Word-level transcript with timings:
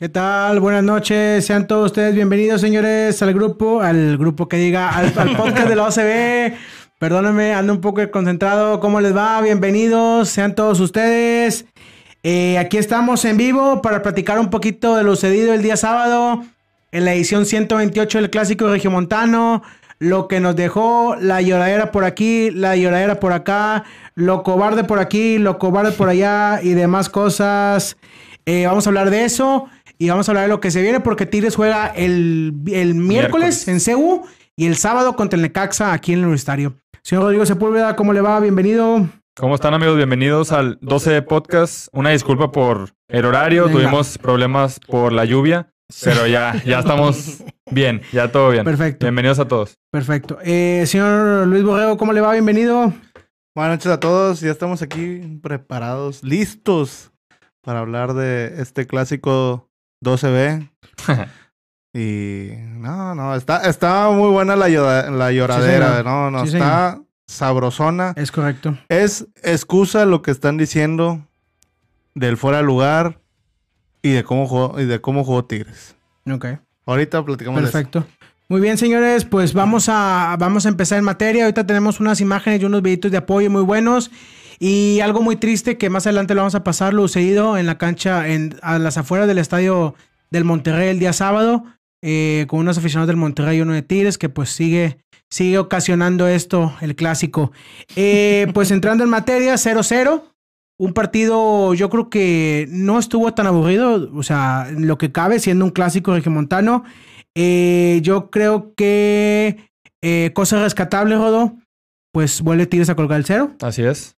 ¿Qué 0.00 0.08
tal? 0.08 0.60
Buenas 0.60 0.82
noches. 0.82 1.44
Sean 1.44 1.66
todos 1.66 1.90
ustedes 1.90 2.14
bienvenidos, 2.14 2.62
señores, 2.62 3.20
al 3.20 3.34
grupo, 3.34 3.82
al 3.82 4.16
grupo 4.16 4.48
que 4.48 4.56
diga, 4.56 4.88
al, 4.88 5.12
al 5.14 5.36
podcast 5.36 5.68
de 5.68 5.76
la 5.76 5.88
OCB. 5.88 6.56
Perdónenme, 6.98 7.52
ando 7.52 7.74
un 7.74 7.82
poco 7.82 8.00
concentrado. 8.10 8.80
¿Cómo 8.80 9.02
les 9.02 9.14
va? 9.14 9.42
Bienvenidos, 9.42 10.30
sean 10.30 10.54
todos 10.54 10.80
ustedes. 10.80 11.66
Eh, 12.22 12.56
aquí 12.56 12.78
estamos 12.78 13.26
en 13.26 13.36
vivo 13.36 13.82
para 13.82 14.00
platicar 14.00 14.38
un 14.38 14.48
poquito 14.48 14.96
de 14.96 15.02
lo 15.02 15.16
sucedido 15.16 15.52
el 15.52 15.60
día 15.60 15.76
sábado 15.76 16.44
en 16.92 17.04
la 17.04 17.12
edición 17.12 17.44
128 17.44 18.22
del 18.22 18.30
Clásico 18.30 18.68
Regiomontano. 18.68 19.62
Lo 19.98 20.28
que 20.28 20.40
nos 20.40 20.56
dejó 20.56 21.14
la 21.20 21.42
lloradera 21.42 21.92
por 21.92 22.04
aquí, 22.04 22.50
la 22.52 22.74
lloradera 22.74 23.20
por 23.20 23.34
acá, 23.34 23.84
lo 24.14 24.44
cobarde 24.44 24.82
por 24.82 24.98
aquí, 24.98 25.36
lo 25.36 25.58
cobarde 25.58 25.92
por 25.92 26.08
allá 26.08 26.60
y 26.62 26.72
demás 26.72 27.10
cosas. 27.10 27.98
Eh, 28.46 28.66
vamos 28.66 28.86
a 28.86 28.90
hablar 28.90 29.10
de 29.10 29.24
eso. 29.24 29.68
Y 30.02 30.08
vamos 30.08 30.26
a 30.26 30.32
hablar 30.32 30.44
de 30.44 30.48
lo 30.48 30.60
que 30.60 30.70
se 30.70 30.80
viene 30.80 31.00
porque 31.00 31.26
Tigres 31.26 31.54
juega 31.54 31.88
el, 31.88 32.54
el 32.68 32.94
miércoles, 32.94 32.96
Miércoles. 32.96 33.68
en 33.68 33.80
CEU 33.80 34.22
y 34.56 34.64
el 34.66 34.76
sábado 34.76 35.14
contra 35.14 35.36
el 35.36 35.42
Necaxa 35.42 35.92
aquí 35.92 36.14
en 36.14 36.20
el 36.20 36.24
Universitario. 36.24 36.74
Señor 37.02 37.24
Rodrigo 37.24 37.44
Sepúlveda, 37.44 37.96
¿cómo 37.96 38.14
le 38.14 38.22
va? 38.22 38.40
Bienvenido. 38.40 39.06
¿Cómo 39.38 39.54
están 39.54 39.74
amigos? 39.74 39.96
Bienvenidos 39.98 40.52
al 40.52 40.78
12 40.80 41.20
Podcast. 41.20 41.88
Una 41.92 42.10
disculpa 42.10 42.50
por 42.50 42.94
el 43.08 43.26
horario, 43.26 43.66
Venga. 43.66 43.78
tuvimos 43.78 44.16
problemas 44.16 44.80
por 44.80 45.12
la 45.12 45.26
lluvia, 45.26 45.70
pero 46.02 46.26
ya, 46.26 46.54
ya 46.64 46.78
estamos 46.78 47.44
bien, 47.70 48.00
ya 48.10 48.32
todo 48.32 48.48
bien. 48.52 48.64
Perfecto. 48.64 49.04
Bienvenidos 49.04 49.38
a 49.38 49.48
todos. 49.48 49.76
Perfecto. 49.92 50.38
Eh, 50.42 50.84
señor 50.86 51.46
Luis 51.46 51.62
Borrego, 51.62 51.98
¿cómo 51.98 52.14
le 52.14 52.22
va? 52.22 52.32
Bienvenido. 52.32 52.94
Buenas 53.54 53.76
noches 53.76 53.92
a 53.92 54.00
todos, 54.00 54.40
ya 54.40 54.50
estamos 54.50 54.80
aquí 54.80 55.38
preparados, 55.42 56.22
listos 56.24 57.12
para 57.62 57.80
hablar 57.80 58.14
de 58.14 58.62
este 58.62 58.86
clásico 58.86 59.69
12B. 60.04 60.68
Y 61.92 62.50
no, 62.76 63.16
no, 63.16 63.34
está, 63.34 63.68
está 63.68 64.08
muy 64.10 64.30
buena 64.30 64.54
la, 64.54 64.68
llora- 64.68 65.10
la 65.10 65.32
lloradera, 65.32 66.04
no, 66.04 66.30
no, 66.30 66.46
Sí, 66.46 66.56
está 66.56 67.00
sabrosona. 67.26 68.12
Es 68.16 68.30
correcto. 68.30 68.78
Es 68.88 69.26
excusa 69.42 70.04
lo 70.06 70.22
que 70.22 70.30
están 70.30 70.56
diciendo 70.56 71.26
del 72.14 72.36
fuera 72.36 72.58
de 72.58 72.62
lugar 72.62 73.18
y 74.02 74.10
de 74.12 74.22
cómo 74.22 74.46
jugó, 74.46 74.78
y 74.80 74.84
de 74.84 75.00
cómo 75.00 75.24
jugó 75.24 75.44
Tigres. 75.46 75.96
Ok. 76.32 76.46
Ahorita 76.86 77.24
platicamos 77.24 77.60
de 77.60 77.68
eso. 77.68 77.72
Perfecto. 77.72 78.06
Muy 78.48 78.60
bien, 78.60 78.78
señores, 78.78 79.24
pues 79.24 79.52
vamos 79.52 79.88
a, 79.88 80.36
vamos 80.38 80.66
a 80.66 80.68
empezar 80.68 80.98
en 80.98 81.04
materia. 81.04 81.42
Ahorita 81.44 81.66
tenemos 81.66 81.98
unas 81.98 82.20
imágenes 82.20 82.62
y 82.62 82.66
unos 82.66 82.82
videitos 82.82 83.10
de 83.10 83.16
apoyo 83.16 83.50
muy 83.50 83.62
buenos. 83.62 84.12
Y 84.62 85.00
algo 85.00 85.22
muy 85.22 85.36
triste 85.36 85.78
que 85.78 85.88
más 85.88 86.06
adelante 86.06 86.34
lo 86.34 86.42
vamos 86.42 86.54
a 86.54 86.62
pasar, 86.62 86.92
lo 86.92 87.02
sucedido 87.02 87.56
en 87.56 87.64
la 87.66 87.78
cancha, 87.78 88.28
en, 88.28 88.56
a 88.60 88.78
las 88.78 88.98
afueras 88.98 89.26
del 89.26 89.38
estadio 89.38 89.94
del 90.30 90.44
Monterrey 90.44 90.90
el 90.90 90.98
día 90.98 91.14
sábado, 91.14 91.64
eh, 92.02 92.44
con 92.46 92.60
unos 92.60 92.76
aficionados 92.76 93.08
del 93.08 93.16
Monterrey 93.16 93.56
y 93.56 93.60
uno 93.62 93.72
de 93.72 93.80
Tigres, 93.80 94.18
que 94.18 94.28
pues 94.28 94.50
sigue, 94.50 94.98
sigue 95.30 95.58
ocasionando 95.58 96.28
esto, 96.28 96.74
el 96.82 96.94
clásico. 96.94 97.52
Eh, 97.96 98.48
pues 98.54 98.70
entrando 98.70 99.02
en 99.02 99.08
materia, 99.08 99.54
0-0. 99.54 100.24
Un 100.78 100.92
partido, 100.92 101.74
yo 101.74 101.88
creo 101.88 102.10
que 102.10 102.66
no 102.70 102.98
estuvo 102.98 103.32
tan 103.34 103.46
aburrido, 103.46 104.10
o 104.14 104.22
sea, 104.22 104.68
lo 104.76 104.98
que 104.98 105.10
cabe, 105.10 105.38
siendo 105.38 105.64
un 105.64 105.70
clásico 105.70 106.14
regiomontano. 106.14 106.84
Eh, 107.34 108.00
yo 108.02 108.30
creo 108.30 108.74
que 108.74 109.70
eh, 110.02 110.32
cosa 110.34 110.62
rescatable, 110.62 111.16
Rodo, 111.16 111.54
pues 112.12 112.40
vuelve 112.42 112.66
Tigres 112.66 112.90
a 112.90 112.94
colgar 112.94 113.18
el 113.18 113.24
cero. 113.24 113.52
Así 113.60 113.82
es. 113.82 114.16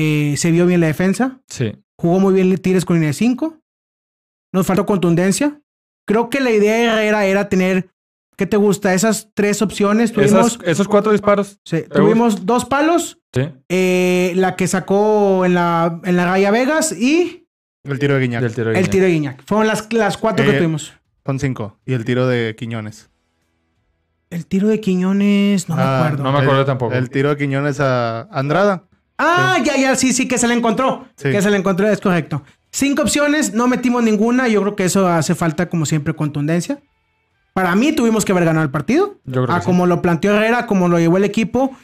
Eh, 0.00 0.36
se 0.36 0.50
vio 0.52 0.64
bien 0.66 0.80
la 0.80 0.86
defensa. 0.86 1.40
Sí. 1.48 1.72
Jugó 1.98 2.20
muy 2.20 2.32
bien 2.34 2.56
Tigres 2.58 2.84
con 2.84 2.96
línea 2.96 3.08
de 3.08 3.14
5. 3.14 3.58
Nos 4.52 4.66
faltó 4.66 4.86
contundencia. 4.86 5.60
Creo 6.06 6.30
que 6.30 6.40
la 6.40 6.50
idea 6.50 6.74
de 6.76 6.84
Herrera 6.84 7.26
era 7.26 7.48
tener, 7.48 7.90
¿qué 8.36 8.46
te 8.46 8.56
gusta? 8.56 8.94
Esas 8.94 9.30
tres 9.34 9.60
opciones. 9.60 10.12
Tuvimos, 10.12 10.54
Esas- 10.54 10.68
esos 10.68 10.88
cuatro 10.88 11.10
disparos. 11.12 11.58
sí, 11.64 11.82
tuvimos 11.92 12.46
dos 12.46 12.64
palos. 12.64 13.18
Sí. 13.34 13.42
eh, 13.68 14.32
la 14.36 14.56
que 14.56 14.66
sacó 14.66 15.44
en 15.44 15.52
la, 15.54 16.00
en 16.04 16.16
la 16.16 16.24
Raya 16.24 16.50
Vegas 16.50 16.92
y 16.92 17.46
El 17.84 17.98
tiro 17.98 18.14
de 18.14 18.20
Guiñac. 18.20 18.40
Del 18.42 18.54
tiro 18.54 18.70
de 18.70 18.78
el 18.78 18.88
tiro 18.88 19.04
de 19.04 19.10
Guiñac. 19.10 19.42
Fueron 19.44 19.66
las, 19.66 19.92
las 19.92 20.16
cuatro 20.16 20.46
que 20.46 20.52
Eh, 20.52 20.58
tuvimos. 20.58 20.94
Son 21.26 21.38
cinco. 21.38 21.78
Y 21.84 21.92
el 21.92 22.04
tiro 22.06 22.26
de 22.26 22.54
Quiñones. 22.56 23.10
El 24.30 24.46
tiro 24.46 24.68
de 24.68 24.80
Quiñones, 24.80 25.68
no 25.68 25.76
me 25.76 25.82
Ah, 25.82 26.04
acuerdo. 26.06 26.24
no 26.24 26.32
me 26.32 26.38
acuerdo 26.38 26.60
El- 26.60 26.66
tampoco. 26.66 26.94
El 26.94 27.10
tiro 27.10 27.28
de 27.30 27.36
Quiñones 27.36 27.80
a 27.80 28.22
Andrada. 28.30 28.87
Ah, 29.18 29.58
ya, 29.64 29.76
ya, 29.76 29.96
sí, 29.96 30.12
sí, 30.12 30.28
que 30.28 30.38
se 30.38 30.46
la 30.48 30.54
encontró. 30.54 31.06
Sí. 31.16 31.30
Que 31.30 31.42
se 31.42 31.50
la 31.50 31.56
encontró, 31.56 31.88
es 31.88 32.00
correcto. 32.00 32.42
Cinco 32.70 33.02
opciones, 33.02 33.52
no 33.54 33.66
metimos 33.66 34.02
ninguna. 34.02 34.46
Yo 34.48 34.60
creo 34.62 34.76
que 34.76 34.84
eso 34.84 35.08
hace 35.08 35.34
falta, 35.34 35.68
como 35.68 35.86
siempre, 35.86 36.14
contundencia. 36.14 36.78
Para 37.52 37.74
mí, 37.74 37.92
tuvimos 37.92 38.24
que 38.24 38.32
haber 38.32 38.44
ganado 38.44 38.64
el 38.64 38.70
partido. 38.70 39.16
Yo 39.24 39.42
creo 39.44 39.54
Ah, 39.54 39.56
que 39.58 39.62
sí. 39.62 39.66
como 39.66 39.86
lo 39.86 40.00
planteó 40.02 40.34
Herrera, 40.36 40.66
como 40.66 40.88
lo 40.88 40.98
llevó 40.98 41.16
el 41.16 41.24
equipo, 41.24 41.76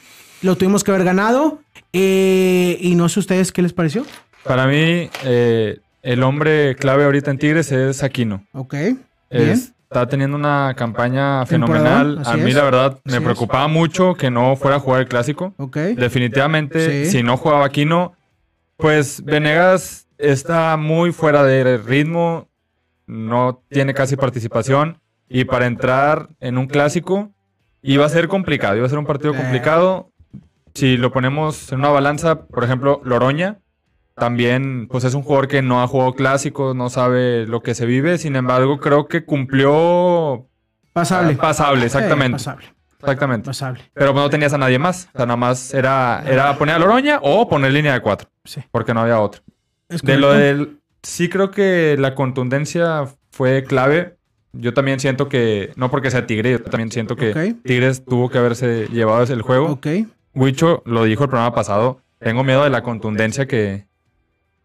lo 0.42 0.56
tuvimos 0.56 0.84
que 0.84 0.92
haber 0.92 1.04
ganado. 1.04 1.60
Eh, 1.92 2.76
y 2.80 2.94
no 2.94 3.08
sé 3.08 3.18
ustedes 3.20 3.50
qué 3.50 3.62
les 3.62 3.72
pareció. 3.72 4.04
Para 4.44 4.66
mí, 4.66 5.08
eh, 5.24 5.78
el 6.02 6.22
hombre 6.22 6.76
clave 6.76 7.04
ahorita 7.04 7.30
en 7.30 7.38
Tigres 7.38 7.72
es 7.72 8.02
Aquino. 8.02 8.44
Ok. 8.52 8.74
Bien. 9.30 9.60
Está 9.94 10.08
teniendo 10.08 10.36
una 10.36 10.74
campaña 10.76 11.46
fenomenal. 11.46 12.20
A 12.26 12.36
mí, 12.36 12.50
es. 12.50 12.56
la 12.56 12.64
verdad, 12.64 12.98
Así 13.04 13.12
me 13.12 13.18
es. 13.18 13.22
preocupaba 13.22 13.68
mucho 13.68 14.14
que 14.14 14.28
no 14.28 14.56
fuera 14.56 14.78
a 14.78 14.80
jugar 14.80 15.02
el 15.02 15.06
clásico. 15.06 15.54
Definitivamente, 15.96 17.04
Sí. 17.04 17.10
si 17.12 17.22
no 17.22 17.36
jugaba 17.36 17.64
Aquino, 17.64 18.14
pues 18.76 19.24
Venegas 19.24 20.08
está 20.18 20.76
muy 20.76 21.12
fuera 21.12 21.44
de 21.44 21.78
ritmo, 21.78 22.48
no 23.06 23.62
tiene 23.70 23.94
casi 23.94 24.16
participación 24.16 24.98
y 25.28 25.44
para 25.44 25.66
entrar 25.66 26.28
en 26.40 26.58
un 26.58 26.66
clásico 26.66 27.30
iba 27.80 28.04
a 28.04 28.08
ser 28.08 28.26
complicado, 28.26 28.76
iba 28.76 28.86
a 28.86 28.90
ser 28.90 28.98
un 28.98 29.06
partido 29.06 29.32
Eh. 29.32 29.36
complicado. 29.36 30.10
Si 30.74 30.96
lo 30.96 31.12
ponemos 31.12 31.70
en 31.70 31.78
una 31.78 31.90
balanza, 31.90 32.46
por 32.46 32.64
ejemplo, 32.64 33.00
Loroña, 33.04 33.58
también 34.14 34.86
pues 34.88 35.04
es 35.04 35.14
un 35.14 35.22
jugador 35.22 35.48
que 35.48 35.62
no 35.62 35.82
ha 35.82 35.86
jugado 35.88 36.12
clásicos, 36.14 36.74
no 36.76 36.88
sabe 36.90 37.46
lo 37.46 37.62
que 37.62 37.74
se 37.74 37.86
vive, 37.86 38.18
sin 38.18 38.36
embargo 38.36 38.78
creo 38.78 39.08
que 39.08 39.24
cumplió 39.24 40.46
Pasable. 40.92 41.34
pasable, 41.34 41.86
exactamente, 41.86 42.34
pasable. 42.36 42.66
exactamente. 43.00 43.46
Pasable. 43.46 43.80
Pero 43.92 44.12
no 44.12 44.30
tenías 44.30 44.52
a 44.52 44.58
nadie 44.58 44.78
más. 44.78 45.08
O 45.14 45.16
sea, 45.18 45.26
nada 45.26 45.36
más 45.36 45.74
era, 45.74 46.22
era 46.26 46.56
poner 46.56 46.76
a 46.76 46.78
Loroña 46.78 47.18
o 47.22 47.48
poner 47.48 47.72
línea 47.72 47.92
de 47.94 48.00
cuatro. 48.00 48.28
Sí. 48.44 48.60
Porque 48.70 48.94
no 48.94 49.00
había 49.00 49.20
otro. 49.20 49.42
Es 49.88 50.02
De 50.02 50.16
lo 50.16 50.32
del. 50.32 50.78
Sí, 51.02 51.28
creo 51.28 51.50
que 51.50 51.96
la 51.98 52.14
contundencia 52.14 53.06
fue 53.30 53.64
clave. 53.64 54.16
Yo 54.52 54.72
también 54.72 55.00
siento 55.00 55.28
que. 55.28 55.72
No 55.74 55.90
porque 55.90 56.10
sea 56.12 56.26
Tigre, 56.26 56.52
yo 56.52 56.62
también 56.62 56.92
siento 56.92 57.16
que. 57.16 57.56
Tigres 57.64 58.04
tuvo 58.04 58.30
que 58.30 58.38
haberse 58.38 58.86
llevado 58.92 59.24
el 59.24 59.42
juego. 59.42 59.72
Ok. 59.72 59.86
Huicho 60.32 60.82
lo 60.86 61.04
dijo 61.04 61.24
el 61.24 61.30
programa 61.30 61.54
pasado. 61.54 62.00
Tengo 62.20 62.44
miedo 62.44 62.62
de 62.64 62.70
la 62.70 62.82
contundencia 62.82 63.46
que, 63.46 63.86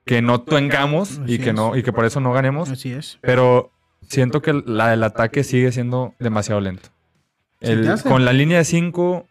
que 0.10 0.24
no 0.24 0.42
tengamos 0.42 1.22
y 1.28 1.38
que, 1.38 1.54
no, 1.54 1.76
y 1.78 1.84
que 1.84 1.94
por 1.94 2.04
eso 2.04 2.20
no 2.20 2.34
ganemos. 2.34 2.68
Así 2.72 2.92
es. 2.92 3.20
Pero 3.22 3.70
siento 4.08 4.42
que 4.42 4.54
la 4.66 4.90
del 4.90 5.04
ataque 5.04 5.44
sigue 5.44 5.72
siendo 5.72 6.16
demasiado 6.18 6.60
lento. 6.62 6.90
¿Se 7.62 7.74
El- 7.74 8.02
con 8.02 8.26
la 8.26 8.34
línea 8.34 8.58
de 8.58 8.66
5, 8.66 9.28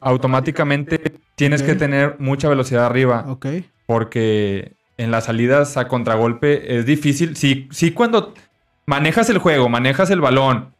automáticamente 0.00 0.98
tienes 1.34 1.62
que 1.62 1.74
tener 1.74 2.16
mucha 2.18 2.48
velocidad 2.48 2.86
arriba. 2.86 3.26
Ok. 3.28 3.46
Porque 3.84 4.72
en 4.96 5.10
las 5.10 5.24
salidas 5.24 5.76
a 5.76 5.86
contragolpe 5.86 6.78
es 6.78 6.86
difícil. 6.86 7.36
Sí, 7.36 7.68
sí 7.70 7.90
cuando 7.90 8.32
manejas 8.86 9.28
el 9.28 9.36
juego, 9.36 9.68
manejas 9.68 10.08
el 10.08 10.22
balón, 10.22 10.72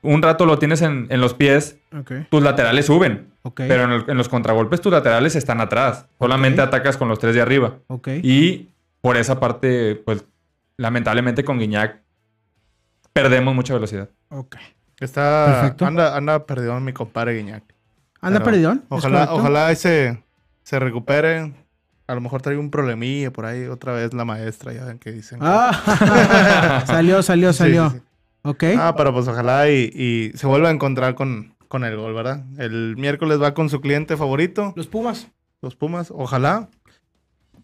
un 0.00 0.22
rato 0.22 0.46
lo 0.46 0.58
tienes 0.58 0.80
en, 0.80 1.08
en 1.10 1.20
los 1.20 1.34
pies, 1.34 1.76
tus 2.30 2.42
laterales 2.42 2.86
suben. 2.86 3.29
Pero 3.54 3.84
en, 3.84 3.90
el- 3.92 4.04
en 4.08 4.16
los 4.16 4.28
contragolpes 4.28 4.80
tus 4.80 4.92
laterales 4.92 5.34
están 5.36 5.60
atrás. 5.60 6.06
Solamente 6.18 6.60
atacas 6.60 6.96
con 6.96 7.08
los 7.08 7.18
tres 7.18 7.34
de 7.34 7.40
arriba. 7.40 7.78
Y 8.22 8.68
por 9.00 9.16
esa 9.16 9.40
parte, 9.40 9.94
pues 10.04 10.24
lamentablemente 10.76 11.42
con 11.44 11.58
Guiñac 11.58 12.00
perdemos 13.12 13.54
mucha 13.54 13.74
velocidad. 13.74 14.08
Ok. 14.30 14.56
Está. 15.00 15.46
Perfecto. 15.60 15.86
Anda, 15.86 16.16
anda 16.16 16.44
perdido 16.46 16.78
mi 16.80 16.92
compadre 16.92 17.34
Guiñac. 17.38 17.64
Anda 18.20 18.38
Pero 18.40 18.44
perdidón. 18.44 18.78
¿es 18.78 18.84
Ojalá, 18.90 19.32
ojalá 19.32 19.70
ese 19.72 20.22
se 20.62 20.78
recupere. 20.78 21.54
A 22.06 22.14
lo 22.14 22.20
mejor 22.20 22.42
traiga 22.42 22.60
un 22.60 22.70
problemilla 22.70 23.32
por 23.32 23.46
ahí 23.46 23.64
otra 23.66 23.92
vez 23.92 24.12
la 24.12 24.24
maestra, 24.24 24.72
ya 24.72 24.84
ven 24.84 24.98
que 24.98 25.12
dicen. 25.12 25.38
que- 25.38 25.46
Ah, 25.48 26.82
salió, 26.86 27.22
salió, 27.22 27.52
Sí, 27.52 27.58
salió. 27.58 27.90
sí, 27.90 27.96
sí. 27.98 28.02
Ok. 28.42 28.64
Ah, 28.78 28.94
pero 28.96 29.12
pues 29.14 29.28
ojalá 29.28 29.70
y, 29.70 29.90
y 29.94 30.36
se 30.36 30.46
vuelva 30.46 30.68
a 30.68 30.72
encontrar 30.72 31.14
con, 31.14 31.54
con 31.70 31.84
el 31.84 31.96
gol, 31.96 32.12
¿verdad? 32.14 32.44
El 32.58 32.96
miércoles 32.96 33.40
va 33.40 33.54
con 33.54 33.70
su 33.70 33.80
cliente 33.80 34.16
favorito, 34.16 34.72
Los 34.74 34.88
Pumas. 34.88 35.28
los 35.62 35.76
Pumas. 35.76 36.12
Ojalá. 36.14 36.68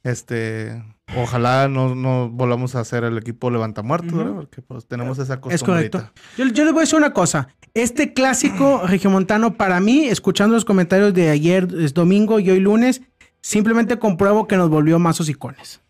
Este. 0.05 0.83
Ojalá 1.17 1.69
no, 1.69 1.95
no 1.97 2.29
volvamos 2.29 2.75
a 2.77 2.81
hacer 2.81 3.03
el 3.05 3.17
equipo 3.19 3.51
levantamuertos, 3.51 4.11
Ujú. 4.13 4.19
¿verdad? 4.19 4.35
Porque 4.35 4.63
pues 4.63 4.87
tenemos 4.87 5.19
esa 5.19 5.35
Es 5.35 5.41
costumbrita. 5.41 5.99
correcto. 5.99 6.21
Yo, 6.37 6.45
yo 6.47 6.65
les 6.65 6.73
voy 6.73 6.81
a 6.81 6.85
decir 6.85 6.99
una 6.99 7.13
cosa. 7.13 7.49
Este 7.75 8.13
clásico 8.13 8.83
regiomontano, 8.87 9.55
para 9.55 9.81
mí, 9.81 10.05
escuchando 10.07 10.55
los 10.55 10.65
comentarios 10.65 11.13
de 11.15 11.31
ayer, 11.31 11.69
es 11.81 11.93
domingo 11.95 12.39
y 12.41 12.49
hoy 12.51 12.61
lunes, 12.61 13.03
simplemente 13.41 13.99
compruebo 13.99 14.47
que 14.47 14.57
nos 14.57 14.69
volvió 14.71 14.99
más 15.01 15.21
hocicones. 15.21 15.81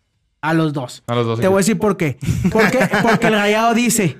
A 0.41 0.53
los 0.53 0.73
dos. 0.73 1.03
A 1.07 1.13
los 1.15 1.25
dos. 1.27 1.39
Te 1.39 1.47
voy 1.47 1.55
a 1.55 1.57
decir 1.59 1.77
por 1.77 1.97
qué. 1.97 2.17
Porque, 2.51 2.79
porque 3.03 3.27
el 3.27 3.33
rayado 3.37 3.73
dice, 3.73 4.17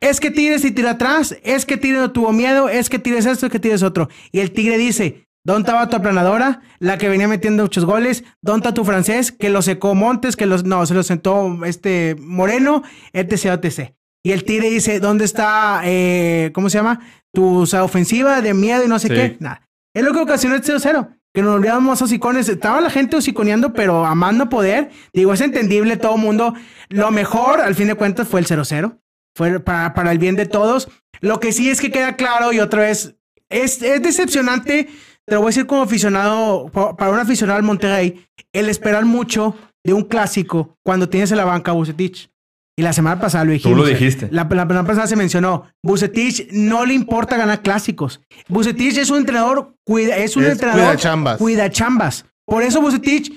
es 0.00 0.20
que 0.20 0.30
Tigres 0.30 0.64
y 0.64 0.70
tira 0.70 0.92
atrás, 0.92 1.36
es 1.42 1.66
que 1.66 1.76
Tigres 1.76 2.00
no 2.00 2.10
tuvo 2.12 2.32
miedo, 2.32 2.68
es 2.68 2.88
que 2.88 2.98
Tigres 2.98 3.26
esto, 3.26 3.46
es 3.46 3.52
que 3.52 3.58
Tigres 3.60 3.82
otro. 3.82 4.08
Y 4.32 4.40
el 4.40 4.52
Tigre 4.52 4.78
dice, 4.78 5.26
¿dónde 5.44 5.68
estaba 5.68 5.88
tu 5.88 5.96
aplanadora? 5.96 6.62
La 6.78 6.96
que 6.98 7.08
venía 7.08 7.28
metiendo 7.28 7.64
muchos 7.64 7.84
goles. 7.84 8.24
¿Dónde 8.42 8.66
está 8.68 8.74
tu 8.74 8.84
francés? 8.84 9.32
Que 9.32 9.50
lo 9.50 9.62
secó 9.62 9.94
Montes, 9.94 10.36
que 10.36 10.46
los... 10.46 10.64
No, 10.64 10.84
se 10.86 10.94
lo 10.94 11.02
sentó 11.02 11.64
este 11.64 12.16
Moreno, 12.18 12.82
etc, 13.12 13.62
etc. 13.62 13.92
Y 14.22 14.32
el 14.32 14.44
Tigre 14.44 14.70
dice, 14.70 15.00
¿dónde 15.00 15.24
está, 15.24 15.80
eh, 15.84 16.50
¿cómo 16.54 16.70
se 16.70 16.78
llama? 16.78 17.00
Tu 17.32 17.60
o 17.60 17.66
sea, 17.66 17.84
ofensiva 17.84 18.40
de 18.42 18.54
miedo 18.54 18.84
y 18.84 18.88
no 18.88 18.98
sé 18.98 19.08
Sí. 19.08 19.14
qué. 19.14 19.36
Nada. 19.40 19.62
Es 19.94 20.02
lo 20.04 20.12
que 20.12 20.20
ocasionó 20.20 20.54
el 20.54 20.62
0-0. 20.62 21.08
Que 21.32 21.42
nos 21.42 21.54
olvidamos 21.54 22.02
hocicones. 22.02 22.48
Estaba 22.48 22.80
la 22.80 22.90
gente 22.90 23.16
hociconeando, 23.16 23.72
pero 23.72 24.04
amando 24.04 24.48
poder. 24.48 24.90
Digo, 25.12 25.32
es 25.32 25.40
entendible 25.40 25.96
todo 25.96 26.16
el 26.16 26.20
mundo. 26.22 26.54
Lo 26.88 27.10
mejor, 27.12 27.60
al 27.60 27.74
fin 27.76 27.86
de 27.86 27.94
cuentas, 27.94 28.26
fue 28.26 28.40
el 28.40 28.46
0-0. 28.46 28.98
Fue 29.34 29.60
para, 29.60 29.94
para 29.94 30.12
el 30.12 30.18
bien 30.18 30.36
de 30.36 30.46
todos. 30.46 30.88
Lo 31.20 31.40
que 31.40 31.52
sí 31.52 31.68
es 31.70 31.80
que 31.80 31.90
queda 31.90 32.16
claro, 32.16 32.52
y 32.52 32.60
otra 32.60 32.82
vez, 32.82 33.14
es, 33.50 33.82
es 33.82 34.02
decepcionante, 34.02 34.88
te 35.26 35.34
lo 35.34 35.40
voy 35.40 35.48
a 35.48 35.50
decir 35.50 35.66
como 35.66 35.82
aficionado, 35.82 36.68
pa- 36.72 36.96
para 36.96 37.12
un 37.12 37.18
aficionado 37.18 37.56
al 37.58 37.62
Monterrey, 37.64 38.24
el 38.52 38.68
esperar 38.68 39.04
mucho 39.04 39.56
de 39.84 39.92
un 39.92 40.02
clásico 40.04 40.76
cuando 40.84 41.08
tienes 41.08 41.30
en 41.30 41.36
la 41.38 41.44
banca 41.44 41.70
a 41.70 41.74
Bucetich. 41.74 42.30
Y 42.78 42.82
la 42.82 42.92
semana 42.94 43.20
pasada 43.20 43.44
lo 43.44 43.52
dijimos. 43.52 43.76
lo 43.78 43.84
dijiste. 43.84 44.28
La, 44.30 44.44
la 44.44 44.62
semana 44.62 44.84
pasada 44.86 45.06
se 45.06 45.16
mencionó. 45.16 45.64
Bucetich 45.82 46.48
no 46.52 46.86
le 46.86 46.94
importa 46.94 47.36
ganar 47.36 47.60
clásicos. 47.60 48.22
Bucetich 48.48 48.96
es 48.96 49.10
un 49.10 49.18
entrenador, 49.18 49.74
cuida, 49.84 50.16
es 50.16 50.34
un 50.36 50.44
Es 50.44 50.52
entrenador. 50.52 50.84
cuidachambas. 50.84 51.36
Cuidachambas. 51.38 52.24
Por 52.46 52.62
eso 52.62 52.80
Bucetich, 52.80 53.30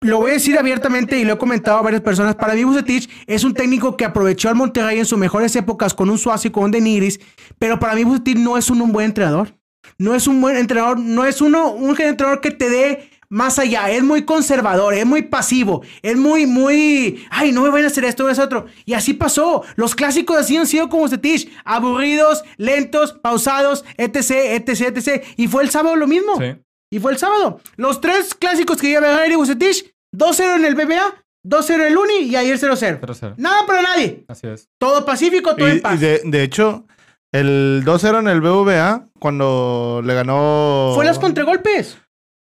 lo 0.00 0.18
voy 0.18 0.30
a 0.30 0.34
decir 0.34 0.58
abiertamente 0.58 1.18
y 1.18 1.24
lo 1.24 1.34
he 1.34 1.38
comentado 1.38 1.78
a 1.78 1.82
varias 1.82 2.02
personas. 2.02 2.34
Para 2.34 2.54
mí, 2.54 2.64
Bucetich 2.64 3.08
es 3.26 3.44
un 3.44 3.54
técnico 3.54 3.96
que 3.96 4.04
aprovechó 4.04 4.48
al 4.48 4.54
Monterrey 4.54 4.98
en 4.98 5.06
sus 5.06 5.18
mejores 5.18 5.56
épocas 5.56 5.94
con 5.94 6.10
un 6.10 6.18
Suazo 6.18 6.48
y 6.48 6.50
con 6.50 6.64
un 6.64 6.70
Denigris. 6.70 7.18
Pero 7.58 7.78
para 7.78 7.94
mí, 7.94 8.04
Bucetich 8.04 8.36
no 8.36 8.56
es 8.56 8.70
un, 8.70 8.82
un 8.82 8.92
buen 8.92 9.06
entrenador. 9.06 9.56
No 9.98 10.14
es 10.14 10.26
un 10.26 10.40
buen 10.40 10.56
entrenador, 10.56 10.98
no 10.98 11.24
es 11.24 11.40
uno, 11.40 11.70
un 11.70 11.90
entrenador 11.90 12.40
que 12.40 12.50
te 12.50 12.68
dé 12.68 13.08
más 13.28 13.58
allá. 13.58 13.90
Es 13.90 14.02
muy 14.02 14.24
conservador, 14.24 14.94
es 14.94 15.06
muy 15.06 15.22
pasivo, 15.22 15.82
es 16.02 16.16
muy, 16.16 16.46
muy. 16.46 17.24
Ay, 17.30 17.52
no 17.52 17.62
me 17.62 17.70
van 17.70 17.84
a 17.84 17.86
hacer 17.86 18.04
esto, 18.04 18.28
es 18.28 18.38
otro. 18.38 18.66
Y 18.84 18.94
así 18.94 19.14
pasó. 19.14 19.62
Los 19.76 19.94
clásicos 19.94 20.36
así 20.36 20.56
han 20.56 20.66
sido 20.66 20.88
como 20.88 21.02
Bucetich: 21.02 21.48
aburridos, 21.64 22.44
lentos, 22.56 23.12
pausados, 23.12 23.84
etc, 23.96 24.30
etc, 24.68 24.96
etc. 24.96 25.24
Y 25.36 25.48
fue 25.48 25.62
el 25.62 25.70
sábado 25.70 25.96
lo 25.96 26.06
mismo. 26.06 26.36
Sí. 26.38 26.56
Y 26.90 26.98
fue 27.00 27.12
el 27.12 27.18
sábado. 27.18 27.60
Los 27.76 28.00
tres 28.00 28.34
clásicos 28.34 28.80
que 28.80 28.88
lleva 28.88 29.08
Gary 29.08 29.34
Bucetich: 29.34 29.92
2-0 30.14 30.56
en 30.56 30.64
el 30.64 30.74
BBA, 30.74 31.14
2-0 31.44 31.74
en 31.74 31.80
el 31.82 31.96
Uni 31.98 32.18
y 32.22 32.36
ayer 32.36 32.58
0-0. 32.58 33.00
0-0. 33.00 33.34
Nada 33.36 33.66
para 33.66 33.82
nadie. 33.82 34.24
Así 34.28 34.46
es. 34.46 34.68
Todo 34.78 35.04
pacífico, 35.04 35.54
todo 35.56 35.68
Y, 35.68 35.72
en 35.72 35.82
y 35.94 35.96
de, 35.96 36.20
de 36.24 36.42
hecho, 36.42 36.84
el 37.32 37.82
2-0 37.84 38.20
en 38.20 38.28
el 38.28 38.40
BVA, 38.40 39.04
cuando 39.18 40.00
le 40.04 40.14
ganó. 40.14 40.92
Fue 40.94 41.04
las 41.04 41.18
contragolpes. 41.18 41.98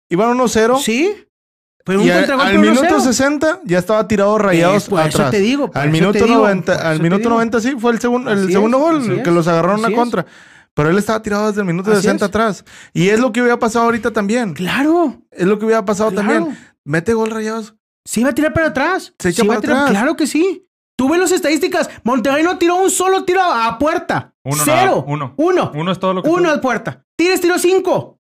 Iban 0.09 0.38
1-0. 0.38 0.79
Sí. 0.81 1.15
Pero 1.85 2.00
un 2.00 2.06
Y 2.06 2.11
al, 2.11 2.19
contragolpe 2.19 2.50
al 2.50 2.59
minuto 2.59 2.97
1-0. 2.97 3.00
60 3.00 3.61
ya 3.65 3.79
estaba 3.79 4.09
tirado 4.09 4.37
rayados 4.38 4.83
Es, 4.83 4.88
por 4.88 5.00
eso 5.00 5.19
atrás. 5.19 5.31
te 5.31 5.38
digo, 5.38 5.71
al 5.73 5.91
minuto 5.91 6.12
te 6.19 6.25
digo, 6.25 6.38
90, 6.38 6.77
por 6.77 6.87
al 6.87 7.00
minuto 7.00 7.19
digo. 7.19 7.31
90 7.31 7.61
sí 7.61 7.77
fue 7.79 7.93
el, 7.93 8.00
segundo 8.00 8.33
el 8.33 8.38
Así 8.41 8.53
segundo 8.53 8.77
es, 8.79 8.83
gol 8.83 9.23
que 9.23 9.31
es, 9.31 9.35
los 9.35 9.47
agarraron 9.47 9.85
a 9.85 9.88
es. 9.88 10.27
Pero 10.76 10.90
él 10.90 10.99
estaba 10.99 11.23
tirado 11.23 11.49
desde 11.49 11.62
el 11.62 11.67
minuto 11.67 11.90
Así 11.90 12.02
60 12.02 12.26
es. 12.26 12.28
atrás. 12.28 12.64
Y 12.93 13.08
es 13.08 13.19
lo 13.19 13.32
que 13.32 13.40
hubiera 13.40 13.58
pasado 13.58 13.87
ahorita 13.87 14.12
también. 14.12 14.52
Claro. 14.52 15.23
Es 15.31 15.46
lo 15.46 15.58
que 15.58 15.64
hubiera 15.64 15.84
pasado 15.87 16.11
Claro. 16.11 16.28
también. 16.28 16.58
Mete 16.84 17.14
gol 17.14 17.31
rayados. 17.31 17.75
Sí 18.05 18.20
iba 18.20 18.28
a 18.31 18.34
tirar 18.34 18.52
para 18.52 18.67
atrás. 18.69 19.14
Se 19.19 19.31
echa 19.31 19.43
Sí 19.43 19.49
a 19.50 19.58
tirar- 19.61 19.76
atrás. 19.78 19.90
Claro 19.90 20.17
que 20.17 20.26
sí. 20.26 20.69
Tú 20.99 21.08
ves 21.08 21.19
las 21.19 21.32
estadísticas. 21.32 21.88
Monterrey 22.05 22.43
no 22.44 22.58
tiró 22.58 22.76
un 22.76 22.90
solo 22.90 23.25
tiro 23.25 23.40
a 23.43 23.78
puerta. 23.78 24.34
Uno 24.44 24.62
Cero. 24.64 24.76
nada, 24.76 24.94
uno. 25.06 25.34
Uno. 25.38 25.73
Uno 25.75 25.93
es 25.93 25.99
todo 25.99 26.12
lo 26.14 26.23
que 26.23 26.28
Uno 26.28 26.43
tuvo. 26.44 26.52
a 26.52 26.61
puerta. 26.61 27.05
Tigres 27.17 27.40
tiró 27.40 27.58
cinco. 27.58 28.20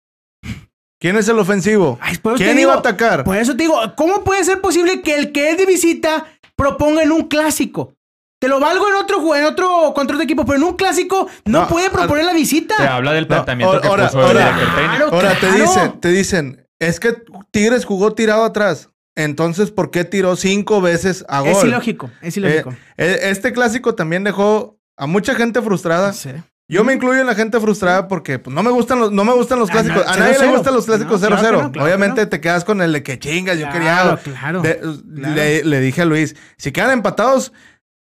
¿Quién 0.99 1.15
es 1.17 1.27
el 1.29 1.39
ofensivo? 1.39 1.97
Ay, 2.01 2.17
¿Quién 2.35 2.59
iba 2.59 2.73
a 2.73 2.77
atacar? 2.79 3.23
Por 3.23 3.37
eso 3.37 3.55
te 3.55 3.63
digo, 3.63 3.79
¿cómo 3.95 4.23
puede 4.23 4.43
ser 4.43 4.59
posible 4.59 5.01
que 5.01 5.15
el 5.15 5.31
que 5.31 5.51
es 5.51 5.57
de 5.57 5.65
visita 5.65 6.25
proponga 6.57 7.03
en 7.03 7.11
un 7.13 7.27
clásico? 7.27 7.93
Te 8.39 8.47
lo 8.47 8.59
valgo 8.59 8.87
en 8.87 8.95
otro 8.95 9.35
en 9.35 9.43
otro 9.45 9.91
control 9.93 10.17
de 10.19 10.23
equipo, 10.23 10.45
pero 10.45 10.57
en 10.57 10.63
un 10.63 10.75
clásico 10.75 11.27
no, 11.45 11.61
No, 11.61 11.67
puede 11.67 11.89
proponer 11.89 12.23
la 12.25 12.33
visita. 12.33 12.75
Te 12.77 12.87
habla 12.87 13.11
del 13.13 13.23
No, 13.25 13.27
planteamiento 13.27 13.81
que 13.81 13.87
ahora- 13.87 14.05
puso 14.07 14.19
el 14.19 14.25
ahora- 14.27 14.53
director 14.53 14.75
técnico. 14.75 14.95
Claro, 15.09 15.15
Ahora 15.15 15.39
te 15.39 15.51
dicen, 15.51 15.99
te 15.99 16.07
dicen, 16.09 16.67
es 16.79 16.99
que 16.99 17.15
Tigres 17.51 17.83
jugó 17.85 18.13
tirado 18.13 18.45
atrás. 18.45 18.89
Entonces, 19.15 19.71
¿por 19.71 19.91
qué 19.91 20.05
tiró 20.05 20.37
cinco 20.37 20.79
veces 20.79 21.25
a 21.27 21.41
gol? 21.41 21.49
Es 21.49 21.63
ilógico, 21.65 22.09
es 22.21 22.37
ilógico. 22.37 22.69
Eh, 22.69 22.75
eh, 22.97 23.19
este 23.23 23.51
clásico 23.51 23.93
también 23.93 24.23
dejó 24.23 24.79
a 24.95 25.05
mucha 25.07 25.35
gente 25.35 25.61
frustrada. 25.61 26.13
Sí. 26.13 26.29
Yo 26.71 26.83
me 26.83 26.93
incluyo 26.93 27.19
en 27.19 27.25
la 27.27 27.33
gente 27.35 27.59
frustrada 27.59 28.07
porque 28.07 28.37
pues, 28.39 28.53
no 28.55 28.61
me 28.63 28.69
gustan 28.69 28.99
los, 28.99 29.11
no 29.11 29.25
me 29.25 29.33
gustan 29.33 29.57
los 29.59 29.69
Ah, 29.69 29.73
clásicos. 29.73 30.05
no, 30.05 30.11
a 30.11 30.15
nadie 30.15 30.33
le 30.33 30.39
0-0. 30.45 30.51
gustan 30.55 30.73
los 30.75 30.85
clásicos 30.85 31.19
No, 31.21 31.27
0-0. 31.27 31.39
claro 31.39 31.57
que 31.57 31.63
no, 31.63 31.71
claro 31.71 31.85
Obviamente 31.87 32.15
que 32.21 32.25
no. 32.25 32.29
te 32.29 32.41
quedas 32.41 32.63
con 32.63 32.81
el 32.81 32.93
de 32.93 33.03
que 33.03 33.17
chingas, 33.19 33.57
yo 33.57 33.67
quería. 33.71 34.17
claro, 34.29 34.61
De- 34.61 34.77
claro. 34.79 35.35
Le, 35.35 35.63
le 35.65 35.79
dije 35.81 36.03
a 36.03 36.05
Luis, 36.05 36.35
si 36.57 36.71
quedan 36.71 36.91
empatados, 36.91 37.51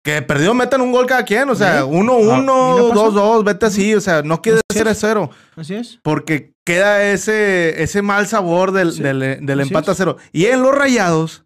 que 0.07 0.21
perdido 0.21 0.53
metan 0.53 0.79
un 0.79 0.93
gol 0.93 1.05
cada 1.05 1.25
quien. 1.25 1.49
O 1.49 1.55
sea, 1.55 1.81
Sí. 1.81 1.87
1-1, 1.89 2.41
¿Y 2.41 2.45
no 2.45 2.89
pasó? 2.89 3.11
2-2, 3.11 3.43
vete 3.43 3.65
así. 3.65 3.93
O 3.93 3.99
sea, 3.99 4.21
no 4.21 4.41
quede 4.41 4.61
Así 4.69 4.79
es. 4.79 5.03
0-0. 5.03 5.29
Así 5.57 5.75
es. 5.75 5.99
Porque 6.01 6.53
queda 6.65 7.03
ese, 7.11 7.83
ese 7.83 8.01
mal 8.01 8.25
sabor 8.27 8.71
del, 8.71 8.93
Sí, 8.93 9.03
del, 9.03 9.59
empate 9.59 9.91
a 9.91 9.95
cero. 9.95 10.15
Y 10.31 10.45
en 10.45 10.61
los 10.61 10.73
rayados, 10.73 11.43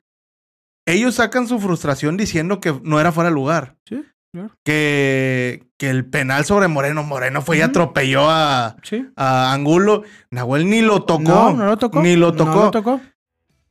ellos 0.86 1.16
sacan 1.16 1.48
su 1.48 1.60
frustración 1.60 2.18
diciendo 2.18 2.60
que 2.60 2.80
no 2.84 3.00
era 3.00 3.12
fuera 3.12 3.30
de 3.32 3.34
lugar. 3.36 3.78
Sí, 3.90 4.04
claro. 4.32 4.52
Que, 4.64 5.64
que 5.80 5.90
el 5.90 6.06
penal 6.06 6.46
sobre 6.46 6.68
Moreno, 6.68 7.02
Moreno 7.02 7.42
fue 7.42 7.58
y 7.58 7.62
atropelló 7.62 8.30
a, 8.30 8.76
Sí. 8.84 9.08
a 9.16 9.54
Angulo. 9.54 10.04
Nahuel 10.30 10.70
ni 10.70 10.82
lo 10.82 11.02
tocó. 11.04 11.24
No, 11.24 11.54
no 11.54 11.66
lo 11.66 11.78
tocó. 11.78 12.04
Ni 12.04 12.16
lo 12.16 12.28
No 12.32 12.38
tocó. 12.38 12.62
lo 12.66 12.72
tocó. 12.72 13.02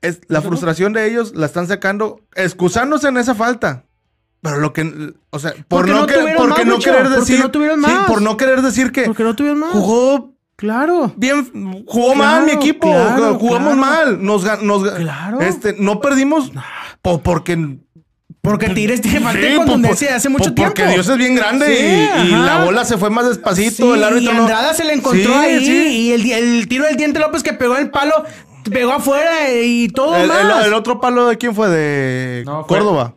Es, 0.02 0.20
la 0.28 0.40
frustración 0.42 0.92
de 0.94 1.06
ellos 1.08 1.32
la 1.36 1.46
están 1.46 1.68
sacando, 1.68 2.22
excusándose 2.34 3.06
en 3.06 3.18
esa 3.18 3.34
falta. 3.36 3.84
Pero 4.42 4.58
lo 4.58 4.72
que, 4.72 5.12
o 5.30 5.38
sea, 5.38 5.52
por 5.68 5.86
Porque 5.86 5.92
no, 5.92 6.00
no 6.00 6.06
que- 6.06 6.14
porque 6.36 6.64
más, 6.64 6.66
no 6.66 6.78
querer 6.78 7.02
porque 7.02 7.18
decir, 7.20 7.40
no 7.40 7.50
tuvieron 7.50 7.80
sí, 7.84 7.86
más. 7.90 8.06
por 8.08 8.22
no 8.22 8.36
querer 8.36 8.62
decir 8.62 8.90
que 8.92 9.02
Porque 9.02 9.22
no 9.22 9.36
tuvieron 9.36 9.58
más. 9.60 9.70
jugó 9.72 10.32
Claro. 10.56 11.12
bien, 11.16 11.84
jugó 11.86 12.14
Claro, 12.14 12.16
mal 12.16 12.44
mi 12.46 12.52
equipo, 12.52 12.90
claro, 12.90 13.38
jugamos 13.38 13.74
claro. 13.74 13.76
mal, 13.76 14.24
nos, 14.24 14.62
nos 14.62 14.90
Claro. 14.90 15.40
este, 15.40 15.74
no 15.78 16.00
perdimos 16.00 16.52
po- 17.02 17.20
porque 17.22 17.78
Porque 18.42 18.70
Tigres 18.70 19.02
tiene 19.02 19.20
falta 19.20 19.38
Sí, 19.46 19.48
po- 19.52 19.56
contundencia 19.58 20.08
po- 20.08 20.12
de 20.12 20.16
hace 20.16 20.28
po- 20.30 20.38
mucho 20.38 20.54
tiempo. 20.54 20.74
Porque 20.74 20.90
Dios 20.94 21.06
es 21.06 21.18
bien 21.18 21.34
grande 21.34 21.66
Sí, 21.66 22.08
y, 22.24 22.28
y 22.28 22.30
la 22.36 22.64
bola 22.64 22.86
se 22.86 22.96
fue 22.96 23.10
más 23.10 23.28
despacito, 23.28 23.92
Sí, 23.92 23.98
el 23.98 24.02
árbitro 24.02 24.32
y 24.32 24.34
no- 24.34 24.40
Andrada 24.42 24.72
se 24.72 24.84
le 24.84 24.94
encontró 24.94 25.32
Sí, 25.34 25.38
ahí. 25.38 25.66
sí. 25.66 25.86
Y 25.88 26.12
el, 26.12 26.30
el 26.32 26.66
tiro 26.68 26.86
del 26.86 26.96
diente 26.96 27.20
López 27.20 27.42
que 27.42 27.52
pegó 27.52 27.76
el 27.76 27.90
palo, 27.90 28.14
pegó 28.72 28.92
afuera 28.92 29.50
y 29.62 29.88
todo 29.88 30.16
El, 30.16 30.28
más. 30.28 30.60
el- 30.62 30.68
el 30.68 30.72
otro 30.74 31.00
palo 31.02 31.26
de 31.26 31.36
quién 31.36 31.54
fue 31.54 31.68
de 31.68 32.42
No, 32.46 32.64
fue- 32.64 32.78
Córdoba. 32.78 33.14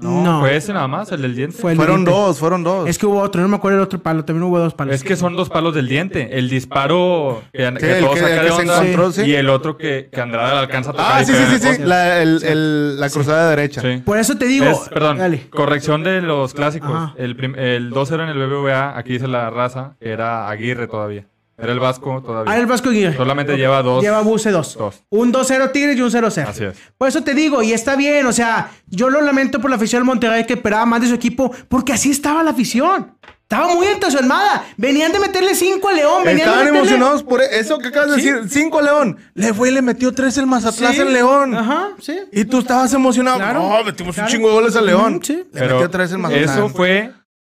No, 0.00 0.22
No. 0.22 0.40
fue 0.40 0.54
ese 0.56 0.72
nada 0.72 0.86
más, 0.86 1.10
el 1.10 1.22
del 1.22 1.34
diente. 1.34 1.56
Fue 1.56 1.72
el 1.72 1.76
Fueron 1.76 2.04
diente. 2.04 2.12
dos, 2.12 2.38
fueron 2.38 2.62
dos. 2.62 2.88
Es 2.88 2.98
que 2.98 3.06
hubo 3.06 3.20
otro, 3.20 3.42
no 3.42 3.48
me 3.48 3.56
acuerdo 3.56 3.78
el 3.78 3.82
otro 3.82 3.98
palo, 3.98 4.24
también 4.24 4.44
hubo 4.44 4.56
dos 4.60 4.72
palos. 4.72 4.94
Es 4.94 5.02
que 5.02 5.16
son 5.16 5.34
dos 5.34 5.48
palos 5.50 5.74
del 5.74 5.88
diente. 5.88 6.38
El 6.38 6.48
disparo 6.48 7.42
que, 7.52 7.58
que 7.58 7.80
Sí, 7.80 7.86
el 7.86 8.04
todo 8.04 8.14
que- 8.14 8.20
saca 8.20 8.34
el 8.36 8.44
de 8.44 8.50
onda 8.52 8.76
encontró, 8.78 9.10
sí. 9.12 9.22
y 9.22 9.34
el 9.34 9.48
otro 9.48 9.76
que, 9.76 10.08
que 10.12 10.20
Andrada 10.20 10.60
alcanza 10.60 10.90
a 10.90 10.92
tocar. 10.92 11.12
ah, 11.14 11.24
sí, 11.24 11.32
sí, 11.34 11.58
sí, 11.58 11.74
sí. 11.74 11.82
La, 11.82 12.22
el- 12.22 12.42
el- 12.44 13.00
la 13.00 13.10
cruzada 13.10 13.50
derecha. 13.50 13.80
Sí. 13.80 14.00
Por 14.04 14.18
eso 14.18 14.38
te 14.38 14.46
digo. 14.46 14.66
Es- 14.66 14.88
perdón, 14.88 15.18
Dale. 15.18 15.50
corrección 15.50 16.04
de 16.04 16.22
los 16.22 16.54
clásicos. 16.54 16.90
Ajá. 16.94 17.14
El, 17.18 17.36
el 17.58 17.90
2-0 17.90 18.22
en 18.22 18.28
el 18.28 18.38
BBVA, 18.38 18.96
aquí 18.96 19.14
dice 19.14 19.26
la 19.26 19.50
raza, 19.50 19.96
era 20.00 20.48
Aguirre 20.48 20.86
todavía. 20.86 21.26
Era 21.60 21.72
el 21.72 21.80
Vasco 21.80 22.22
todavía. 22.22 22.52
Ah, 22.52 22.56
el 22.58 22.66
Vasco 22.66 22.88
Aguirre. 22.90 23.16
Solamente 23.16 23.56
lleva 23.56 23.82
dos. 23.82 24.02
Lleva 24.02 24.20
buce 24.20 24.50
dos. 24.52 24.76
Dos. 24.78 25.02
Un 25.10 25.32
2-0 25.32 25.72
Tigres 25.72 25.96
y 25.96 26.02
un 26.02 26.10
0-0. 26.10 26.46
Así 26.48 26.64
es. 26.64 26.76
Por 26.96 27.08
eso 27.08 27.22
te 27.24 27.34
digo, 27.34 27.62
y 27.62 27.72
está 27.72 27.96
bien, 27.96 28.24
o 28.26 28.32
sea, 28.32 28.70
yo 28.86 29.10
lo 29.10 29.20
lamento 29.20 29.60
por 29.60 29.68
la 29.70 29.76
afición 29.76 30.00
del 30.00 30.06
Monterrey 30.06 30.46
que 30.46 30.54
esperaba 30.54 30.86
más 30.86 31.00
de 31.00 31.08
su 31.08 31.14
equipo, 31.14 31.50
porque 31.68 31.92
así 31.92 32.10
estaba 32.10 32.42
la 32.44 32.50
afición. 32.52 33.16
Estaba 33.42 33.74
muy 33.74 33.86
entusiasmada. 33.86 34.66
Venían 34.76 35.10
de 35.10 35.18
meterle 35.20 35.54
5 35.54 35.88
a 35.88 35.92
León, 35.94 36.22
venían 36.22 36.48
Estaban 36.48 36.66
de 36.66 36.70
meterle... 36.72 36.78
emocionados 36.90 37.22
por 37.24 37.40
eso 37.42 37.78
que 37.78 37.88
acabas 37.88 38.10
de 38.14 38.20
Sí. 38.22 38.30
decir. 38.30 38.48
Cinco 38.50 38.78
a 38.78 38.82
León. 38.82 39.16
Le 39.34 39.54
fue 39.54 39.70
y 39.70 39.72
le 39.72 39.80
metió 39.82 40.12
tres 40.12 40.36
el 40.36 40.46
Mazatlán 40.46 40.92
Sí. 40.92 41.00
en 41.00 41.12
León. 41.14 41.54
Ajá, 41.56 41.88
sí. 41.98 42.18
Y 42.30 42.44
tú 42.44 42.58
estabas 42.58 42.92
emocionado. 42.92 43.38
Claro. 43.38 43.60
No, 43.68 43.82
metimos 43.84 44.14
Claro. 44.14 44.28
un 44.28 44.32
chingo 44.32 44.48
de 44.48 44.54
goles 44.54 44.76
a 44.76 44.82
León. 44.82 45.20
Sí. 45.24 45.32
Le 45.36 45.44
Pero 45.60 45.74
metió 45.76 45.90
tres 45.90 46.12
el 46.12 46.18
Mazatlán. 46.18 46.44
eso 46.44 46.68
fue 46.68 47.10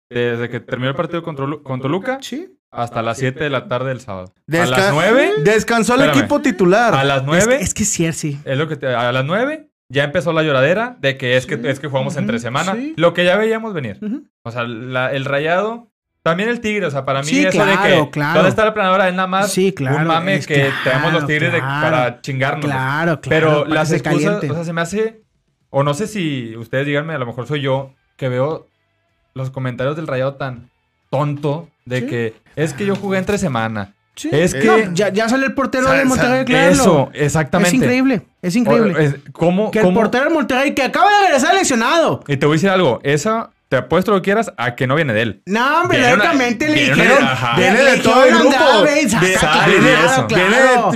desde 0.09 0.49
que 0.49 0.61
terminó 0.61 0.89
el 0.91 0.97
partido 0.97 1.23
contra, 1.23 1.47
Lu- 1.47 1.63
con 1.63 1.81
Toluca 1.81 2.19
Sí. 2.23 2.49
Hasta 2.73 3.03
las 3.03 3.19
7 3.19 3.45
de 3.45 3.51
la 3.51 3.69
tarde 3.69 3.91
del 3.91 4.01
sábado. 4.01 4.33
a 4.37 4.51
Desca- 4.51 4.71
las 4.71 4.93
9, 4.93 5.31
Descansó 5.45 5.95
el 5.95 6.01
Espérame. 6.01 6.19
equipo 6.21 6.41
titular. 6.41 6.95
a 6.95 7.05
las 7.05 7.19
Es, 7.21 7.27
9, 7.27 7.59
que- 7.59 7.65
es 7.65 7.75
que 7.75 7.85
sí, 7.85 8.13
sí. 8.13 8.41
es 8.45 8.59
lo 8.59 8.67
que 8.69 8.77
te- 8.77 8.95
a 8.95 9.13
las 9.13 9.25
9 9.25 9.69
ya 9.89 10.05
empezó 10.05 10.33
la 10.33 10.43
lloradera 10.43 10.97
de 11.01 11.17
que 11.19 11.37
es 11.37 11.47
que, 11.47 11.61
es 11.65 11.79
que 11.79 11.87
jugamos 11.89 12.17
entre 12.17 12.37
Ujú, 12.37 12.43
semana. 12.43 12.73
sí. 12.75 12.95
Lo 12.97 13.13
que 13.15 13.25
ya 13.25 13.37
veíamos 13.37 13.75
venir. 13.75 13.99
Ujú. 14.01 14.25
O 14.43 14.51
sea, 14.51 14.65
la- 14.65 15.13
el 15.13 15.25
rayado. 15.27 15.89
También 16.25 16.49
el 16.49 16.61
tigre, 16.61 16.87
o 16.87 16.91
sea, 16.93 17.05
para 17.05 17.19
mí 17.21 17.27
Sí, 17.27 17.41
eso 17.45 17.49
de 17.67 17.73
claro, 17.73 18.05
que 18.05 18.11
claro. 18.13 18.35
¿dónde 18.35 18.49
está 18.51 18.65
la 18.65 18.73
planadora? 18.73 19.09
Es 19.09 19.15
nada 19.15 19.27
más 19.27 19.51
Sí, 19.53 19.73
claro, 19.73 19.97
un 19.97 20.05
mame 20.07 20.37
es 20.37 20.47
que 20.47 20.55
claro, 20.55 20.75
tenemos 20.85 21.13
los 21.15 21.27
tigres 21.27 21.53
de- 21.53 21.59
claro. 21.59 21.83
para 21.97 22.21
chingarnos. 22.21 22.65
Claro, 22.65 23.21
claro. 23.21 23.47
Pero 23.65 23.65
las 23.67 23.91
excusas, 23.91 24.23
calienten. 24.23 24.51
o 24.53 24.55
sea, 24.55 24.63
se 24.65 24.73
me 24.73 24.81
hace 24.83 25.23
o 25.71 25.83
no 25.83 25.95
sé 25.95 26.07
si 26.07 26.57
ustedes 26.57 26.87
díganme, 26.87 27.13
a 27.15 27.19
lo 27.19 27.27
mejor 27.27 27.49
soy 27.49 27.61
yo, 27.61 27.93
que 28.17 28.29
veo 28.29 28.69
los 29.35 29.51
comentarios 29.51 29.97
del 29.97 30.07
Rayado 30.07 30.35
tan 30.37 30.71
tonto 31.11 31.69
de 31.85 32.01
Sí. 32.01 32.07
que 32.07 32.35
es 32.57 32.73
que 32.75 32.85
yo 32.87 32.97
jugué 32.97 33.19
entre 33.19 33.39
semana. 33.39 33.95
Sí. 34.15 34.29
Es 34.31 34.53
que... 34.55 34.65
No, 34.67 34.93
ya, 34.93 35.09
ya 35.11 35.27
sale 35.29 35.47
el 35.47 35.55
portero 35.55 35.87
Sa- 35.87 35.95
de 35.95 36.05
Monterrey, 36.05 36.45
claro. 36.45 36.71
Eso, 36.71 37.11
exactamente. 37.15 37.69
Es 37.71 37.75
increíble, 37.83 38.23
es 38.43 38.57
increíble. 38.57 38.95
O- 38.95 38.99
es- 38.99 39.15
¿Cómo, 39.33 39.71
que 39.71 39.81
el 39.81 39.95
portero 39.95 40.25
de 40.25 40.31
Monterrey, 40.31 40.75
que 40.75 40.83
acaba 40.83 41.11
de 41.11 41.25
regresar 41.27 41.55
lesionado. 41.55 42.23
Y 42.29 42.37
te 42.37 42.45
voy 42.45 42.55
a 42.55 42.57
decir 42.57 42.69
algo, 42.69 43.01
esa, 43.05 43.51
te 43.71 43.77
apuesto 43.79 44.11
lo 44.11 44.19
que 44.19 44.25
quieras, 44.27 44.53
a 44.59 44.75
que 44.75 44.87
no 44.87 44.97
viene 44.97 45.15
de 45.15 45.23
él. 45.23 45.43
No, 45.47 45.81
hombre, 45.81 45.99
lógicamente 46.11 46.69
le 46.69 46.75
dijeron. 46.91 47.27
Viene 47.57 47.83
de 47.83 47.97
todo 48.01 48.25
el 48.25 48.35
grupo. 48.39 48.55
Saca, 49.41 49.67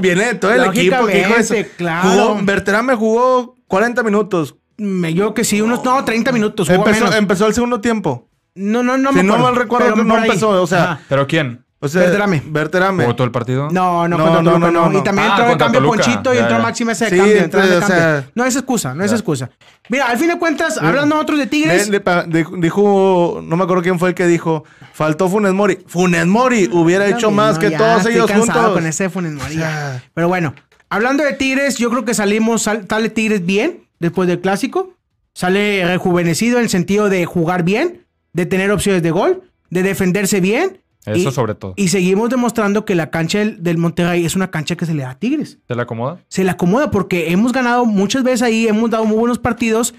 Viene- 0.01 0.25
de 0.27 0.35
todo 0.35 0.53
el 0.53 0.65
equipo 0.65 1.07
que 1.07 1.17
dijo 1.19 1.35
eso. 1.37 1.55
Claro. 1.79 2.09
Jugó, 2.11 2.39
Berterame 2.43 2.95
jugó 2.97 3.57
40 3.67 4.03
minutos. 4.03 4.57
Me- 4.77 5.15
Yo 5.15 5.33
que 5.33 5.43
sí, 5.45 5.63
unos 5.63 5.83
no, 5.85 6.05
30 6.05 6.33
minutos. 6.33 6.69
jugó 6.69 6.81
Empezó, 6.87 7.05
menos. 7.05 7.19
empezó 7.19 7.47
el 7.47 7.55
segundo 7.55 7.81
tiempo. 7.81 8.29
No, 8.57 8.83
no, 8.83 8.97
no. 8.99 9.11
si 9.11 9.17
me 9.17 9.23
no 9.23 9.35
acuerdo, 9.35 9.53
mal 9.53 9.57
recuerdo, 9.63 9.87
pero 9.93 10.05
no 10.05 10.09
por 10.15 10.23
ahí. 10.23 10.29
empezó, 10.29 10.49
o 10.63 10.67
sea, 10.67 10.83
Ajá. 10.93 11.01
¿Pero 11.09 11.27
quién? 11.27 11.63
O 11.79 11.89
sea, 11.89 12.01
Berterame. 12.03 12.43
Berterame. 12.47 13.05
¿Jugó 13.05 13.15
todo 13.17 13.27
el 13.27 13.31
partido? 13.31 13.69
No, 13.71 14.09
no, 14.09 14.17
No, 14.17 14.25
contra 14.25 14.43
no, 14.43 14.51
Toluca, 14.53 14.71
no, 14.73 14.85
no. 14.87 14.91
no, 14.91 14.99
Y 14.99 15.05
también 15.05 15.27
entró 15.29 15.43
Ah, 15.45 15.47
de 15.47 15.51
contra 15.53 15.67
cambio 15.67 15.81
Toluca. 15.83 15.97
Ponchito 16.05 16.33
y 16.33 16.37
Ya, 16.37 16.43
entró 16.43 16.57
ya. 16.57 16.63
Máxima 16.63 16.93
ese 16.93 17.05
de 17.05 17.11
Sí, 17.11 17.17
cambio. 17.19 17.37
entró 17.37 17.61
de 17.61 17.67
entonces, 17.67 17.77
o 17.77 17.89
cambio. 17.93 18.21
sea- 18.23 18.31
no 18.35 18.45
es 18.47 18.57
excusa, 18.57 18.95
no 18.95 19.05
es 19.05 19.13
excusa. 19.13 19.51
Mira, 19.91 20.07
al 20.07 20.19
fin 20.19 20.29
de 20.29 20.39
cuentas, 20.39 20.79
hablando 20.79 21.19
otros 21.19 21.39
de 21.39 21.47
Tigres. 21.47 21.91
De- 21.91 21.99
de- 22.01 22.25
de- 22.29 22.47
dijo, 22.59 23.41
no 23.45 23.57
me 23.57 23.65
acuerdo 23.65 23.83
quién 23.83 23.99
fue 23.99 24.09
el 24.09 24.15
que 24.15 24.27
dijo, 24.27 24.65
faltó 24.95 25.29
Funes 25.29 25.53
Mori. 25.53 25.79
Funes 25.87 26.27
Mori 26.27 26.69
hubiera 26.73 27.07
hecho 27.07 27.27
No, 27.27 27.33
más 27.37 27.55
no, 27.57 27.61
que 27.61 27.71
ya 27.71 27.79
todos 27.79 27.99
estoy 27.99 28.15
ellos 28.15 28.27
cansado 28.31 28.59
juntos. 28.61 28.75
con 28.75 28.87
ese 28.87 29.11
Funes 29.11 29.33
Mori, 29.35 29.57
O 29.57 29.59
ya. 29.61 29.71
sea, 29.71 30.03
Pero 30.15 30.29
bueno, 30.29 30.55
hablando 30.89 31.25
de 31.25 31.35
Tigres, 31.35 31.77
yo 31.77 31.91
creo 31.91 32.07
que 32.07 32.15
salimos, 32.15 32.63
sal- 32.63 32.87
sale 32.89 33.11
Tigres 33.11 33.45
bien 33.45 33.85
después 34.01 34.27
del 34.29 34.41
clásico. 34.41 34.95
Sale 35.35 35.85
rejuvenecido 35.87 36.57
en 36.57 36.65
el 36.65 36.71
sentido 36.71 37.11
de 37.11 37.27
jugar 37.27 37.63
bien, 37.63 38.06
de 38.37 38.45
tener 38.45 38.71
opciones 38.71 39.03
de 39.03 39.11
gol, 39.11 39.43
de 39.71 39.83
defenderse 39.83 40.41
bien. 40.43 40.83
Eso 41.07 41.31
y, 41.31 41.33
sobre 41.33 41.55
todo. 41.55 41.73
Y 41.77 41.89
seguimos 41.89 42.29
demostrando 42.29 42.85
que 42.85 42.95
la 42.95 43.11
cancha 43.11 43.39
del, 43.39 43.63
del 43.63 43.79
Monterrey 43.79 44.27
es 44.27 44.37
una 44.37 44.51
cancha 44.51 44.77
que 44.77 44.85
se 44.85 44.93
le 44.93 45.05
da 45.05 45.11
a 45.11 45.19
Tigres. 45.19 45.59
¿Te 45.67 45.75
la 45.75 45.85
acomoda? 45.85 46.19
Se 46.29 46.45
le 46.45 46.51
acomoda 46.51 46.91
porque 46.91 47.33
hemos 47.33 47.53
ganado 47.53 47.87
muchas 47.87 48.23
veces 48.25 48.43
ahí, 48.43 48.69
hemos 48.69 48.91
dado 48.91 49.07
muy 49.07 49.17
buenos 49.17 49.39
partidos 49.39 49.95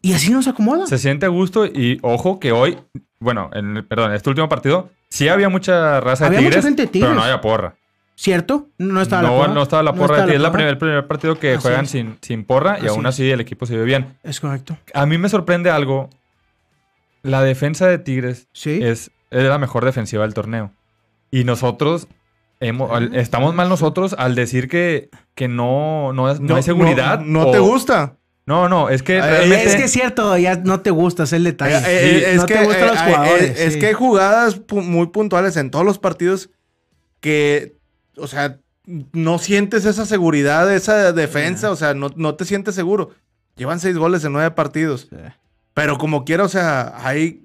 y 0.00 0.14
así 0.14 0.30
nos 0.30 0.48
acomoda. 0.48 0.86
Se 0.86 0.96
siente 0.96 1.26
a 1.26 1.28
gusto 1.28 1.66
y 1.66 1.98
ojo 2.02 2.40
que 2.40 2.52
hoy, 2.52 2.78
bueno, 3.20 3.50
en, 3.52 3.84
perdón, 3.86 4.14
este 4.14 4.30
último 4.30 4.48
partido, 4.48 4.88
sí 5.10 5.28
había 5.28 5.50
mucha 5.50 6.00
raza 6.00 6.30
de 6.30 6.36
mucha 6.38 6.48
tigres, 6.48 6.64
gente 6.64 6.82
de 6.82 6.88
Tigres. 6.88 7.10
pero 7.10 7.20
no 7.20 7.24
había 7.24 7.40
porra. 7.42 7.74
¿Cierto? 8.14 8.68
No 8.78 9.02
estaba 9.02 9.22
la 9.24 9.28
no, 9.28 9.36
porra. 9.36 9.54
no 9.54 9.62
estaba 9.62 9.82
la 9.82 9.92
porra 9.92 10.06
de 10.06 10.12
estaba 10.12 10.24
Tigres. 10.26 10.36
Es 10.36 10.42
la 10.42 10.52
primer, 10.52 10.68
el 10.70 10.78
primer 10.78 11.06
partido 11.06 11.38
que 11.38 11.54
Así 11.54 11.62
juegan 11.62 11.86
sin, 11.86 12.16
sin 12.22 12.44
porra 12.44 12.78
y 12.78 12.86
Así 12.86 12.88
aún 12.88 13.04
así 13.04 13.30
el 13.30 13.40
equipo 13.40 13.66
se 13.66 13.76
ve 13.76 13.84
bien. 13.84 14.16
Es 14.22 14.40
correcto. 14.40 14.78
A 14.94 15.04
mí 15.04 15.18
me 15.18 15.28
sorprende 15.28 15.68
algo. 15.70 16.08
La 17.24 17.42
defensa 17.42 17.88
de 17.88 17.98
Tigres 17.98 18.46
Sí. 18.52 18.78
es, 18.82 19.10
es 19.30 19.42
la 19.44 19.58
mejor 19.58 19.84
defensiva 19.84 20.22
del 20.22 20.34
torneo. 20.34 20.70
Y 21.32 21.42
nosotros 21.44 22.06
hemos, 22.60 22.90
al- 22.92 23.16
estamos 23.16 23.54
mal 23.54 23.68
nosotros 23.68 24.14
al 24.16 24.34
decir 24.36 24.68
que, 24.68 25.08
que 25.34 25.48
no, 25.48 26.12
no, 26.12 26.32
no 26.34 26.54
hay 26.56 26.62
seguridad. 26.62 27.18
No, 27.20 27.48
o- 27.48 27.50
te 27.50 27.58
gusta. 27.58 28.16
No, 28.46 28.68
no, 28.68 28.90
es 28.90 29.02
que 29.02 29.16
Eh, 29.16 29.20
realmente... 29.22 29.64
Es 29.64 29.74
que 29.74 29.84
es 29.84 29.90
cierto, 29.90 30.36
ya 30.36 30.56
no 30.56 30.80
te 30.80 30.90
gusta, 30.90 31.24
el 31.32 31.44
detalle. 31.44 31.76
Eh, 31.78 31.82
eh, 32.18 32.30
es 32.34 32.36
no 32.36 32.46
que, 32.46 32.54
te 32.54 32.64
gustan 32.66 32.84
eh, 32.88 32.90
los 32.92 33.00
jugadores. 33.00 33.58
es 33.58 33.72
sí. 33.72 33.78
que 33.80 33.86
hay 33.86 33.92
jugadas 33.94 34.60
muy 34.70 35.06
puntuales 35.06 35.56
en 35.56 35.70
todos 35.70 35.84
los 35.84 35.98
partidos 35.98 36.50
que, 37.20 37.76
o 38.18 38.26
sea, 38.26 38.58
no 39.12 39.38
sientes 39.38 39.86
esa 39.86 40.04
seguridad, 40.04 40.72
esa 40.74 41.12
defensa, 41.12 41.70
o 41.70 41.76
sea, 41.76 41.94
no, 41.94 42.10
no 42.16 42.34
te 42.34 42.44
sientes 42.44 42.74
seguro. 42.74 43.12
Llevan 43.56 43.80
seis 43.80 43.96
goles 43.96 44.22
en 44.24 44.32
nueve 44.34 44.50
partidos. 44.50 45.08
Pero 45.74 45.98
como 45.98 46.24
quiera, 46.24 46.44
o 46.44 46.48
sea, 46.48 46.94
hay... 47.04 47.40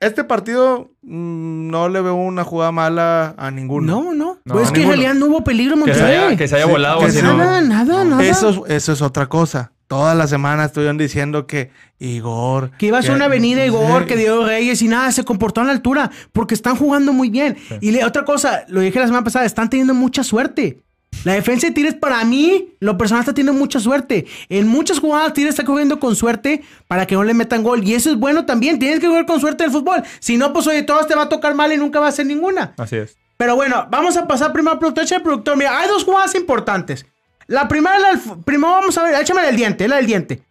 Este 0.00 0.22
partido 0.24 0.90
mm, 1.02 1.68
no 1.70 1.88
le 1.88 2.00
veo 2.02 2.14
una 2.14 2.44
jugada 2.44 2.72
mala 2.72 3.34
a 3.38 3.50
ninguno. 3.50 4.02
No, 4.02 4.12
no. 4.14 4.38
No, 4.44 4.52
pues 4.54 4.66
es 4.66 4.72
que 4.72 4.82
en 4.82 4.88
realidad 4.88 5.14
no 5.14 5.26
hubo 5.26 5.44
peligro 5.44 5.74
en 5.76 5.84
que, 5.84 5.94
se 5.94 6.00
Monterrey. 6.00 6.24
haya, 6.26 6.36
que 6.36 6.48
se 6.48 6.56
haya 6.56 6.64
Sí, 6.66 6.70
volado 6.70 6.98
que 7.00 7.06
así, 7.06 7.16
se- 7.18 7.22
¿no? 7.22 7.36
Nada, 7.38 7.60
nada, 7.62 8.04
nada. 8.04 8.22
Eso, 8.24 8.66
es- 8.66 8.72
eso 8.74 8.92
es 8.92 9.00
otra 9.02 9.26
cosa. 9.28 9.72
Toda 9.86 10.14
la 10.14 10.26
semana 10.26 10.64
estuvieron 10.64 10.98
diciendo 10.98 11.46
que 11.46 11.70
Igor... 11.98 12.72
Que 12.78 12.86
iba 12.86 12.98
a 12.98 13.02
ser 13.02 13.14
una 13.14 13.26
avenida 13.26 13.64
Igor, 13.64 14.02
Sí. 14.02 14.08
que 14.08 14.16
Diego 14.16 14.44
Reyes 14.44 14.82
y 14.82 14.88
nada, 14.88 15.10
se 15.12 15.24
comportó 15.24 15.60
a 15.62 15.64
la 15.64 15.72
altura 15.72 16.10
porque 16.32 16.54
están 16.54 16.76
jugando 16.76 17.12
muy 17.12 17.30
bien. 17.30 17.56
Y 17.80 17.90
le- 17.92 18.04
otra 18.04 18.24
cosa, 18.24 18.64
lo 18.68 18.80
dije 18.80 18.98
la 18.98 19.06
semana 19.06 19.24
pasada, 19.24 19.44
están 19.46 19.70
teniendo 19.70 19.94
mucha 19.94 20.22
suerte. 20.24 20.82
La 21.24 21.32
defensa 21.34 21.66
de 21.68 21.72
Tigres 21.72 21.94
para 21.94 22.22
mí, 22.24 22.74
lo 22.80 22.98
personal 22.98 23.20
está 23.22 23.32
teniendo 23.32 23.58
mucha 23.58 23.80
suerte. 23.80 24.26
En 24.50 24.68
muchas 24.68 24.98
jugadas 24.98 25.32
Tigres 25.32 25.54
está 25.54 25.64
corriendo 25.64 25.98
con 25.98 26.14
suerte 26.16 26.62
para 26.86 27.06
que 27.06 27.14
no 27.14 27.24
le 27.24 27.32
metan 27.32 27.62
gol. 27.62 27.82
Y 27.82 27.94
eso 27.94 28.10
es 28.10 28.16
bueno 28.18 28.44
también, 28.44 28.78
tienes 28.78 29.00
que 29.00 29.06
jugar 29.06 29.24
con 29.24 29.40
suerte 29.40 29.64
el 29.64 29.70
fútbol. 29.70 30.02
Si 30.20 30.36
no, 30.36 30.52
pues 30.52 30.66
oye, 30.66 30.82
todos 30.82 31.06
te 31.06 31.14
va 31.14 31.22
a 31.22 31.28
tocar 31.30 31.54
mal 31.54 31.72
y 31.72 31.78
nunca 31.78 31.98
va 32.00 32.08
a 32.08 32.12
ser 32.12 32.26
ninguna. 32.26 32.74
Así 32.76 32.96
es. 32.96 33.16
Pero 33.38 33.56
bueno, 33.56 33.86
vamos 33.90 34.16
a 34.18 34.26
pasar 34.26 34.52
primero 34.52 34.72
al 34.72 34.78
productor. 34.78 35.04
Échame 35.04 35.18
el 35.18 35.22
productor. 35.24 35.56
Mira, 35.56 35.78
hay 35.78 35.88
dos 35.88 36.04
jugadas 36.04 36.34
importantes. 36.34 37.06
La 37.46 37.68
primera, 37.68 37.98
la 37.98 38.20
primero 38.44 38.72
vamos 38.72 38.96
a 38.98 39.02
ver, 39.02 39.20
échame 39.20 39.42
del 39.42 39.56
diente, 39.56 39.88
la 39.88 39.96
del 39.96 40.06
diente. 40.06 40.42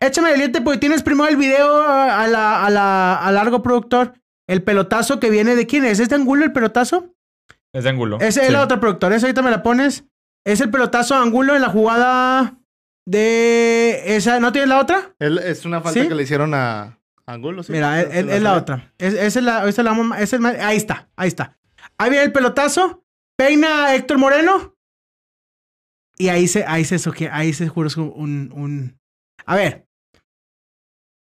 Échame 0.00 0.30
el 0.32 0.38
diente 0.38 0.60
porque 0.60 0.78
tienes 0.78 1.02
primero 1.02 1.28
el 1.28 1.36
video 1.36 1.82
a, 1.82 2.22
a 2.22 2.26
la, 2.26 2.64
a 2.64 2.70
la- 2.70 3.14
a 3.16 3.30
largo 3.32 3.62
productor. 3.62 4.14
El 4.46 4.62
pelotazo 4.62 5.20
que 5.20 5.30
viene 5.30 5.54
de 5.54 5.66
quién 5.66 5.84
es? 5.84 6.00
¿Es 6.00 6.08
de 6.10 6.16
Angulo 6.16 6.44
el 6.44 6.52
pelotazo? 6.52 7.13
Es 7.74 7.84
de 7.84 7.90
ángulo. 7.90 8.16
Ese 8.20 8.40
es 8.40 8.46
Sí. 8.46 8.52
el 8.52 8.56
otro 8.56 8.80
productor. 8.80 9.12
Ese 9.12 9.26
ahorita 9.26 9.42
me 9.42 9.50
la 9.50 9.62
pones. 9.62 10.04
Es 10.46 10.60
el 10.60 10.70
pelotazo 10.70 11.14
a 11.14 11.22
Angulo 11.22 11.54
en 11.56 11.60
la 11.62 11.68
jugada 11.68 12.58
de 13.06 14.16
esa. 14.16 14.40
¿No 14.40 14.52
tienes 14.52 14.68
la 14.68 14.78
otra? 14.78 15.14
Es 15.18 15.64
una 15.66 15.80
falta 15.82 16.00
¿Sí? 16.02 16.08
que 16.08 16.14
le 16.14 16.22
hicieron 16.22 16.54
a 16.54 16.98
Angulo. 17.26 17.62
¿sí? 17.62 17.72
Mira, 17.72 18.00
es, 18.00 18.08
Se 18.08 18.20
es- 18.20 18.28
es 18.28 18.42
la 18.42 18.54
otra. 18.54 18.92
Es, 18.98 19.14
esa 19.14 19.38
es 19.40 19.44
la, 19.44 19.68
esa 19.68 19.82
es 19.82 19.84
la, 19.84 20.20
esa 20.20 20.66
ahí 20.66 20.76
está, 20.76 21.08
ahí 21.16 21.28
está. 21.28 21.58
Ahí 21.98 22.10
viene 22.10 22.24
el 22.26 22.32
pelotazo. 22.32 23.04
Peina 23.36 23.86
a 23.86 23.94
Héctor 23.96 24.18
Moreno. 24.18 24.76
Y 26.16 26.28
ahí 26.28 26.46
se, 26.46 26.64
ahí 26.64 26.84
se 26.84 26.96
ahí 27.32 27.52
se 27.52 27.68
juro 27.68 27.88
es 27.88 27.96
un, 27.96 28.52
un. 28.54 28.98
A 29.46 29.56
ver. 29.56 29.86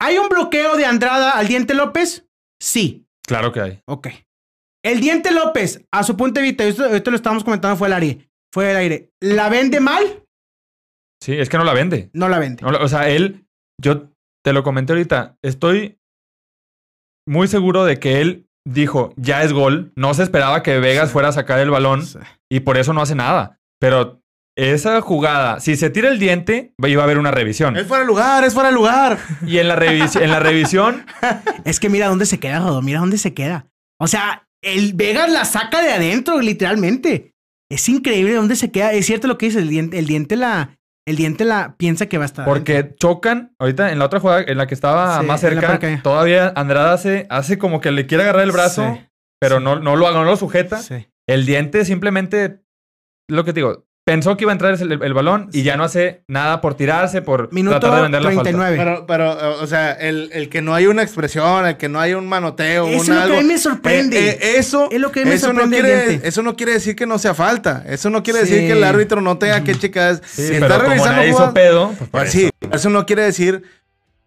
¿Hay 0.01 0.17
un 0.17 0.29
bloqueo 0.29 0.77
de 0.77 0.87
Andrada 0.87 1.33
al 1.33 1.49
Diente 1.49 1.75
López? 1.75 2.27
Sí. 2.61 3.07
Claro 3.27 3.53
que 3.53 3.61
hay. 3.61 3.83
Ok. 3.85 4.09
El 4.89 5.01
Diente 5.01 5.31
López, 5.33 5.85
a 5.91 6.03
su 6.03 6.17
punto 6.17 6.41
de 6.41 6.47
vista, 6.47 6.65
esto, 6.65 6.87
esto 6.87 7.11
lo 7.11 7.17
estábamos 7.17 7.45
comentando 7.45 7.77
fue 7.77 7.89
el 7.89 7.95
aire. 7.95 8.31
Fue 8.53 8.71
el 8.71 8.77
aire. 8.77 9.11
¿La 9.21 9.49
vende 9.49 9.81
mal? 9.81 10.25
Sí, 11.23 11.35
es 11.35 11.49
que 11.49 11.59
no 11.59 11.65
la 11.65 11.75
vende. 11.75 12.11
No 12.15 12.29
la 12.29 12.39
vende. 12.39 12.63
No 12.63 12.71
o 12.79 12.89
sea, 12.89 13.09
él, 13.11 13.45
yo 13.83 14.09
te 14.45 14.53
lo 14.53 14.63
comenté 14.63 14.93
ahorita, 14.95 15.37
estoy 15.43 15.99
muy 17.27 17.49
seguro 17.49 17.85
de 17.85 17.99
que 17.99 18.21
él 18.23 18.47
dijo, 18.67 19.13
ya 19.17 19.43
es 19.43 19.53
gol, 19.53 19.93
no 19.97 20.15
se 20.15 20.23
esperaba 20.23 20.63
que 20.63 20.79
Vegas 20.79 21.11
fuera 21.13 21.29
a 21.29 21.33
sacar 21.33 21.59
el 21.59 21.71
balón 21.71 22.07
Sí. 22.07 22.19
y 22.51 22.61
por 22.61 22.79
eso 22.79 22.93
no 22.95 23.03
hace 23.03 23.15
nada. 23.15 23.59
Pero 23.81 24.23
esa 24.57 25.01
jugada, 25.03 25.61
si 25.61 25.77
se 25.77 25.91
tira 25.91 26.09
el 26.09 26.19
diente, 26.19 26.73
iba 26.79 27.03
a 27.03 27.05
haber 27.05 27.19
una 27.19 27.31
revisión. 27.31 27.77
Es 27.77 27.87
fuera 27.87 28.01
de 28.03 28.07
lugar, 28.07 28.45
es 28.45 28.55
fuera 28.55 28.71
de 28.71 28.75
lugar. 28.75 29.19
Y 29.47 29.59
en 29.59 29.69
la, 29.69 29.75
en 29.75 30.31
la 30.31 30.41
revisión, 30.41 31.05
Es 31.65 31.79
que 31.79 31.89
mira 31.91 32.09
dónde 32.09 32.25
se 32.27 32.41
queda, 32.41 32.61
Rodo. 32.61 32.81
Mira 32.83 33.01
dónde 33.01 33.19
se 33.19 33.35
queda. 33.35 33.67
O 34.01 34.07
sea, 34.09 34.48
el 34.75 34.93
Vegas 34.95 35.31
la 35.31 35.45
saca 35.45 35.83
de 35.83 35.93
adentro, 35.93 36.41
literalmente. 36.41 37.33
Es 37.71 37.89
increíble 37.89 38.35
dónde 38.35 38.57
se 38.57 38.71
queda. 38.71 38.93
Es 38.93 39.07
cierto 39.07 39.29
lo 39.29 39.37
que 39.39 39.47
dice. 39.47 39.59
El 39.59 39.69
diente, 39.69 39.99
el 39.99 40.07
diente 40.07 40.37
la. 40.37 40.75
El 41.07 41.17
diente 41.17 41.45
la 41.47 41.75
piensa 41.79 42.05
que 42.07 42.19
va 42.19 42.25
a 42.25 42.27
estar. 42.27 42.45
porque 42.45 42.95
chocan, 42.99 43.55
ahorita 43.59 43.93
en 43.93 43.99
la 43.99 44.05
otra 44.05 44.21
jugada 44.21 44.43
en 44.47 44.59
la 44.59 44.67
que 44.67 44.75
estaba 44.75 45.21
Sí, 45.21 45.27
más 45.27 45.41
cerca, 45.41 45.81
todavía 46.03 46.53
Andrada 46.55 46.93
hace, 46.93 47.27
hace 47.31 47.57
como 47.57 47.81
que 47.81 47.91
le 47.93 48.07
quiere 48.07 48.25
agarrar 48.25 48.43
el 48.43 48.53
brazo, 48.53 48.93
Sí, 48.95 49.07
pero 49.41 49.57
sí. 49.57 49.65
no, 49.65 49.81
no, 49.81 49.97
lo, 49.97 50.13
no 50.13 50.25
lo 50.25 50.37
sujeta. 50.37 50.79
El 51.27 51.47
diente 51.47 51.87
simplemente, 51.87 52.61
lo 53.27 53.43
que 53.45 53.55
te 53.55 53.61
digo, 53.61 53.87
pensó 54.09 54.37
que 54.37 54.45
iba 54.45 54.53
a 54.53 54.55
entrar 54.55 54.73
el, 54.81 55.03
el 55.03 55.13
balón 55.15 55.51
y 55.53 55.63
ya 55.63 55.77
no 55.77 55.85
hace 55.85 56.23
nada 56.29 56.61
por 56.63 56.75
tirarse, 56.75 57.21
por 57.21 57.53
Minuto 57.53 57.79
tratar 57.79 57.97
de 57.99 58.03
vender 58.05 58.23
la 58.23 58.29
falta. 58.31 58.43
39. 58.45 58.77
Pero, 58.79 59.07
pero, 59.07 59.33
eh, 59.33 59.57
o 59.63 59.67
sea, 59.67 59.93
el, 59.93 60.31
el 60.33 60.49
que 60.49 60.63
no 60.63 60.75
hay 60.75 60.87
una 60.87 61.03
expresión, 61.03 61.67
el 61.67 61.77
que 61.77 61.91
no 61.91 62.01
hay 62.01 62.15
un 62.15 62.27
manoteo, 62.27 62.87
Eso 62.89 62.95
un 62.97 63.01
es 63.03 63.09
lo 63.09 63.27
que 63.35 63.39
a 63.39 63.43
mí 63.43 63.49
me 63.49 63.59
sorprende. 63.59 64.19
eh, 64.31 64.39
eh, 64.41 64.55
eso, 64.57 64.89
Es 64.91 64.99
lo 65.01 65.13
que 65.13 65.25
me 65.27 65.35
eso, 65.35 65.53
no 65.53 65.61
sorprende 65.63 65.81
quiere, 65.83 66.21
eso 66.29 66.43
no 66.43 66.57
quiere 66.57 66.73
decir 66.73 66.97
que 66.97 67.05
no 67.07 67.19
sea 67.19 67.35
falta. 67.35 67.85
Eso 67.87 68.09
no 68.09 68.23
quiere 68.23 68.47
Sí. 68.47 68.51
decir 68.53 68.67
que 68.67 68.73
el 68.79 68.85
árbitro 68.85 69.21
no 69.21 69.37
tenga 69.37 69.63
que 69.63 69.75
checar. 69.75 70.23
Sí, 70.25 70.47
si 70.47 70.53
pero 70.55 70.67
está 70.67 70.77
como 70.79 70.89
revisando 70.89 71.13
nadie 71.17 71.29
hizo 71.29 71.37
jugadas- 71.39 71.55
pedo, 71.55 71.95
pues 71.99 72.11
por 72.11 72.21
Eh, 72.23 72.25
eso. 72.29 72.39
sí, 72.39 72.51
eso 72.73 72.89
no 72.91 73.05
quiere 73.05 73.23
decir 73.25 73.63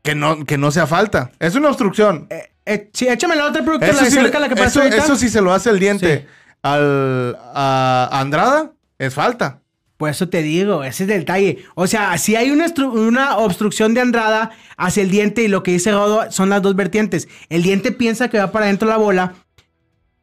que 0.03 0.13
no, 0.15 0.45
que 0.45 0.57
no 0.59 0.69
sea 0.71 0.85
falta. 0.85 1.31
Es 1.39 1.55
una 1.55 1.69
obstrucción. 1.69 2.27
Eh, 2.29 2.51
eh, 2.67 2.89
sí, 2.93 3.07
échame 3.07 3.35
la 3.35 3.45
otra 3.47 3.63
productora, 3.63 3.91
Eso 3.91 4.01
la 4.01 4.05
de 4.05 4.11
sí, 4.11 4.17
cerca, 4.17 4.37
la 4.39 4.47
que 4.47 4.53
eso, 4.53 4.63
pasó 4.63 4.81
ahorita. 4.81 4.97
eso 5.03 5.15
sí 5.15 5.29
se 5.29 5.41
lo 5.41 5.51
hace 5.53 5.69
el 5.71 5.79
diente 5.79 6.19
Sí. 6.19 6.25
al 6.61 7.35
a 7.55 8.09
Andrada, 8.11 8.71
es 8.99 9.13
falta. 9.15 9.60
Por 10.01 10.09
eso 10.09 10.29
te 10.29 10.41
digo, 10.41 10.83
ese 10.83 11.03
es 11.03 11.09
el 11.11 11.19
detalle. 11.19 11.63
O 11.75 11.85
sea, 11.85 12.17
si 12.17 12.35
hay 12.35 12.49
una, 12.49 12.65
una 12.91 13.37
obstrucción 13.37 13.93
de 13.93 14.01
Andrada 14.01 14.49
hacia 14.75 15.03
el 15.03 15.11
diente 15.11 15.43
y 15.43 15.47
lo 15.47 15.61
que 15.61 15.73
dice 15.73 15.91
Rodo 15.91 16.31
son 16.31 16.49
las 16.49 16.63
dos 16.63 16.75
vertientes. 16.75 17.27
El 17.49 17.61
diente 17.61 17.91
piensa 17.91 18.27
que 18.27 18.39
va 18.39 18.51
para 18.51 18.65
adentro 18.65 18.89
la 18.89 18.97
bola 18.97 19.35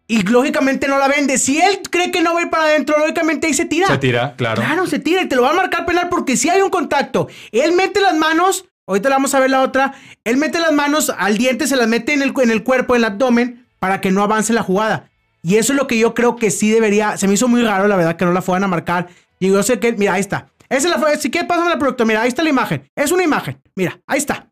y 0.08 0.22
lógicamente 0.22 0.88
no 0.88 0.98
la 0.98 1.06
vende. 1.06 1.38
Si 1.38 1.60
él 1.60 1.78
cree 1.88 2.10
que 2.10 2.22
no 2.22 2.34
va 2.34 2.40
a 2.40 2.42
ir 2.42 2.50
para 2.50 2.64
adentro, 2.64 2.98
lógicamente 2.98 3.46
ahí 3.46 3.54
se 3.54 3.66
tira. 3.66 3.86
Se 3.86 3.98
tira, 3.98 4.34
claro. 4.34 4.60
Claro, 4.60 4.88
se 4.88 4.98
tira 4.98 5.22
y 5.22 5.28
te 5.28 5.36
lo 5.36 5.42
va 5.42 5.50
a 5.50 5.54
marcar 5.54 5.86
penal 5.86 6.08
porque 6.08 6.36
si 6.36 6.48
hay 6.48 6.60
un 6.60 6.70
contacto. 6.70 7.28
Él 7.52 7.70
mete 7.70 8.00
las 8.00 8.16
manos, 8.16 8.64
Ahorita 8.84 9.10
vamos 9.10 9.32
a 9.36 9.38
ver 9.38 9.50
la 9.50 9.62
otra. 9.62 9.94
Él 10.24 10.38
mete 10.38 10.58
las 10.58 10.72
manos 10.72 11.12
al 11.16 11.38
diente, 11.38 11.68
se 11.68 11.76
las 11.76 11.86
mete 11.86 12.14
en 12.14 12.22
el, 12.22 12.32
en 12.42 12.50
el 12.50 12.64
cuerpo, 12.64 12.96
en 12.96 13.02
el 13.02 13.12
abdomen, 13.12 13.64
para 13.78 14.00
que 14.00 14.10
no 14.10 14.24
avance 14.24 14.52
la 14.52 14.64
jugada. 14.64 15.08
Y 15.44 15.54
eso 15.54 15.72
es 15.72 15.78
lo 15.78 15.86
que 15.86 15.98
yo 15.98 16.14
creo 16.14 16.34
que 16.34 16.50
sí 16.50 16.68
debería. 16.68 17.16
Se 17.16 17.28
me 17.28 17.34
hizo 17.34 17.46
muy 17.46 17.62
raro, 17.62 17.86
la 17.86 17.94
verdad, 17.94 18.16
que 18.16 18.24
no 18.24 18.32
la 18.32 18.42
fueran 18.42 18.64
a 18.64 18.66
marcar. 18.68 19.08
Y 19.38 19.48
yo 19.48 19.62
sé 19.62 19.78
que, 19.78 19.92
mira, 19.92 20.14
ahí 20.14 20.20
está. 20.20 20.48
Esa 20.68 20.88
la 20.88 20.98
fue. 20.98 21.16
Si 21.16 21.30
quieres, 21.30 21.48
pásame 21.48 21.70
la 21.70 21.78
producto. 21.78 22.04
Mira, 22.04 22.22
ahí 22.22 22.28
está 22.28 22.42
la 22.42 22.50
imagen. 22.50 22.88
Es 22.96 23.10
una 23.12 23.22
imagen. 23.24 23.60
Mira, 23.76 24.00
ahí 24.06 24.18
está. 24.18 24.50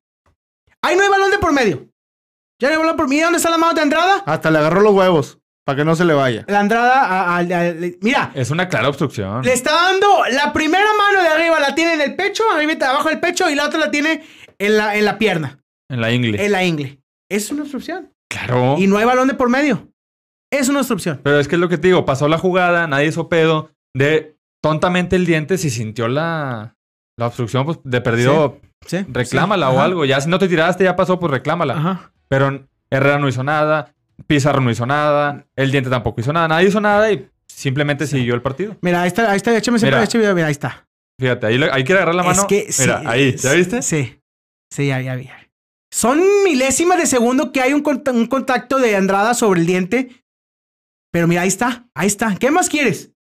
Ahí 0.83 0.97
no 0.97 1.03
hay 1.03 1.09
balón 1.09 1.31
de 1.31 1.39
por 1.39 1.53
medio. 1.53 1.89
Ya 2.61 2.69
no 2.69 2.75
hay 2.75 2.79
balón 2.79 2.97
por 2.97 3.09
medio. 3.09 3.25
¿Dónde 3.25 3.37
está 3.39 3.51
la 3.51 3.59
mano 3.59 3.75
de 3.75 3.83
Andrada? 3.83 4.23
Hasta 4.27 4.51
le 4.51 4.59
agarró 4.59 4.81
los 4.81 4.95
huevos 4.95 5.39
para 5.67 5.77
que 5.77 5.85
no 5.85 5.95
se 5.97 6.05
le 6.05 6.15
vaya. 6.15 6.45
La 6.49 6.61
Andrada, 6.61 7.03
a- 7.05 7.37
a- 7.37 7.39
a- 7.41 7.75
mira, 8.01 8.31
Es 8.35 8.51
una 8.51 8.69
clara 8.69 8.89
obstrucción. 8.89 9.43
le 9.43 9.53
está 9.53 9.73
dando 9.75 10.07
la 10.31 10.53
primera 10.53 10.87
mano 10.97 11.23
de 11.23 11.29
arriba, 11.29 11.59
la 11.61 11.75
tiene 11.75 11.95
en 11.95 12.01
el 12.01 12.15
pecho, 12.15 12.45
arriba 12.51 12.73
abajo 12.89 13.09
del 13.09 13.21
pecho, 13.21 13.51
y 13.51 13.55
la 13.57 13.67
otra 13.67 13.79
la 13.81 13.91
tiene 13.91 14.23
en 14.59 14.77
la, 14.77 14.97
en 14.97 15.05
la 15.05 15.19
pierna, 15.19 15.59
En 15.91 16.01
la 16.01 16.13
ingle. 16.13 16.43
en 16.45 16.53
la 16.53 16.65
ingle. 16.65 17.01
Es 17.29 17.51
una 17.51 17.63
obstrucción. 17.63 18.13
Claro. 18.31 18.77
Y 18.79 18.87
no 18.87 18.97
hay 18.99 19.05
balón 19.05 19.27
de 19.29 19.35
por 19.35 19.49
medio. 19.51 19.89
Es 20.53 20.69
una 20.69 20.79
obstrucción. 20.79 21.21
Pero 21.25 21.41
es 21.41 21.49
que 21.49 21.57
es 21.57 21.61
lo 21.61 21.69
que 21.69 21.79
te 21.79 21.89
digo, 21.89 22.05
pasó 22.05 22.29
la 22.29 22.39
jugada, 22.39 22.87
nadie 22.87 23.09
hizo 23.09 23.29
pedo. 23.29 23.71
De 23.95 24.36
tontamente 24.63 25.17
el 25.17 25.27
diente, 25.27 25.59
si 25.59 25.71
sintió 25.71 26.09
la, 26.09 26.77
la 27.19 27.27
obstrucción, 27.27 27.65
pues 27.65 27.79
de 27.85 28.01
perdido, 28.01 28.61
¿Sí? 28.87 29.05
reclámala 29.09 29.71
Sí. 29.71 29.77
o 29.77 29.81
algo. 29.81 30.05
Ya 30.05 30.21
si 30.21 30.29
no 30.29 30.39
te 30.39 30.49
tiraste, 30.49 30.85
ya 30.85 30.97
pasó, 30.97 31.19
pues 31.19 31.31
reclámala. 31.31 31.75
Ajá. 31.75 32.13
Pero 32.29 32.67
Herrera 32.91 33.19
no 33.19 33.29
hizo 33.29 33.43
nada, 33.45 33.95
Pizarro 34.27 34.61
no 34.61 34.71
hizo 34.71 34.87
nada, 34.87 35.45
el 35.57 35.71
diente 35.71 35.91
tampoco 35.91 36.21
hizo 36.21 36.33
nada, 36.33 36.49
nadie 36.49 36.69
hizo 36.69 36.81
nada 36.81 37.11
y 37.13 37.29
simplemente 37.47 38.07
siguió 38.07 38.35
el 38.35 38.43
partido. 38.43 38.77
Mira, 38.81 39.03
ahí 39.03 39.09
está, 39.09 39.31
ahí 39.31 39.37
está, 39.37 39.57
échame 39.57 39.77
ese 39.77 39.87
Mira. 39.87 40.03
este 40.03 40.19
video, 40.19 40.35
mira, 40.35 40.47
ahí 40.47 40.53
está. 40.53 40.87
Fíjate, 41.21 41.47
ahí, 41.47 41.61
ahí 41.73 41.85
quiere 41.85 42.01
agarrar 42.01 42.15
la 42.15 42.23
mano. 42.23 42.41
Es 42.41 42.47
que 42.47 42.71
sí, 42.73 42.83
Mira, 42.83 43.03
ahí, 43.07 43.33
¿ya 43.37 43.51
sí, 43.51 43.57
viste? 43.57 43.83
Sí. 43.83 44.21
Sí, 44.73 44.89
ya, 44.89 45.01
ya 45.01 45.17
ya. 45.17 45.37
Son 45.93 46.21
milésimas 46.45 46.99
de 46.99 47.07
segundo 47.07 47.53
que 47.53 47.61
hay 47.63 47.73
un, 47.73 47.83
cont- 47.83 48.13
un 48.13 48.27
contacto 48.27 48.79
de 48.79 48.97
Andrada 48.97 49.33
sobre 49.33 49.61
el 49.61 49.67
diente. 49.67 50.25
Pero 51.13 51.27
mira, 51.29 51.43
ahí 51.43 51.49
está, 51.49 51.87
ahí 51.95 52.07
está. 52.09 52.35
¿Qué 52.37 52.51
más 52.51 52.69
quieres? 52.69 53.13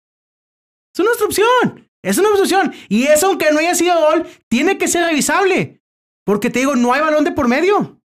Es 0.97 1.01
una 1.01 1.11
obstrucción. 1.11 1.89
Es 2.03 2.19
una 2.19 2.29
obstrucción. 2.29 2.73
Y 2.89 3.05
eso, 3.05 3.27
aunque 3.27 3.51
no 3.53 3.59
haya 3.59 3.75
sido 3.75 3.99
gol, 4.01 4.27
tiene 4.49 4.79
que 4.79 4.89
ser 4.89 5.05
revisable. 5.05 5.81
Porque 6.25 6.49
te 6.51 6.61
digo, 6.61 6.75
no 6.75 6.93
hay 6.93 7.01
balón 7.03 7.25
de 7.25 7.33
por 7.33 7.49
medio. 7.49 8.01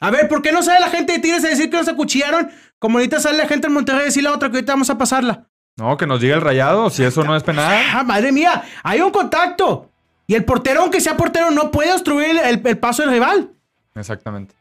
A 0.00 0.10
ver, 0.10 0.28
¿por 0.28 0.42
qué 0.42 0.52
no 0.52 0.62
sale 0.62 0.80
la 0.80 0.90
gente 0.90 1.12
de 1.12 1.18
Tigres 1.20 1.44
a 1.44 1.48
decir 1.48 1.70
que 1.70 1.76
nos 1.76 1.88
acuchillaron? 1.88 2.50
Como 2.78 2.98
ahorita 2.98 3.20
sale 3.20 3.38
la 3.38 3.46
gente 3.46 3.68
en 3.68 3.72
Monterrey 3.72 4.02
a 4.02 4.04
decir 4.06 4.22
la 4.22 4.32
otra 4.32 4.50
que 4.50 4.56
ahorita 4.56 4.72
vamos 4.72 4.90
a 4.90 4.98
pasarla. 4.98 5.48
No, 5.76 5.96
que 5.96 6.06
nos 6.06 6.20
diga 6.20 6.34
el 6.34 6.40
rayado, 6.40 6.90
si 6.90 7.02
eso 7.04 7.22
no 7.24 7.36
es 7.36 7.42
penal. 7.42 7.82
Ah, 7.94 8.02
madre 8.02 8.32
mía, 8.32 8.62
hay 8.82 9.00
un 9.00 9.10
contacto. 9.10 9.90
Y 10.26 10.34
el 10.34 10.44
portero, 10.44 10.82
aunque 10.82 11.00
sea 11.00 11.16
portero, 11.16 11.50
no 11.50 11.70
puede 11.70 11.92
obstruir 11.92 12.30
el, 12.30 12.38
el- 12.38 12.66
el 12.66 12.78
paso 12.78 13.02
del 13.02 13.12
rival. 13.12 13.52
Exactamente. 13.94 14.54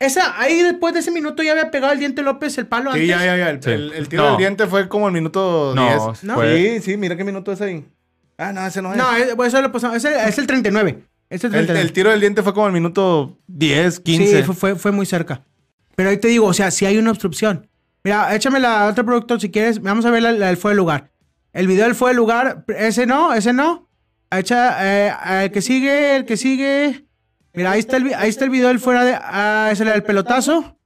Esa, 0.00 0.40
ahí 0.40 0.62
después 0.62 0.94
de 0.94 1.00
ese 1.00 1.10
minuto 1.10 1.42
ya 1.42 1.52
había 1.52 1.70
pegado 1.70 1.92
el 1.92 1.98
diente 1.98 2.22
López 2.22 2.56
el 2.58 2.66
palo 2.66 2.90
Sí, 2.92 3.00
antes. 3.00 3.08
ya, 3.08 3.24
ya, 3.24 3.36
ya. 3.36 3.50
El, 3.50 3.62
Sí. 3.62 3.70
el- 3.70 3.92
el 3.92 4.08
tiro 4.08 4.22
No. 4.24 4.28
del 4.30 4.38
diente 4.38 4.66
fue 4.66 4.88
como 4.88 5.06
el 5.06 5.12
minuto 5.12 5.72
No, 5.76 5.82
10. 6.10 6.24
¿No? 6.24 6.34
fue- 6.34 6.80
Sí, 6.80 6.92
sí, 6.92 6.96
mira 6.96 7.16
qué 7.16 7.22
minuto 7.24 7.52
es 7.52 7.60
ahí. 7.60 7.84
Ah, 8.38 8.52
no, 8.52 8.66
ese 8.66 8.80
no 8.80 8.92
es. 8.92 8.96
No, 8.96 9.14
es, 9.14 9.34
pues, 9.36 9.52
eso 9.52 9.60
lo 9.62 9.70
pasamos. 9.70 9.98
Es 9.98 10.04
el, 10.06 10.14
es 10.14 10.38
el 10.38 10.46
39. 10.46 11.04
Es 11.28 11.44
el 11.44 11.48
el, 11.48 11.52
39. 11.66 11.80
el 11.82 11.92
tiro 11.92 12.10
del 12.10 12.20
diente 12.20 12.42
fue 12.42 12.54
como 12.54 12.66
el 12.66 12.72
minuto 12.72 13.38
10, 13.46 14.00
15. 14.00 14.38
Sí, 14.38 14.42
fue, 14.42 14.54
fue, 14.54 14.74
fue 14.76 14.90
muy 14.90 15.04
cerca. 15.04 15.44
Pero 15.94 16.08
ahí 16.08 16.16
te 16.16 16.28
digo, 16.28 16.46
o 16.46 16.54
sea, 16.54 16.70
si 16.70 16.86
hay 16.86 16.96
una 16.96 17.10
obstrucción. 17.10 17.68
Mira, 18.02 18.34
échame 18.34 18.58
la 18.58 18.86
otra 18.86 19.04
producto 19.04 19.38
si 19.38 19.50
quieres. 19.50 19.82
Vamos 19.82 20.06
a 20.06 20.10
ver 20.10 20.22
la, 20.22 20.32
la 20.32 20.46
del 20.46 20.56
fue 20.56 20.70
del 20.70 20.78
lugar. 20.78 21.10
El 21.52 21.66
video 21.66 21.84
del 21.84 21.94
fue 21.94 22.10
del 22.10 22.16
lugar. 22.16 22.64
Ese 22.68 23.04
no, 23.04 23.34
ese 23.34 23.52
no. 23.52 23.90
Echa, 24.30 24.78
eh, 25.10 25.44
el 25.44 25.50
que 25.52 25.60
sigue, 25.60 26.16
el 26.16 26.24
que 26.24 26.38
sigue. 26.38 27.04
Mira, 27.52 27.72
ahí 27.72 27.80
está 27.80 27.96
el, 27.96 28.14
ahí 28.14 28.28
está 28.28 28.44
el 28.44 28.50
video 28.50 28.68
del 28.68 28.78
fuera 28.80 29.04
de. 29.04 29.14
Ah, 29.20 29.68
ese 29.72 29.82
era 29.82 29.94
el 29.94 30.02
pelotazo. 30.02 30.78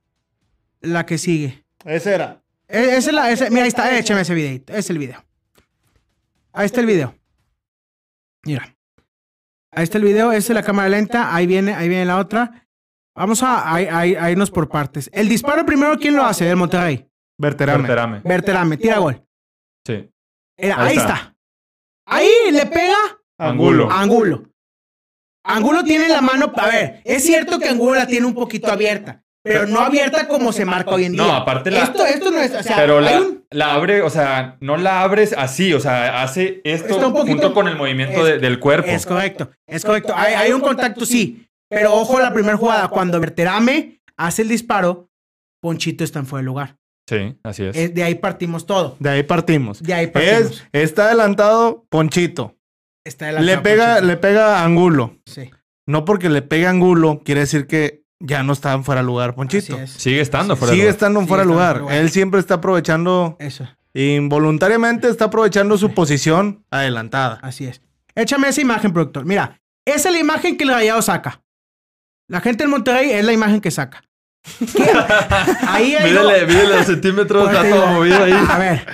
La 0.81 1.05
que 1.07 1.19
sigue. 1.19 1.65
Ese 1.85 2.15
era. 2.15 2.43
E- 2.69 2.97
Ese 2.97 3.11
es 3.11 3.13
la, 3.13 3.31
ese- 3.31 3.51
mira, 3.51 3.63
ahí 3.63 3.69
está, 3.69 3.97
échame 3.99 4.21
ese 4.23 4.35
videito. 4.35 4.73
Es 4.75 4.89
el 4.91 4.99
video. 4.99 5.23
Ahí 6.53 6.67
está 6.67 6.81
el 6.81 6.87
video. 6.87 7.15
Mira. 8.45 8.75
Ahí 9.73 9.83
está 9.85 9.99
el 9.99 10.05
video, 10.05 10.31
esa 10.33 10.53
es 10.53 10.55
la 10.55 10.63
cámara 10.63 10.89
lenta, 10.89 11.35
ahí 11.35 11.47
viene, 11.47 11.75
ahí 11.75 11.89
viene 11.89 12.05
la 12.05 12.19
otra. 12.19 12.67
Vamos 13.17 13.43
a, 13.43 13.59
a- 13.61 13.77
a- 13.77 14.01
a 14.01 14.31
irnos 14.31 14.51
por 14.51 14.69
partes. 14.69 15.11
El 15.13 15.29
disparo 15.29 15.65
primero, 15.67 15.97
¿quién 15.99 16.15
lo 16.17 16.25
hace? 16.25 16.45
Del 16.45 16.57
Monterrey. 16.57 17.09
Verterame. 17.39 17.79
Verterame. 17.83 18.21
Berterame, 18.25 18.77
tira 18.77 18.99
gol. 18.99 19.23
Sí. 19.87 20.09
Era- 20.57 20.77
Ahí 20.81 20.91
ahí 20.93 20.97
está. 20.97 21.15
está. 21.15 21.37
Ahí 22.07 22.29
le 22.53 22.67
pega 22.67 22.97
Angulo. 23.39 23.91
Angulo. 23.91 24.45
Angulo 25.45 25.85
tiene 25.85 26.09
la 26.09 26.21
mano, 26.21 26.53
a 26.57 26.67
ver, 26.67 27.01
es 27.05 27.25
cierto 27.25 27.59
que 27.59 27.69
Angulo 27.69 27.95
la 27.95 28.07
tiene 28.07 28.27
un 28.27 28.35
poquito 28.35 28.71
abierta, 28.73 29.23
pero 29.43 29.67
no 29.67 29.81
abierta 29.81 30.27
como 30.27 30.53
se 30.53 30.65
marca 30.65 30.91
hoy 30.93 31.05
en 31.05 31.13
día. 31.13 31.23
No, 31.23 31.33
aparte 31.35 31.71
la- 31.71 31.83
Esto, 31.85 32.05
esto 32.07 32.31
no 32.31 32.39
es, 32.41 32.53
o 32.55 32.63
sea, 32.63 32.77
Pero 32.77 33.01
la, 33.01 33.21
un- 33.21 33.45
la 33.51 33.75
abre, 33.75 34.01
o 34.03 34.09
sea, 34.11 34.57
no 34.61 34.77
la 34.79 35.03
abres 35.03 35.35
así, 35.37 35.75
o 35.75 35.81
sea, 35.81 36.23
hace 36.23 36.63
esto 36.65 36.95
Está 36.95 37.07
un 37.09 37.13
poquito- 37.13 37.33
junto 37.43 37.55
con 37.55 37.69
el 37.69 37.77
movimiento 37.77 38.27
es- 38.27 38.35
de- 38.35 38.39
del 38.39 38.59
cuerpo. 38.59 38.89
Es 38.91 39.05
correcto, 39.05 39.51
es 39.67 39.85
correcto. 39.85 40.15
Hay, 40.17 40.33
hay 40.35 40.53
un 40.53 40.61
contacto, 40.63 41.05
sí. 41.05 41.47
Pero 41.69 41.93
ojo, 41.95 42.19
la 42.21 42.33
primera 42.33 42.57
jugada, 42.57 42.89
cuando 42.89 43.21
Berterame 43.21 44.01
hace 44.17 44.43
el 44.43 44.49
disparo, 44.49 45.11
Ponchito 45.61 46.05
está 46.05 46.19
en 46.21 46.27
fuera 46.27 46.41
de 46.43 46.47
lugar. 46.47 46.77
Sí, 47.09 47.37
así 47.43 47.65
es. 47.65 47.95
De 47.95 48.03
ahí 48.03 48.15
partimos 48.15 48.65
todo. 48.65 48.97
De 48.99 49.11
ahí 49.11 49.23
partimos. 49.25 49.83
De 49.83 49.93
ahí 49.93 50.07
partimos. 50.07 50.65
Es, 50.73 50.83
está 50.91 51.07
adelantado 51.07 51.85
Ponchito. 51.91 52.55
Está 53.05 53.27
adelantado 53.27 53.57
Le 53.57 53.63
pega, 53.63 54.01
le 54.01 54.17
pega 54.17 54.65
Angulo. 54.65 55.17
Sí, 55.27 55.51
No 55.87 56.05
porque 56.05 56.29
le 56.31 56.43
pega 56.43 56.71
Angulo, 56.71 57.21
quiere 57.25 57.41
decir 57.43 57.67
que 57.67 58.03
ya 58.21 58.43
no 58.43 58.53
está 58.55 58.73
en 58.73 58.85
fuera 58.85 59.03
de 59.03 59.07
lugar 59.07 59.35
Ponchito. 59.35 59.75
así 59.75 59.83
es. 59.85 59.91
Sigue 59.91 60.21
estando 60.21 60.57
fuera 60.57 60.71
de 60.73 60.79
lugar. 60.79 60.91
estando 60.91 61.21
en 61.21 61.25
Sigue 61.27 61.29
fuera 61.29 61.43
de 61.43 61.45
estando 61.45 61.55
lugar. 61.55 61.77
en 61.77 61.83
fuera 61.83 61.91
de 61.91 61.97
lugar. 61.99 62.05
Él 62.05 62.11
siempre 62.11 62.41
está 62.41 62.55
aprovechando, 62.55 63.37
Eso, 63.39 63.69
involuntariamente 63.93 65.09
está 65.09 65.27
aprovechando 65.27 65.77
su 65.79 65.93
posición 65.93 66.65
adelantada. 66.71 67.39
así 67.43 67.67
es. 67.67 67.83
Échame 68.15 68.49
esa 68.49 68.61
imagen, 68.61 68.93
productor. 68.93 69.25
Mira, 69.27 69.61
esa 69.85 70.09
es 70.09 70.15
la 70.15 70.21
imagen 70.21 70.57
que 70.57 70.65
el 70.65 70.71
rayado 70.71 71.03
saca. 71.03 71.43
La 72.29 72.41
gente 72.41 72.63
del 72.65 72.71
Monterrey 72.71 73.11
es 73.11 73.25
la 73.25 73.33
imagen 73.33 73.61
que 73.61 73.71
saca. 73.71 74.03
¿Qué? 74.75 74.85
Ahí 75.69 75.95
hay 75.95 76.11
mídele 76.13 76.77
los 76.77 76.87
centímetros, 76.87 77.49
está 77.51 77.69
todo 77.69 77.87
movido 77.89 78.23
ahí. 78.25 78.33
A 78.33 78.59
ver, 78.59 78.87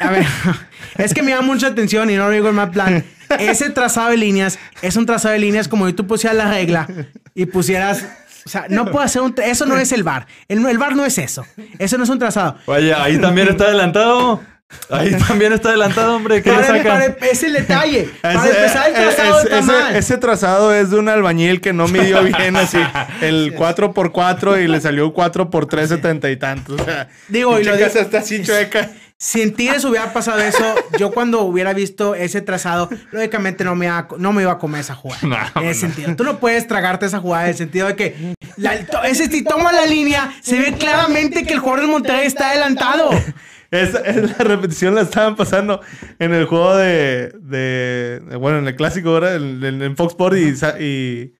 a 0.00 0.10
ver. 0.10 0.26
Es 0.98 1.14
que 1.14 1.22
me 1.22 1.32
da 1.32 1.40
mucha 1.42 1.68
atención 1.68 2.10
y 2.10 2.16
no 2.16 2.26
lo 2.26 2.30
digo 2.30 2.48
en 2.48 2.54
mal 2.54 2.70
plan. 2.70 3.04
Ese 3.38 3.70
trazado 3.70 4.10
de 4.10 4.16
líneas 4.16 4.58
es 4.82 4.96
un 4.96 5.06
trazado 5.06 5.32
de 5.32 5.40
líneas 5.40 5.68
como 5.68 5.86
si 5.86 5.92
tú 5.92 6.06
pusieras 6.06 6.36
la 6.36 6.50
regla 6.50 6.86
y 7.34 7.46
pusieras. 7.46 8.04
O 8.44 8.48
sea, 8.48 8.66
no 8.68 8.84
puedo 8.92 9.04
hacer 9.04 9.22
un. 9.22 9.34
Eso 9.44 9.66
no 9.66 9.76
es 9.76 9.90
el 9.92 10.04
bar. 10.04 10.26
El, 10.48 10.64
el 10.66 10.78
bar 10.78 10.94
no 10.94 11.04
es 11.04 11.18
eso. 11.18 11.44
Eso 11.78 11.98
no 11.98 12.04
es 12.04 12.10
un 12.10 12.18
trazado. 12.20 12.56
Oye, 12.66 12.94
ahí 12.94 13.18
también 13.18 13.48
está 13.48 13.64
adelantado. 13.64 14.40
Ahí 14.90 15.14
también 15.28 15.52
está 15.52 15.68
adelantado, 15.68 16.16
hombre. 16.16 16.42
¿Qué 16.42 16.50
le 16.50 16.56
Para, 16.82 17.04
es 17.06 17.42
el 17.44 17.52
detalle. 17.52 18.10
Para 18.20 18.34
Ese- 18.44 18.48
empezar, 18.58 18.88
el 18.88 18.94
eh, 18.96 18.98
trazado 18.98 19.38
es- 19.38 19.44
está 19.44 19.58
ese, 19.58 19.66
mal. 19.66 19.96
ese 19.96 20.18
trazado 20.18 20.74
es 20.74 20.90
de 20.90 20.98
un 20.98 21.08
albañil 21.08 21.60
que 21.60 21.72
no 21.72 21.86
midió 21.86 22.22
bien 22.24 22.56
así 22.56 22.78
el 23.20 23.54
4x4 23.56 24.64
y 24.64 24.66
le 24.68 24.80
salió 24.80 25.12
4x3 25.14 25.86
setenta 25.86 26.30
y 26.30 26.36
tantos. 26.36 26.80
O 26.80 26.84
sea, 26.84 27.08
Digo, 27.28 27.60
y 27.60 27.64
lo 27.64 27.76
digo- 27.76 27.86
está 27.86 28.18
así 28.18 28.42
chueca. 28.42 28.90
Si 29.18 29.40
en 29.40 29.54
Tigres 29.54 29.82
hubiera 29.86 30.12
pasado 30.12 30.38
eso, 30.40 30.74
yo 30.98 31.10
cuando 31.10 31.40
hubiera 31.42 31.72
visto 31.72 32.14
ese 32.14 32.42
trazado, 32.42 32.90
lógicamente 33.12 33.64
no 33.64 33.74
me 33.74 33.86
iba 33.86 33.98
a, 33.98 34.08
no 34.18 34.32
me 34.34 34.42
iba 34.42 34.52
a 34.52 34.58
comer 34.58 34.82
esa 34.82 34.94
jugada. 34.94 35.20
No, 35.54 35.62
en 35.62 35.68
ese 35.68 35.80
sentido. 35.80 36.14
Tú 36.16 36.22
no 36.24 36.38
puedes 36.38 36.66
tragarte 36.68 37.06
esa 37.06 37.18
jugada 37.18 37.44
en 37.44 37.50
el 37.50 37.56
sentido 37.56 37.86
de 37.86 37.96
que 37.96 38.34
la- 38.58 38.74
ese 39.04 39.26
si 39.30 39.42
toma 39.42 39.72
la 39.72 39.86
línea, 39.86 40.34
se 40.42 40.58
ve 40.58 40.74
claramente 40.74 41.44
que 41.46 41.54
el 41.54 41.60
jugador 41.60 41.80
del 41.80 41.90
Monterrey 41.90 42.26
está 42.26 42.50
adelantado. 42.50 43.08
Esa 43.70 43.98
es 44.00 44.16
la 44.38 44.44
repetición 44.44 44.94
la 44.94 45.00
estaban 45.02 45.34
pasando 45.34 45.80
en 46.18 46.32
el 46.34 46.44
juego 46.44 46.76
de, 46.76 47.32
bueno, 48.38 48.58
en 48.58 48.68
el 48.68 48.76
clásico 48.76 49.08
ahora, 49.10 49.34
en, 49.34 49.64
en- 49.64 49.82
en 49.82 49.96
Fox 49.96 50.12
Sports 50.12 50.38
y, 50.80 51.32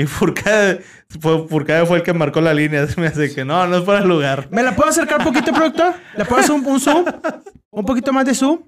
y 0.00 0.06
Furcade, 0.06 0.82
fue, 1.20 1.46
Furcade 1.46 1.84
fue 1.84 1.98
el 1.98 2.02
que 2.02 2.14
marcó 2.14 2.40
la 2.40 2.54
línea. 2.54 2.86
Se 2.88 2.98
me 3.00 3.08
hace 3.08 3.34
que 3.34 3.44
no, 3.44 3.66
no 3.66 3.76
es 3.76 3.84
fuera 3.84 4.00
de 4.00 4.06
lugar. 4.06 4.48
¿Me 4.50 4.62
la 4.62 4.74
puedo 4.74 4.88
acercar 4.88 5.18
un 5.18 5.24
poquito, 5.26 5.52
productor? 5.52 5.94
¿Le 6.16 6.24
puedo 6.24 6.40
hacer 6.40 6.54
un, 6.54 6.64
un 6.64 6.80
zoom? 6.80 7.04
¿Un 7.70 7.84
poquito 7.84 8.10
más 8.10 8.24
de 8.24 8.34
zoom? 8.34 8.62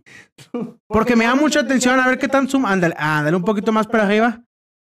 Porque 0.87 1.17
me 1.17 1.25
da 1.25 1.35
mucha 1.35 1.61
atención 1.61 1.99
a 1.99 2.07
ver 2.07 2.19
qué 2.19 2.29
tan 2.29 2.49
zoom. 2.49 2.67
Ándale, 2.67 2.95
ándale, 2.99 3.35
un 3.35 3.45
poquito 3.45 3.73
más 3.73 3.87
para 3.87 4.05
arriba. 4.05 4.43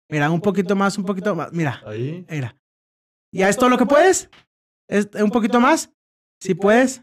Mira, 0.09 0.31
un 0.31 0.41
poquito 0.41 0.77
más, 0.77 0.97
un 0.99 1.05
poquito 1.05 1.35
más. 1.35 1.53
Mira, 1.53 1.83
Ahí. 1.85 2.25
mira. 2.31 2.57
¿Ya 3.33 3.49
es 3.49 3.57
todo 3.57 3.69
lo 3.69 3.77
que 3.77 3.87
puedes? 3.87 4.31
¿Es 4.89 5.09
un 5.21 5.31
poquito 5.31 5.59
más? 5.59 5.91
Si 6.41 6.55
puedes. 6.55 7.03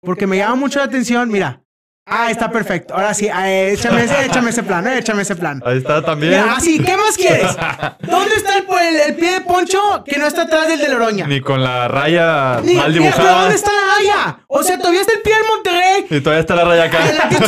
Porque 0.00 0.28
me 0.28 0.36
llama 0.36 0.54
mucho 0.54 0.78
la 0.78 0.84
atención. 0.84 1.28
Mira. 1.30 1.63
Ah, 2.06 2.30
está 2.30 2.50
perfecto. 2.50 2.92
Ahora 2.94 3.14
sí, 3.14 3.28
ah, 3.32 3.50
échame, 3.50 4.04
ese, 4.04 4.26
échame 4.26 4.50
ese 4.50 4.62
plan, 4.62 4.86
eh, 4.86 4.98
échame 4.98 5.22
ese 5.22 5.36
plan. 5.36 5.62
Ahí 5.64 5.78
está 5.78 6.04
también. 6.04 6.32
Mira, 6.32 6.54
así, 6.56 6.78
¿qué 6.78 6.96
más 6.98 7.16
quieres? 7.16 7.50
¿Dónde 8.02 8.34
está 8.36 8.58
el, 8.58 8.66
el- 8.88 9.00
el 9.00 9.14
pie 9.16 9.32
de 9.32 9.40
Poncho 9.40 10.04
que 10.04 10.18
no 10.18 10.26
está 10.26 10.42
atrás 10.42 10.68
del 10.68 10.78
de 10.80 10.88
Loroña? 10.90 11.26
Ni 11.26 11.40
con 11.40 11.64
la 11.64 11.88
raya 11.88 12.60
Ni- 12.62 12.74
mal 12.74 12.92
mira, 12.92 13.04
pero 13.10 13.16
dibujada. 13.24 13.40
¿dónde 13.40 13.54
está 13.56 13.70
la 13.72 13.94
raya? 13.96 14.38
O 14.48 14.62
sea, 14.62 14.76
todavía 14.78 15.00
está 15.00 15.14
el 15.14 15.22
pie 15.22 15.34
del 15.34 15.46
Monterrey. 15.46 16.06
Y 16.10 16.20
todavía 16.20 16.40
está 16.40 16.54
la 16.54 16.64
raya 16.64 16.84
acá. 16.84 16.98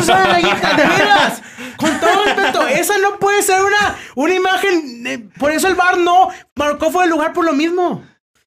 La 0.07 0.25
rayita, 0.27 0.75
de 0.75 0.87
veras. 0.87 1.43
Con 1.77 2.01
todo 2.01 2.25
respeto. 2.25 2.67
Esa 2.67 2.97
no 2.99 3.19
puede 3.19 3.43
ser 3.43 3.61
una, 3.63 3.95
una 4.15 4.35
imagen. 4.35 5.07
eh, 5.07 5.29
por 5.39 5.51
eso 5.53 5.69
el 5.69 5.75
bar 5.75 5.99
no 5.99 6.31
marcó 6.55 6.91
fuera 6.91 7.07
de 7.07 7.11
lugar 7.13 7.35
por 7.35 7.45
lo 7.45 7.53
mismo. 7.53 8.03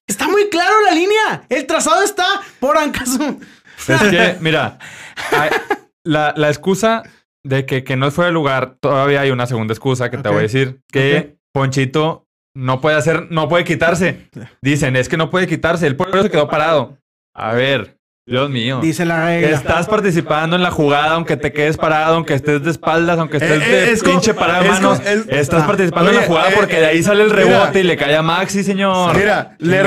Está 0.08 0.26
muy 0.26 0.48
claro 0.48 0.74
la 0.84 0.90
línea. 0.90 1.42
El 1.48 1.66
trazado 1.66 2.02
está 2.02 2.24
por 2.58 2.76
acaso. 2.76 3.36
Es 3.86 4.00
que, 4.10 4.36
mira, 4.40 4.76
hay- 5.30 5.50
la, 6.04 6.34
la 6.36 6.48
excusa 6.48 7.02
de 7.44 7.66
que, 7.66 7.84
que 7.84 7.96
no 7.96 8.10
fue 8.10 8.28
el 8.28 8.34
lugar, 8.34 8.76
todavía 8.80 9.22
hay 9.22 9.30
una 9.30 9.46
segunda 9.46 9.72
excusa 9.72 10.10
que 10.10 10.18
te 10.18 10.28
voy 10.28 10.38
a 10.38 10.42
decir, 10.42 10.80
que 10.90 11.36
Ponchito 11.52 12.26
no 12.54 12.80
puede 12.80 12.96
hacer, 12.96 13.30
no 13.30 13.48
puede 13.48 13.64
quitarse. 13.64 14.28
Dicen, 14.62 14.96
es 14.96 15.08
que 15.08 15.16
no 15.16 15.30
puede 15.30 15.46
quitarse, 15.46 15.86
el 15.86 15.96
pueblo 15.96 16.22
se 16.22 16.30
quedó 16.30 16.48
parado. 16.48 16.98
A 17.34 17.54
ver, 17.54 17.99
Dios 18.30 18.48
mío. 18.48 18.78
Dice 18.80 19.04
la 19.04 19.24
regla. 19.24 19.48
Estás 19.56 19.88
participando 19.88 20.54
en 20.54 20.62
la 20.62 20.70
jugada, 20.70 21.14
aunque 21.14 21.36
te 21.36 21.52
quedes 21.52 21.76
parado, 21.76 22.14
aunque 22.14 22.34
estés 22.34 22.62
de 22.62 22.70
espaldas, 22.70 23.18
aunque 23.18 23.38
estés 23.38 23.60
Eh, 23.60 23.64
eh, 23.66 23.70
de 23.86 23.92
es 23.92 24.02
como- 24.04 24.12
pinche 24.14 24.32
de 24.32 24.38
manos. 24.40 25.00
es- 25.04 25.26
estás 25.28 25.64
Ah. 25.64 25.66
participando 25.66 26.10
en 26.10 26.16
la 26.16 26.22
jugada 26.22 26.50
eh, 26.50 26.54
porque 26.54 26.76
de 26.80 26.86
ahí 26.86 27.02
sale 27.02 27.22
el 27.24 27.30
mira. 27.30 27.40
rebote 27.42 27.80
y 27.80 27.82
le 27.82 27.96
cae 27.96 28.14
a 28.16 28.22
Maxi, 28.22 28.62
señor. 28.62 29.16
Mira, 29.16 29.56
le, 29.58 29.80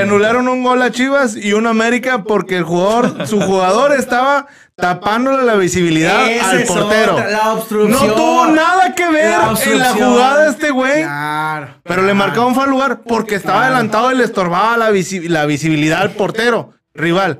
anularon 0.00 0.46
un 0.46 0.62
gol 0.62 0.80
a 0.80 0.90
Chivas 0.92 1.34
y 1.36 1.54
un 1.54 1.66
América 1.66 2.22
porque 2.22 2.56
el 2.56 2.62
jugador, 2.62 3.26
su 3.26 3.40
jugador 3.40 3.92
estaba 3.92 4.46
tapándole 4.76 5.42
la 5.44 5.54
visibilidad 5.56 6.24
al 6.24 6.62
portero. 6.62 7.14
otra, 7.14 7.30
la 7.30 7.52
obstrucción. 7.52 7.90
No 8.08 8.14
tuvo 8.14 8.46
nada 8.46 8.94
que 8.94 9.10
ver 9.10 9.30
La 9.30 9.54
en 9.72 9.78
la 9.78 9.88
jugada 9.92 10.48
este 10.50 10.70
güey. 10.70 11.02
Claro. 11.02 11.68
Pero 11.82 12.02
le 12.02 12.14
marcaron 12.14 12.54
fuera 12.54 12.66
de 12.66 12.72
lugar 12.72 13.00
porque 13.06 13.34
estaba 13.34 13.58
Claro. 13.58 13.74
adelantado 13.74 14.12
y 14.12 14.16
le 14.16 14.24
estorbaba 14.24 14.76
la, 14.76 14.90
visi- 14.90 15.28
la 15.28 15.46
visibilidad 15.46 16.00
al 16.02 16.10
portero 16.12 16.70
rival. 16.94 17.38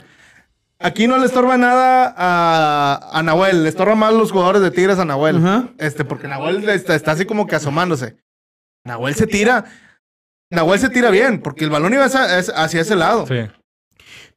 Aquí 0.83 1.07
no 1.07 1.19
le 1.19 1.27
estorba 1.27 1.57
nada 1.57 2.13
a, 2.17 3.11
a 3.13 3.23
Nahuel, 3.23 3.63
le 3.63 3.69
estorba 3.69 3.95
más 3.95 4.13
los 4.13 4.33
jugadores 4.33 4.63
de 4.63 4.71
Tigres 4.71 4.99
a 4.99 5.05
Nahuel. 5.05 5.41
Este, 5.79 6.05
porque 6.05 6.29
Nahuel 6.29 6.69
está, 6.69 6.95
está 6.95 7.13
así 7.13 7.25
como 7.27 7.47
que 7.47 7.57
asomándose. 7.57 8.17
Nahuel 8.85 9.15
se 9.15 9.27
tira. 9.27 9.65
Nahuel 10.51 10.81
se 10.81 10.91
tira 10.91 11.11
bien, 11.11 11.41
porque 11.41 11.65
el 11.65 11.71
balón 11.71 11.93
iba 11.95 12.05
hacia, 12.05 12.39
es- 12.39 12.53
hacia 12.55 12.81
ese 12.83 12.97
lado. 12.97 13.27
Sí. 13.27 13.37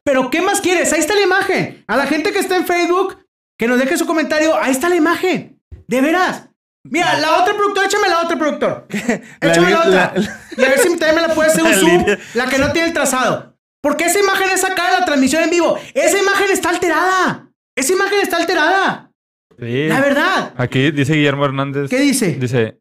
Pero, 0.03 0.29
¿qué 0.29 0.41
más 0.41 0.61
quieres? 0.61 0.93
Ahí 0.93 0.99
está 0.99 1.15
la 1.15 1.21
imagen. 1.23 1.83
A 1.87 1.97
la 1.97 2.05
gente 2.05 2.31
que 2.31 2.39
está 2.39 2.55
en 2.55 2.65
Facebook, 2.65 3.25
que 3.57 3.67
nos 3.67 3.79
deje 3.79 3.97
su 3.97 4.05
comentario. 4.05 4.55
Ahí 4.61 4.71
está 4.71 4.87
la 4.87 4.95
imagen. 4.95 5.59
De 5.87 6.01
veras. 6.01 6.47
Mira, 6.83 7.17
la 7.19 7.41
otra 7.41 7.55
productora, 7.55 7.87
échame 7.87 8.07
la 8.07 8.21
otra 8.21 8.37
productor. 8.37 8.87
Échame 9.41 9.71
la, 9.71 9.79
otra. 9.79 10.13
la- 10.15 10.39
Y 10.55 10.63
a 10.63 10.69
ver 10.69 10.77
si 10.79 10.89
también 10.97 11.15
me 11.15 11.21
la 11.27 11.33
puede 11.33 11.49
hacer 11.49 11.63
un 11.63 11.71
La 11.71 11.77
zoom. 11.77 11.89
línea. 11.97 12.19
La 12.35 12.45
que 12.45 12.59
no 12.59 12.71
tiene 12.71 12.89
el 12.89 12.93
trazado. 12.93 13.54
Porque 13.85 14.05
esa 14.05 14.17
imagen 14.19 14.49
es 14.49 14.61
sacada 14.61 14.93
de 14.93 14.99
la 15.01 15.05
transmisión 15.05 15.43
en 15.43 15.51
vivo. 15.51 15.77
Esa 15.93 16.17
imagen 16.17 16.49
está 16.49 16.69
alterada. 16.69 17.51
Esa 17.77 17.93
imagen 17.93 18.19
está 18.19 18.37
alterada. 18.37 19.11
Sí. 19.59 19.87
La 19.87 20.01
verdad. 20.01 20.53
Aquí 20.57 20.89
dice 20.89 21.13
Guillermo 21.13 21.45
Hernández. 21.45 21.87
¿Qué 21.91 21.99
dice? 21.99 22.31
Dice 22.33 22.79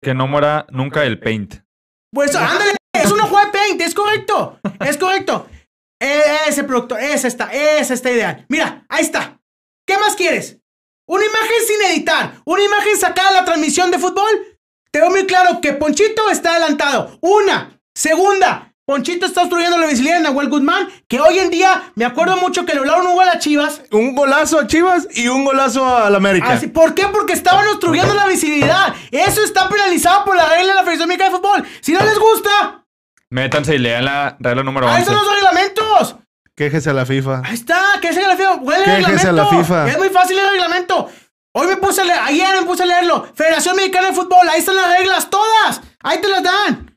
que 0.00 0.14
no 0.14 0.28
muera 0.28 0.64
nunca 0.70 1.04
el 1.04 1.18
paint. 1.18 1.54
Pues 2.14 2.32
ándale, 2.36 2.76
es 2.94 3.10
una 3.10 3.24
jugada 3.24 3.46
de 3.46 3.52
paint, 3.58 3.80
es 3.80 3.92
correcto. 3.92 4.60
Es 4.86 4.96
correcto. 4.96 5.48
E- 6.00 6.22
Ese 6.46 6.62
productor, 6.62 7.00
esa 7.00 7.26
está, 7.26 7.52
esa 7.52 7.94
está 7.94 8.12
ideal. 8.12 8.46
Mira, 8.48 8.86
ahí 8.88 9.02
está. 9.02 9.40
¿Qué 9.84 9.98
más 9.98 10.14
quieres? 10.14 10.60
Una 11.08 11.24
imagen 11.24 11.56
sin 11.66 11.82
editar, 11.90 12.34
una 12.44 12.62
imagen 12.62 12.96
sacada 12.96 13.30
de 13.30 13.34
la 13.38 13.44
transmisión 13.44 13.90
de 13.90 13.98
fútbol. 13.98 14.30
Te 14.92 15.00
veo 15.00 15.10
muy 15.10 15.26
claro 15.26 15.60
que 15.60 15.72
Ponchito 15.72 16.30
está 16.30 16.52
adelantado. 16.52 17.18
Una. 17.20 17.80
Segunda, 17.96 18.65
Ponchito 18.86 19.26
está 19.26 19.40
obstruyendo 19.42 19.76
la 19.78 19.86
visibilidad 19.88 20.18
de 20.18 20.22
Nahuel 20.22 20.48
Guzmán, 20.48 20.88
que 21.08 21.18
hoy 21.20 21.40
en 21.40 21.50
día 21.50 21.90
me 21.96 22.04
acuerdo 22.04 22.36
mucho 22.36 22.64
que 22.64 22.72
le 22.72 22.78
hablaron 22.78 23.04
un 23.08 23.16
gol 23.16 23.28
a 23.28 23.36
Chivas. 23.40 23.82
un 23.90 24.14
golazo 24.14 24.60
a 24.60 24.66
Chivas 24.68 25.08
y 25.12 25.26
un 25.26 25.44
golazo 25.44 25.84
al 25.84 26.14
América. 26.14 26.52
Así- 26.52 26.68
¿Por 26.68 26.94
qué? 26.94 27.08
Porque 27.08 27.32
estaban 27.32 27.66
obstruyendo 27.66 28.14
la 28.14 28.26
visibilidad. 28.28 28.94
Eso 29.10 29.42
está 29.42 29.68
penalizado 29.68 30.24
por 30.24 30.36
la 30.36 30.46
regla 30.48 30.68
de 30.68 30.74
la 30.76 30.82
Federación 30.82 31.08
Mexicana 31.08 31.30
de 31.32 31.36
Fútbol. 31.36 31.64
Si 31.80 31.92
no 31.92 32.00
les 32.04 32.16
gusta, 32.18 32.84
Métanse 33.28 33.74
y 33.74 33.78
lean 33.78 34.04
la 34.04 34.36
regla 34.38 34.62
número 34.62 34.86
ahí 34.86 35.00
11. 35.00 35.10
están 35.10 35.16
los 35.26 35.34
reglamentos. 35.34 36.16
Quéjese 36.54 36.90
a 36.90 36.92
la 36.92 37.04
FIFA. 37.04 37.42
Ahí 37.44 37.54
está, 37.54 37.80
¿qué 38.00 38.08
es 38.10 38.16
el 38.16 38.24
reglamento? 38.24 38.62
Huele 38.64 38.84
Quéjese 38.84 39.02
reglamento. 39.08 39.28
a 39.28 39.32
la 39.32 39.46
FIFA. 39.64 39.88
Es 39.90 39.98
muy 39.98 40.08
fácil 40.10 40.38
el 40.38 40.48
reglamento. 40.48 41.10
Hoy 41.54 41.66
me 41.66 41.76
puse 41.76 42.02
a 42.02 42.04
leer, 42.04 42.20
ayer 42.22 42.46
me 42.60 42.64
puse 42.64 42.84
a 42.84 42.86
leerlo. 42.86 43.26
Federación 43.34 43.74
Mexicana 43.74 44.08
de 44.08 44.12
Fútbol, 44.14 44.48
ahí 44.48 44.60
están 44.60 44.76
las 44.76 44.96
reglas, 44.96 45.28
todas. 45.28 45.80
Ahí 46.04 46.20
te 46.20 46.28
las 46.28 46.42
dan. 46.44 46.95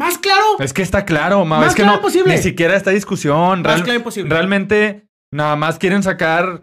Más 0.00 0.18
claro. 0.18 0.44
Es 0.58 0.72
que 0.72 0.82
está 0.82 1.04
claro, 1.04 1.44
ma. 1.44 1.58
Más 1.58 1.68
es 1.68 1.74
que 1.74 1.82
claro 1.82 1.96
no, 1.98 2.02
posible. 2.02 2.34
ni 2.34 2.42
siquiera 2.42 2.74
esta 2.74 2.90
discusión. 2.90 3.60
Más 3.60 3.66
Real- 3.66 3.82
claro 3.84 3.98
imposible. 3.98 4.30
Realmente, 4.34 5.06
nada 5.32 5.54
más 5.56 5.78
quieren 5.78 6.02
sacar. 6.02 6.62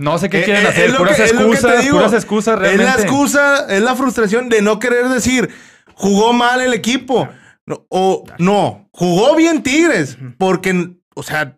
No 0.00 0.18
sé 0.18 0.28
qué 0.30 0.40
Eh, 0.40 0.44
quieren 0.44 0.64
eh, 0.64 0.68
hacer. 0.68 0.84
es 0.86 0.92
lo 0.92 0.98
puras 0.98 1.16
que- 1.16 1.24
es 1.24 1.32
lo 1.32 1.38
que 1.38 1.44
te 1.46 1.52
excusas, 1.54 1.82
digo. 1.82 1.96
puras 1.96 2.12
excusas 2.12 2.54
Es 2.54 2.60
realmente. 2.60 2.84
la 2.84 3.00
excusa, 3.02 3.66
es 3.74 3.82
la 3.82 3.94
frustración 3.96 4.48
de 4.48 4.62
no 4.62 4.78
querer 4.78 5.08
decir, 5.08 5.50
jugó 5.94 6.32
mal 6.32 6.60
el 6.60 6.74
equipo. 6.74 7.28
No, 7.66 7.84
o 7.88 8.24
no, 8.38 8.88
jugó 8.92 9.34
bien 9.34 9.62
Tigres. 9.64 10.16
Porque, 10.38 10.96
o 11.16 11.22
sea, 11.24 11.56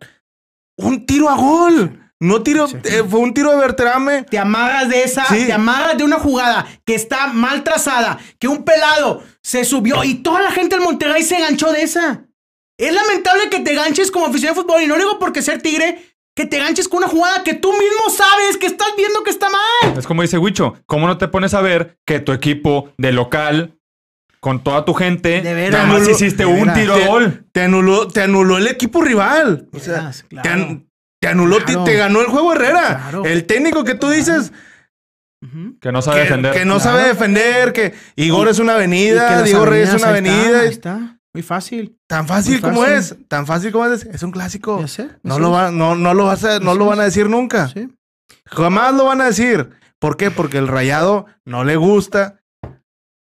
un 0.77 1.05
tiro 1.05 1.29
a 1.29 1.35
gol. 1.35 2.08
No 2.21 2.43
tiro, 2.43 2.67
eh, 2.83 3.03
fue 3.09 3.19
un 3.21 3.33
tiro 3.33 3.51
de 3.51 3.57
Berterame. 3.57 4.23
Te 4.23 4.37
amarras 4.37 4.89
de 4.89 5.03
esa, 5.03 5.25
Sí. 5.25 5.45
te 5.45 5.53
amarras 5.53 5.97
de 5.97 6.03
una 6.03 6.19
jugada 6.19 6.65
que 6.85 6.93
está 6.95 7.27
mal 7.27 7.63
trazada, 7.63 8.19
que 8.39 8.47
un 8.49 8.63
pelado 8.65 9.23
se 9.41 9.63
subió 9.63 10.03
y 10.03 10.15
toda 10.15 10.41
la 10.41 10.51
gente 10.51 10.75
del 10.75 10.83
Monterrey 10.83 11.23
se 11.23 11.39
ganchó 11.39 11.71
de 11.71 11.83
esa. 11.83 12.25
Es 12.77 12.93
lamentable 12.93 13.49
que 13.49 13.59
te 13.61 13.73
ganches 13.73 14.11
como 14.11 14.25
aficionado 14.25 14.55
de 14.55 14.61
fútbol 14.67 14.81
y 14.83 14.87
no 14.87 14.95
lo 14.97 15.03
digo 15.03 15.19
porque 15.19 15.41
ser 15.41 15.61
tigre, 15.61 16.05
que 16.35 16.45
te 16.45 16.57
ganches 16.59 16.87
con 16.87 16.99
una 16.99 17.07
jugada 17.07 17.43
que 17.43 17.53
tú 17.53 17.71
mismo 17.71 18.09
sabes 18.09 18.57
que 18.57 18.67
estás 18.67 18.89
viendo 18.97 19.23
que 19.23 19.29
está 19.31 19.47
mal. 19.49 19.97
Es 19.97 20.07
como 20.07 20.21
dice 20.21 20.37
Huicho. 20.37 20.75
¿Cómo 20.85 21.07
no 21.07 21.17
te 21.17 21.27
pones 21.29 21.53
a 21.53 21.61
ver 21.61 21.97
que 22.05 22.19
tu 22.19 22.31
equipo 22.33 22.91
de 22.97 23.11
local, 23.13 23.77
con 24.41 24.63
toda 24.63 24.85
tu 24.85 24.93
gente, 24.93 25.41
De 25.41 25.53
veras. 25.53 25.71
nada 25.71 25.85
más 25.85 25.97
Anuló- 26.01 26.11
hiciste 26.15 26.43
de 26.43 26.45
un 26.45 26.59
veras. 26.61 26.75
tiro 26.75 26.95
Te, 26.97 27.05
gol? 27.07 27.45
te 27.51 27.61
anuló, 27.63 28.07
te 28.07 28.21
anuló 28.21 28.57
el 28.57 28.67
equipo 28.67 29.01
rival. 29.01 29.67
O 29.73 29.79
sea, 29.79 29.95
veras, 29.95 30.21
te, 30.21 30.27
claro. 30.35 30.51
an- 30.53 30.88
te 31.21 31.27
anuló, 31.27 31.57
te- 31.57 31.65
Claro. 31.73 31.83
te, 31.83 31.95
ganó 31.95 32.21
el 32.21 32.27
juego 32.27 32.53
Herrera. 32.53 32.97
Claro. 33.09 33.25
El 33.25 33.45
técnico 33.45 33.83
que 33.83 33.95
tú 33.95 34.09
dices. 34.09 34.51
Que 35.81 35.91
no 35.91 36.01
sabe 36.01 36.17
que, 36.17 36.23
defender. 36.23 36.53
que 36.53 36.65
no 36.65 36.75
Claro. 36.79 36.89
sabe 36.97 37.07
defender, 37.07 37.71
que 37.73 37.93
Igor 38.17 38.49
es 38.49 38.59
una 38.59 38.73
avenida, 38.75 39.41
Diego 39.43 39.65
Reyes 39.65 39.89
es 39.89 39.95
una 40.01 40.09
ahí 40.11 40.17
está, 40.17 40.31
avenida. 40.33 40.59
ahí 40.61 40.67
está. 40.69 41.19
Muy 41.33 41.43
fácil. 41.43 41.97
Tan 42.07 42.27
fácil, 42.27 42.59
como 42.59 42.85
es, 42.85 43.15
tan 43.27 43.45
fácil 43.45 43.71
como 43.71 43.85
es, 43.85 44.03
es 44.05 44.23
un 44.23 44.31
clásico. 44.31 44.81
Ya 44.81 44.87
sé, 44.87 45.09
No 45.23 45.39
lo, 45.39 45.51
va, 45.51 45.71
no, 45.71 45.95
no 45.95 46.13
lo 46.13 46.25
vas 46.25 46.43
a, 46.43 46.59
no 46.59 46.71
Así 46.71 46.79
lo 46.79 46.85
es. 46.85 46.89
van 46.89 46.99
a 46.99 47.03
decir 47.03 47.29
nunca. 47.29 47.67
Sí. 47.69 47.87
Jamás 48.47 48.93
lo 48.95 49.05
van 49.05 49.21
a 49.21 49.25
decir. 49.25 49.69
¿Por 49.99 50.17
qué? 50.17 50.31
Porque 50.31 50.57
el 50.57 50.67
rayado 50.67 51.25
no 51.45 51.63
le 51.63 51.75
gusta. 51.77 52.41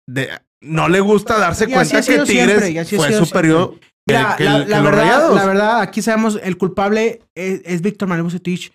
de- 0.08 0.28
no 0.60 0.88
le 0.88 1.00
gusta 1.00 1.38
darse 1.38 1.64
Y 1.64 1.72
cuenta 1.72 2.02
que 2.02 2.18
Tigres 2.20 2.64
siempre, 2.88 2.96
fue 2.96 3.12
superior 3.14 3.74
Mira, 4.06 4.34
que 4.36 4.44
la, 4.44 4.64
que 4.64 4.80
verdad, 4.80 5.32
la 5.32 5.46
verdad, 5.46 5.80
aquí 5.80 6.02
sabemos 6.02 6.38
el 6.42 6.56
culpable 6.56 7.20
es, 7.34 7.60
es 7.64 7.82
Víctor 7.82 8.08
Manuel 8.08 8.24
Bucetich. 8.24 8.72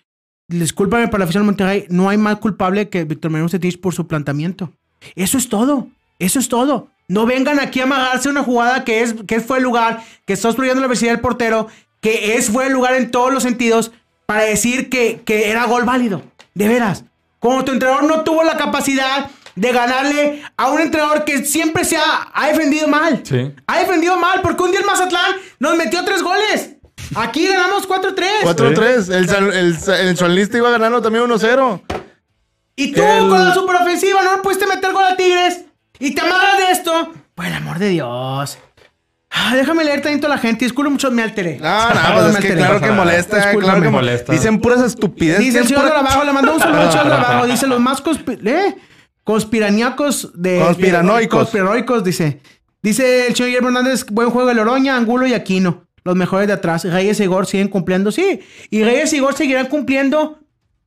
Discúlpame 0.48 1.08
para 1.08 1.18
la 1.18 1.24
afición 1.24 1.42
de 1.42 1.46
Monterrey, 1.46 1.86
no 1.90 2.08
hay 2.08 2.16
más 2.16 2.38
culpable 2.38 2.88
que 2.88 3.04
Víctor 3.04 3.30
Manuel 3.30 3.44
Bucetich 3.44 3.78
por 3.80 3.94
su 3.94 4.06
planteamiento. 4.06 4.72
Eso 5.14 5.36
es 5.36 5.48
todo. 5.48 5.88
Eso 6.18 6.38
es 6.38 6.48
todo. 6.48 6.88
No 7.06 7.26
vengan 7.26 7.60
aquí 7.60 7.80
a 7.80 7.84
amagarse 7.84 8.28
una 8.28 8.42
jugada 8.42 8.84
que 8.84 9.02
es 9.02 9.14
que 9.26 9.40
fue 9.40 9.58
el 9.58 9.64
lugar, 9.64 10.02
que 10.26 10.32
está 10.32 10.48
obstruyendo 10.48 10.80
la 10.80 10.88
velocidad 10.88 11.12
del 11.12 11.20
portero, 11.20 11.68
que 12.00 12.36
es 12.36 12.50
fue 12.50 12.66
el 12.66 12.72
lugar 12.72 12.94
en 12.94 13.10
todos 13.10 13.32
los 13.32 13.42
sentidos 13.42 13.92
para 14.26 14.42
decir 14.42 14.88
que, 14.88 15.20
que 15.24 15.50
era 15.50 15.66
gol 15.66 15.84
válido. 15.84 16.22
De 16.54 16.68
veras. 16.68 17.04
Como 17.38 17.64
tu 17.64 17.72
entrenador 17.72 18.04
no 18.04 18.24
tuvo 18.24 18.42
la 18.42 18.56
capacidad 18.56 19.30
de 19.60 19.72
ganarle 19.72 20.42
a 20.56 20.68
un 20.70 20.80
entrenador 20.80 21.24
que 21.24 21.44
siempre 21.44 21.84
se 21.84 21.96
ha, 21.96 22.28
ha 22.32 22.46
defendido 22.48 22.88
mal. 22.88 23.22
Sí. 23.24 23.52
Ha 23.66 23.78
defendido 23.80 24.16
mal 24.16 24.40
porque 24.42 24.62
un 24.62 24.70
día 24.70 24.80
el 24.80 24.86
Mazatlán 24.86 25.32
nos 25.58 25.76
metió 25.76 26.04
tres 26.04 26.22
goles. 26.22 26.74
Aquí 27.16 27.46
ganamos 27.46 27.88
4-3. 27.88 28.42
4-3. 28.44 29.12
El, 29.14 29.28
San- 29.28 29.52
el, 29.52 29.76
el 30.08 30.16
Solista 30.16 30.58
iba 30.58 30.70
ganando 30.70 31.00
también 31.02 31.24
1-0. 31.24 31.82
Y 32.76 32.92
tú 32.92 33.02
El- 33.02 33.28
con 33.28 33.44
la 33.44 33.54
superofensiva 33.54 34.22
no 34.22 34.42
pudiste 34.42 34.66
meter 34.66 34.92
gol 34.92 35.04
a 35.04 35.16
Tigres. 35.16 35.62
Y 35.98 36.14
te 36.14 36.20
amarras 36.20 36.58
de 36.58 36.72
esto. 36.72 37.12
Por 37.34 37.46
el 37.46 37.54
amor 37.54 37.78
de 37.78 37.88
Dios. 37.88 38.58
Ah, 39.30 39.54
déjame 39.54 39.84
leer 39.84 40.00
tanto 40.02 40.26
a 40.26 40.30
la 40.30 40.38
gente. 40.38 40.64
Disculpe 40.64 40.90
mucho, 40.90 41.10
me 41.10 41.22
alteré. 41.22 41.58
No, 41.58 41.88
no, 41.88 41.94
pues 42.14 42.26
es 42.26 42.30
que 42.32 42.36
alteré. 42.48 42.56
claro 42.56 42.80
que 42.80 42.90
molesta. 42.90 43.36
Discúlpame. 43.36 43.64
Claro 43.64 43.82
que 43.82 43.88
molesta. 43.90 44.32
Dicen 44.32 44.60
puras 44.60 44.80
estupideces. 44.82 45.44
Dice 45.44 45.58
el 45.58 45.66
señor 45.66 45.82
de 45.84 45.88
pura- 45.88 46.00
abajo, 46.00 46.24
le 46.24 46.32
mandó 46.32 46.54
un 46.54 46.60
saludo 46.60 46.80
al 46.82 46.90
señor 46.92 47.06
de 47.08 47.14
abajo. 47.14 47.46
Dice 47.46 47.66
los 47.66 47.80
más 47.80 48.02
conspi- 48.02 48.38
¿eh? 48.46 48.76
Conspiraniacos 49.28 50.30
de. 50.34 50.58
Conspiranoicos. 50.58 51.38
Conspiranoicos, 51.40 52.02
dice. 52.02 52.40
Dice 52.82 53.26
el 53.26 53.34
señor 53.34 53.48
Guillermo 53.48 53.68
Hernández, 53.68 54.06
buen 54.10 54.30
juego 54.30 54.48
de 54.48 54.54
Loroña, 54.54 54.96
Angulo 54.96 55.26
y 55.26 55.34
Aquino. 55.34 55.86
Los 56.02 56.16
mejores 56.16 56.46
de 56.46 56.54
atrás. 56.54 56.84
Reyes 56.84 57.20
y 57.20 57.24
Igor 57.24 57.44
siguen 57.44 57.68
cumpliendo, 57.68 58.10
sí. 58.10 58.40
Y 58.70 58.84
Reyes 58.84 59.12
y 59.12 59.16
Igor 59.16 59.34
seguirán 59.34 59.66
cumpliendo 59.66 60.38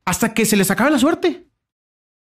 hasta 0.04 0.34
que 0.34 0.44
se 0.44 0.56
les 0.56 0.72
acabe 0.72 0.90
la 0.90 0.98
suerte. 0.98 1.46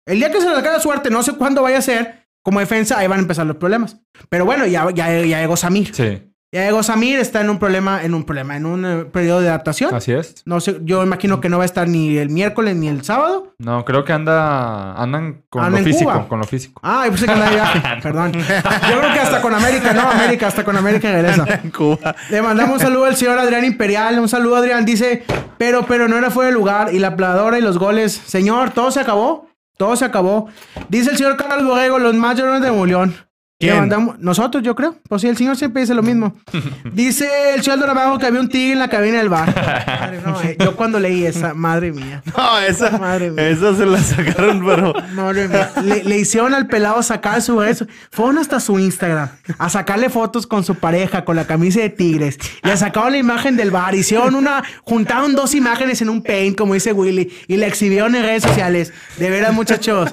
El 0.04 0.18
día 0.18 0.30
que 0.30 0.38
se 0.42 0.50
les 0.50 0.58
acabe 0.58 0.76
la 0.76 0.82
suerte, 0.82 1.08
no 1.08 1.22
sé 1.22 1.32
cuándo 1.32 1.62
vaya 1.62 1.78
a 1.78 1.82
ser, 1.82 2.26
como 2.42 2.60
defensa, 2.60 2.98
ahí 2.98 3.06
van 3.08 3.20
a 3.20 3.22
empezar 3.22 3.46
los 3.46 3.56
problemas. 3.56 3.96
Pero 4.28 4.44
bueno, 4.44 4.66
ya, 4.66 4.90
ya, 4.90 5.24
ya 5.24 5.40
llegó 5.40 5.56
Samir. 5.56 5.94
Sí. 5.94 6.20
Ya 6.54 6.66
llegó 6.66 6.82
Samir, 6.82 7.18
está 7.18 7.40
en 7.40 7.48
un 7.48 7.58
problema, 7.58 8.02
en 8.04 8.12
un 8.12 8.24
problema, 8.24 8.58
en 8.58 8.66
un 8.66 8.84
eh, 8.84 9.04
periodo 9.06 9.40
de 9.40 9.48
adaptación. 9.48 9.94
Así 9.94 10.12
es. 10.12 10.42
No 10.44 10.60
sé, 10.60 10.80
yo 10.82 11.02
imagino 11.02 11.40
que 11.40 11.48
no 11.48 11.56
va 11.56 11.62
a 11.62 11.64
estar 11.64 11.88
ni 11.88 12.18
el 12.18 12.28
miércoles 12.28 12.76
ni 12.76 12.88
el 12.88 13.02
sábado. 13.04 13.54
No, 13.56 13.86
creo 13.86 14.04
que 14.04 14.12
anda, 14.12 14.92
andan 14.92 15.44
con 15.48 15.64
Anda 15.64 15.70
lo 15.70 15.78
en 15.78 15.84
físico, 15.84 16.12
Cuba. 16.12 16.28
con 16.28 16.40
lo 16.40 16.44
físico. 16.44 16.78
Ah, 16.84 17.04
yo 17.06 17.12
pensé 17.12 17.24
que 17.24 17.32
andaba 17.32 17.50
de 17.50 17.56
viaje. 17.56 17.82
Perdón. 18.02 18.32
Yo 18.34 18.98
creo 19.00 19.12
que 19.14 19.20
hasta 19.20 19.40
con 19.40 19.54
América, 19.54 19.94
no, 19.94 20.10
América, 20.10 20.46
hasta 20.48 20.62
con 20.62 20.76
América 20.76 21.10
regresa. 21.10 21.46
En 21.64 21.70
Cuba. 21.70 22.14
Le 22.28 22.42
mandamos 22.42 22.74
un 22.74 22.80
saludo 22.80 23.06
al 23.06 23.16
señor 23.16 23.38
Adrián 23.38 23.64
Imperial. 23.64 24.18
Un 24.18 24.28
saludo, 24.28 24.56
Adrián. 24.56 24.84
Dice, 24.84 25.24
pero, 25.56 25.86
pero 25.86 26.06
no 26.06 26.18
era 26.18 26.30
fuera 26.30 26.50
de 26.50 26.54
lugar. 26.54 26.92
Y 26.92 26.98
la 26.98 27.16
pladora 27.16 27.58
y 27.58 27.62
los 27.62 27.78
goles. 27.78 28.12
Señor, 28.26 28.72
todo 28.72 28.90
se 28.90 29.00
acabó. 29.00 29.48
Todo 29.78 29.96
se 29.96 30.04
acabó. 30.04 30.48
Dice 30.90 31.12
el 31.12 31.16
señor 31.16 31.38
Carlos 31.38 31.66
Borrego, 31.66 31.98
los 31.98 32.14
más 32.14 32.36
llorones 32.36 32.60
de 32.60 32.70
Mulión. 32.70 33.14
¿Quién? 33.62 33.74
Le 33.74 33.80
mandamos, 33.80 34.18
nosotros, 34.18 34.62
yo 34.64 34.74
creo. 34.74 34.96
Pues 35.08 35.22
sí, 35.22 35.28
el 35.28 35.36
señor 35.36 35.56
siempre 35.56 35.82
dice 35.82 35.94
lo 35.94 36.02
mismo. 36.02 36.34
Dice 36.92 37.28
el 37.54 37.62
señor 37.62 37.78
Dorabajo 37.78 38.18
que 38.18 38.26
había 38.26 38.40
un 38.40 38.48
tigre 38.48 38.72
en 38.72 38.80
la 38.80 38.88
cabina 38.88 39.18
del 39.18 39.28
bar. 39.28 39.54
Madre, 39.86 40.20
no, 40.24 40.42
eh, 40.42 40.56
yo 40.58 40.74
cuando 40.74 40.98
leí 40.98 41.24
esa, 41.24 41.54
madre 41.54 41.92
mía. 41.92 42.22
No, 42.36 42.58
esa, 42.58 42.98
Madre 42.98 43.30
mía. 43.30 43.48
esa 43.48 43.76
se 43.76 43.86
la 43.86 43.98
sacaron, 43.98 44.64
pero... 44.66 44.92
Madre 45.14 45.46
mía. 45.46 45.70
Le, 45.82 46.02
le 46.02 46.18
hicieron 46.18 46.54
al 46.54 46.66
pelado 46.66 47.02
sacar 47.02 47.40
su 47.40 47.62
eso. 47.62 47.86
Fueron 48.10 48.38
hasta 48.38 48.58
su 48.58 48.78
Instagram 48.78 49.28
a 49.58 49.68
sacarle 49.68 50.10
fotos 50.10 50.46
con 50.46 50.64
su 50.64 50.74
pareja, 50.74 51.24
con 51.24 51.36
la 51.36 51.46
camisa 51.46 51.80
de 51.80 51.90
tigres. 51.90 52.38
Le 52.62 52.76
sacaron 52.76 53.12
la 53.12 53.18
imagen 53.18 53.56
del 53.56 53.70
bar. 53.70 53.94
Hicieron 53.94 54.34
una. 54.34 54.64
Juntaron 54.82 55.34
dos 55.34 55.54
imágenes 55.54 56.02
en 56.02 56.08
un 56.08 56.22
paint, 56.22 56.58
como 56.58 56.74
dice 56.74 56.92
Willy, 56.92 57.32
y 57.46 57.56
la 57.56 57.66
exhibieron 57.66 58.14
en 58.16 58.22
redes 58.24 58.42
sociales. 58.42 58.92
De 59.18 59.30
veras, 59.30 59.52
muchachos. 59.54 60.10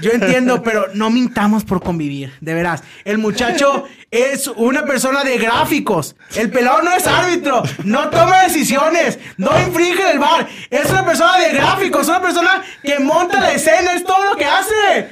Yo 0.00 0.10
entiendo, 0.12 0.62
pero 0.62 0.86
no 0.94 1.10
mintamos 1.10 1.64
por 1.64 1.82
convivir. 1.82 2.32
De 2.40 2.54
veras. 2.54 2.82
El 3.04 3.18
muchacho 3.18 3.84
es 4.10 4.48
una 4.48 4.84
persona 4.84 5.22
de 5.24 5.38
gráficos. 5.38 6.16
El 6.36 6.50
pelado 6.50 6.82
no 6.82 6.92
es 6.92 7.06
árbitro. 7.06 7.62
No 7.84 8.08
toma 8.10 8.42
decisiones. 8.44 9.18
No 9.36 9.50
infringe 9.60 10.10
el 10.10 10.18
bar. 10.18 10.48
Es 10.70 10.90
una 10.90 11.04
persona 11.04 11.38
de 11.38 11.52
gráficos. 11.52 12.02
Es 12.02 12.08
una 12.08 12.22
persona 12.22 12.62
que 12.82 12.98
monta 13.00 13.40
la 13.40 13.52
escena. 13.52 13.92
Es 13.94 14.04
todo 14.04 14.30
lo 14.30 14.36
que 14.36 14.44
hace. 14.46 15.10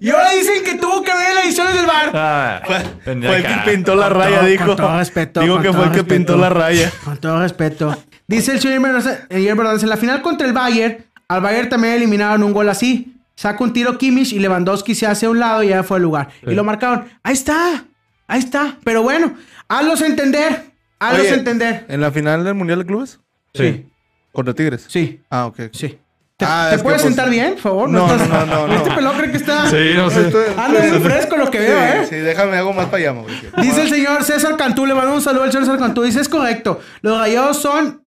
Y 0.00 0.10
ahora 0.10 0.30
dicen 0.30 0.64
que 0.64 0.74
tuvo 0.76 1.02
que 1.02 1.12
ver 1.12 1.34
las 1.34 1.44
ediciones 1.44 1.74
del 1.74 1.86
bar. 1.86 2.10
Ah, 2.14 2.62
Fue, 2.64 2.76
el 3.12 3.42
que- 3.42 3.70
pintó 3.70 3.94
la 3.94 4.08
Con 4.08 4.16
raya, 4.18 4.38
todo- 4.38 4.46
dijo. 4.48 4.66
con 4.66 4.76
todo 4.76 4.98
respeto, 4.98 5.40
Digo 5.40 5.60
que 5.60 5.72
fue 5.72 5.84
el 5.86 5.92
que 5.92 6.04
pintó 6.04 6.36
la 6.36 6.48
raya. 6.48 6.90
Con 7.04 7.18
todo 7.18 7.40
respeto. 7.40 7.96
Dice 8.26 8.52
el 8.52 8.60
señor 8.60 8.74
el 8.88 9.02
señor 9.02 9.58
Hernández, 9.58 9.82
en 9.82 9.88
la 9.90 9.96
final 9.98 10.22
contra 10.22 10.46
el 10.46 10.52
Bayern, 10.54 11.04
al 11.28 11.40
Bayern 11.42 11.68
también 11.68 11.94
eliminaron 11.94 12.42
un 12.42 12.52
gol 12.52 12.68
así. 12.70 13.11
Saca 13.34 13.64
un 13.64 13.72
tiro 13.72 13.98
Kimmich 13.98 14.32
y 14.32 14.38
Lewandowski 14.38 14.94
se 14.94 15.06
hace 15.06 15.26
a 15.26 15.30
un 15.30 15.38
lado 15.40 15.62
y 15.62 15.68
ya 15.68 15.82
fue 15.82 15.96
al 15.96 16.02
lugar. 16.02 16.28
Y 16.46 16.54
lo 16.54 16.64
marcaron. 16.64 17.06
Ahí 17.22 17.32
está. 17.34 17.84
Ahí 18.28 18.38
está. 18.38 18.76
Pero 18.84 19.02
bueno, 19.02 19.34
hazlos 19.68 20.00
entender. 20.02 20.64
Hazlos 20.98 21.22
Oye, 21.26 21.34
entender. 21.34 21.84
¿En 21.88 22.00
la 22.00 22.10
final 22.12 22.44
del 22.44 22.54
Mundial 22.54 22.78
de 22.80 22.86
Clubes? 22.86 23.18
Sí. 23.54 23.86
¿Contra 24.32 24.54
Tigres? 24.54 24.86
Sí, 24.88 25.20
Ah, 25.28 25.46
ok. 25.46 25.60
sí. 25.72 25.98
¿Te, 26.36 26.44
Ah, 26.48 26.68
te 26.70 26.78
puedes 26.78 27.02
pues, 27.02 27.14
sentar 27.14 27.28
bien, 27.30 27.52
por 27.52 27.60
favor? 27.60 27.88
no, 27.90 28.06
estás- 28.10 28.28
no, 28.28 28.46
no, 28.46 28.66
no, 28.66 28.74
Este 28.74 28.88
no. 28.88 28.94
pelón 28.96 29.16
cree 29.18 29.30
que 29.30 29.36
está... 29.36 29.68
Sí, 29.68 29.90
no 29.94 30.08
sé. 30.10 30.32
Anda 30.56 30.80
muy 30.80 30.98
fresco 31.00 31.36
lo 31.36 31.50
que 31.50 31.58
veo, 31.58 31.78
Sí, 31.78 31.84
¿eh? 31.84 32.06
Sí, 32.08 32.16
déjame, 32.16 32.56
hago 32.56 32.72
más 32.72 32.86
para 32.86 32.96
allá, 32.98 33.12
Mauricio. 33.12 33.50
Dice 33.58 33.82
el 33.82 33.88
señor 33.90 34.24
César 34.24 34.56
Cantú, 34.56 34.86
le 34.86 34.94
mando 34.94 35.14
un 35.14 35.20
saludo 35.20 35.44
al 35.44 35.52
señor 35.52 35.66
César 35.66 35.78
Cantú. 35.80 36.02
Dice, 36.02 36.20
es 36.20 36.28
correcto. 36.28 36.80
Los 37.02 37.18
rayados 37.18 37.58
son 37.60 38.04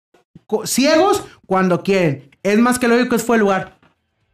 ciegos 0.66 1.24
cuando 1.46 1.82
quieren. 1.84 2.30
Es 2.44 2.60
más 2.60 2.78
que 2.80 2.88
lógico, 2.88 3.16
es 3.16 3.24
fue 3.24 3.38
el 3.38 3.42
lugar. 3.42 3.79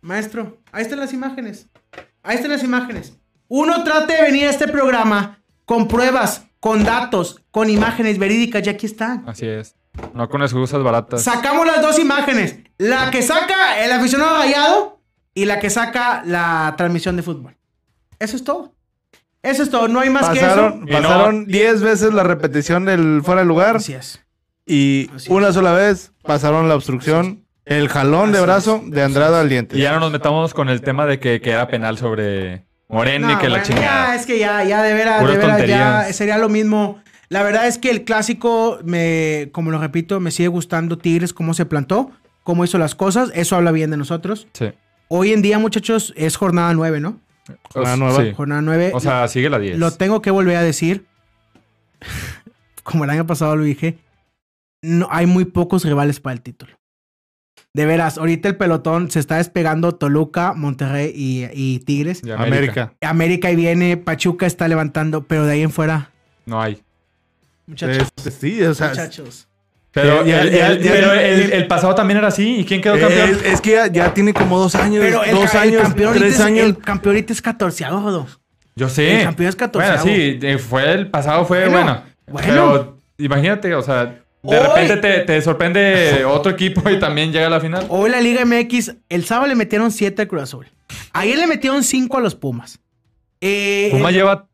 Maestro, 0.05 0.57
ahí 0.71 0.83
están 0.83 0.99
las 0.99 1.13
imágenes. 1.13 1.67
Ahí 2.21 2.35
están 2.35 2.51
las 2.51 2.63
imágenes. 2.63 3.13
Uno 3.47 3.83
trate 3.83 4.13
de 4.13 4.21
venir 4.21 4.45
a 4.47 4.51
este 4.51 4.67
programa 4.67 5.39
con 5.65 5.87
pruebas, 5.87 6.45
con 6.59 6.83
datos, 6.83 7.41
con 7.49 7.71
imágenes 7.71 8.19
verídicas, 8.19 8.65
y 8.67 8.69
aquí 8.69 8.85
están. 8.85 9.23
Así 9.27 9.47
es. 9.47 9.75
No 10.13 10.29
con 10.29 10.43
excusas 10.43 10.83
baratas. 10.83 11.23
Sacamos 11.23 11.65
las 11.65 11.81
dos 11.81 11.97
imágenes. 11.97 12.57
La 12.77 13.09
que 13.09 13.23
saca 13.23 13.83
el 13.83 13.91
aficionado 13.91 14.37
rayado 14.37 14.99
y 15.33 15.45
la 15.45 15.59
que 15.59 15.71
saca 15.71 16.21
la 16.23 16.75
transmisión 16.77 17.15
de 17.15 17.23
fútbol. 17.23 17.55
Eso 18.19 18.35
es 18.35 18.43
todo. 18.43 18.73
Eso 19.41 19.63
es 19.63 19.69
todo. 19.71 19.87
No 19.87 20.01
hay 20.01 20.09
más 20.11 20.27
Pasaron, 20.27 20.85
Y 20.87 20.91
no- 20.91 21.01
pasaron 21.01 21.45
10 21.47 21.81
veces 21.81 22.13
la 22.13 22.23
repetición 22.23 22.85
del 22.85 23.21
fuera 23.23 23.41
de 23.41 23.45
que 23.45 23.47
lugar 23.47 23.69
eso. 23.77 23.77
Así 23.77 23.93
es. 23.93 24.21
y 24.67 25.09
Así 25.15 25.31
una 25.31 25.51
sola 25.51 25.73
vez 25.73 26.11
pasaron 26.23 26.67
la 26.67 26.75
obstrucción, 26.75 27.44
el 27.65 27.89
jalón 27.89 28.31
de 28.31 28.41
brazo 28.41 28.81
de 28.85 29.01
Andrada 29.03 29.41
al 29.41 29.49
diente. 29.49 29.77
Y 29.77 29.81
ya 29.81 29.93
no 29.93 29.99
nos 29.99 30.11
metamos 30.11 30.53
con 30.53 30.69
el 30.69 30.81
tema 30.81 31.05
de 31.05 31.19
que, 31.19 31.41
que 31.41 31.51
era 31.51 31.67
penal 31.67 31.97
sobre 31.97 32.63
Moreno 32.89 33.29
y 33.29 33.33
No, 33.33 33.39
que 33.39 33.47
la 33.49 33.57
bueno, 33.59 33.65
chingada. 33.65 34.07
Ya, 34.07 34.15
es 34.15 34.25
que 34.25 34.37
ya, 34.39 34.63
ya 34.63 34.83
de 34.83 34.93
veras, 34.93 35.19
Puras 35.21 35.35
de 35.35 35.41
veras, 35.41 35.57
ya 35.57 35.65
tonterías. 35.97 36.15
sería 36.15 36.37
lo 36.37 36.49
mismo. 36.49 37.01
La 37.29 37.41
verdad 37.43 37.67
es 37.67 37.77
que 37.79 37.89
el 37.89 38.03
clásico, 38.03 38.79
me, 38.83 39.49
como 39.51 39.71
lo 39.71 39.79
repito, 39.79 40.19
me 40.19 40.29
sigue 40.31 40.47
gustando 40.47 40.97
Tigres, 40.99 41.33
cómo 41.33 41.53
se 41.55 41.65
plantó, 41.65 42.11
cómo 42.43 42.63
hizo 42.63 42.77
las 42.77 42.93
cosas. 42.93 43.31
Eso 43.33 43.55
habla 43.55 43.71
bien 43.71 43.89
de 43.89 43.97
nosotros. 43.97 44.47
Sí. 44.53 44.71
Hoy 45.07 45.33
en 45.33 45.41
día, 45.41 45.57
muchachos, 45.57 46.13
es 46.15 46.35
jornada 46.37 46.73
9, 46.75 46.99
¿no? 46.99 47.19
Jornada 47.71 47.95
O- 47.95 47.97
nueva. 47.97 48.23
sí. 48.23 48.33
Jornada 48.35 48.61
9. 48.61 48.91
O 48.93 48.99
sea, 48.99 49.27
sigue 49.27 49.49
la 49.49 49.57
10. 49.59 49.77
lo 49.79 49.91
tengo 49.91 50.21
que 50.21 50.29
volver 50.31 50.55
a 50.57 50.61
decir. 50.61 51.05
como 52.83 53.03
el 53.03 53.09
año 53.09 53.25
pasado 53.25 53.55
lo 53.55 53.63
dije. 53.63 53.97
No, 54.81 55.07
hay 55.09 55.25
muy 55.25 55.45
pocos 55.45 55.83
rivales 55.83 56.19
para 56.19 56.33
el 56.35 56.41
título. 56.41 56.73
De 57.75 57.85
veras, 57.85 58.17
ahorita 58.17 58.47
el 58.47 58.55
pelotón 58.55 59.11
se 59.11 59.19
está 59.19 59.35
despegando 59.35 59.95
Toluca, 59.95 60.53
Monterrey 60.53 61.11
y, 61.13 61.45
y 61.53 61.79
Tigres. 61.79 62.21
América. 62.37 62.93
América 63.01 63.51
y 63.51 63.57
viene, 63.57 63.97
Pachuca 63.97 64.45
está 64.45 64.69
levantando, 64.69 65.23
pero 65.23 65.45
de 65.45 65.53
ahí 65.53 65.61
en 65.61 65.71
fuera, 65.71 66.09
No 66.45 66.61
hay. 66.61 66.81
muchachos. 67.67 68.07
Este, 68.15 68.31
sí, 68.31 68.61
o 68.63 68.73
sea, 68.73 68.89
muchachos. 68.89 69.47
Pero, 69.91 70.25
Ya- 70.25 70.41
el, 70.41 70.51
ya- 70.51 70.67
el- 70.71 70.81
ya- 70.81 70.91
pero 70.91 71.15
ya- 71.15 71.21
el- 71.21 71.51
el 71.51 71.67
pasado 71.67 71.93
también 71.95 72.17
era 72.17 72.27
así. 72.29 72.59
¿Y 72.59 72.63
quién 72.65 72.81
quedó 72.81 72.97
campeón? 72.97 73.29
es, 73.31 73.43
es 73.45 73.59
que 73.61 73.71
ya, 73.71 73.87
ya 73.87 74.13
tiene 74.13 74.33
como 74.33 74.57
dos 74.57 74.75
años, 74.75 75.03
Pero 75.03 75.23
el, 75.25 75.31
dos 75.35 75.53
años, 75.55 75.81
campeón 75.81 76.13
tres 76.17 76.35
es, 76.35 76.39
años. 76.39 76.65
el 76.65 76.77
campeón 76.77 77.15
ahorita 77.15 77.33
es 77.33 77.41
14 77.41 77.83
Jodo. 77.85 78.27
Yo 78.77 78.87
sé. 78.89 79.17
el 79.19 79.23
campeón 79.25 79.49
es 79.49 79.57
14avo. 79.57 80.03
Bueno, 80.03 80.03
sí, 80.03 80.39
eh, 80.41 80.57
fue 80.59 80.93
el 80.93 81.09
pasado, 81.09 81.45
fue 81.45 81.67
Bueno, 81.67 81.75
bueno. 81.77 82.01
bueno. 82.27 82.47
Pero 82.47 83.01
imagínate, 83.17 83.73
o 83.75 83.81
sea, 83.81 84.19
de 84.45 84.57
Hoy- 84.59 84.67
repente 84.67 84.97
te, 84.97 85.19
te 85.21 85.41
sorprende 85.41 86.23
otro 86.25 86.51
equipo 86.51 86.89
y 86.89 86.99
también 86.99 87.31
llega 87.31 87.47
a 87.47 87.49
la 87.49 87.59
final. 87.59 87.85
Hoy 87.89 88.09
la 88.09 88.21
Liga 88.21 88.45
MX, 88.45 88.95
el 89.09 89.25
sábado 89.25 89.47
le 89.47 89.55
metieron 89.55 89.91
7 89.91 90.21
al 90.23 90.27
Cruz 90.27 90.43
Azul. 90.43 90.67
Ayer 91.13 91.37
le 91.37 91.47
metieron 91.47 91.83
5 91.83 92.17
a 92.17 92.21
los 92.21 92.35
Pumas. 92.35 92.79
Eh, 93.41 93.89
Puma 93.91 94.11
lleva 94.11 94.47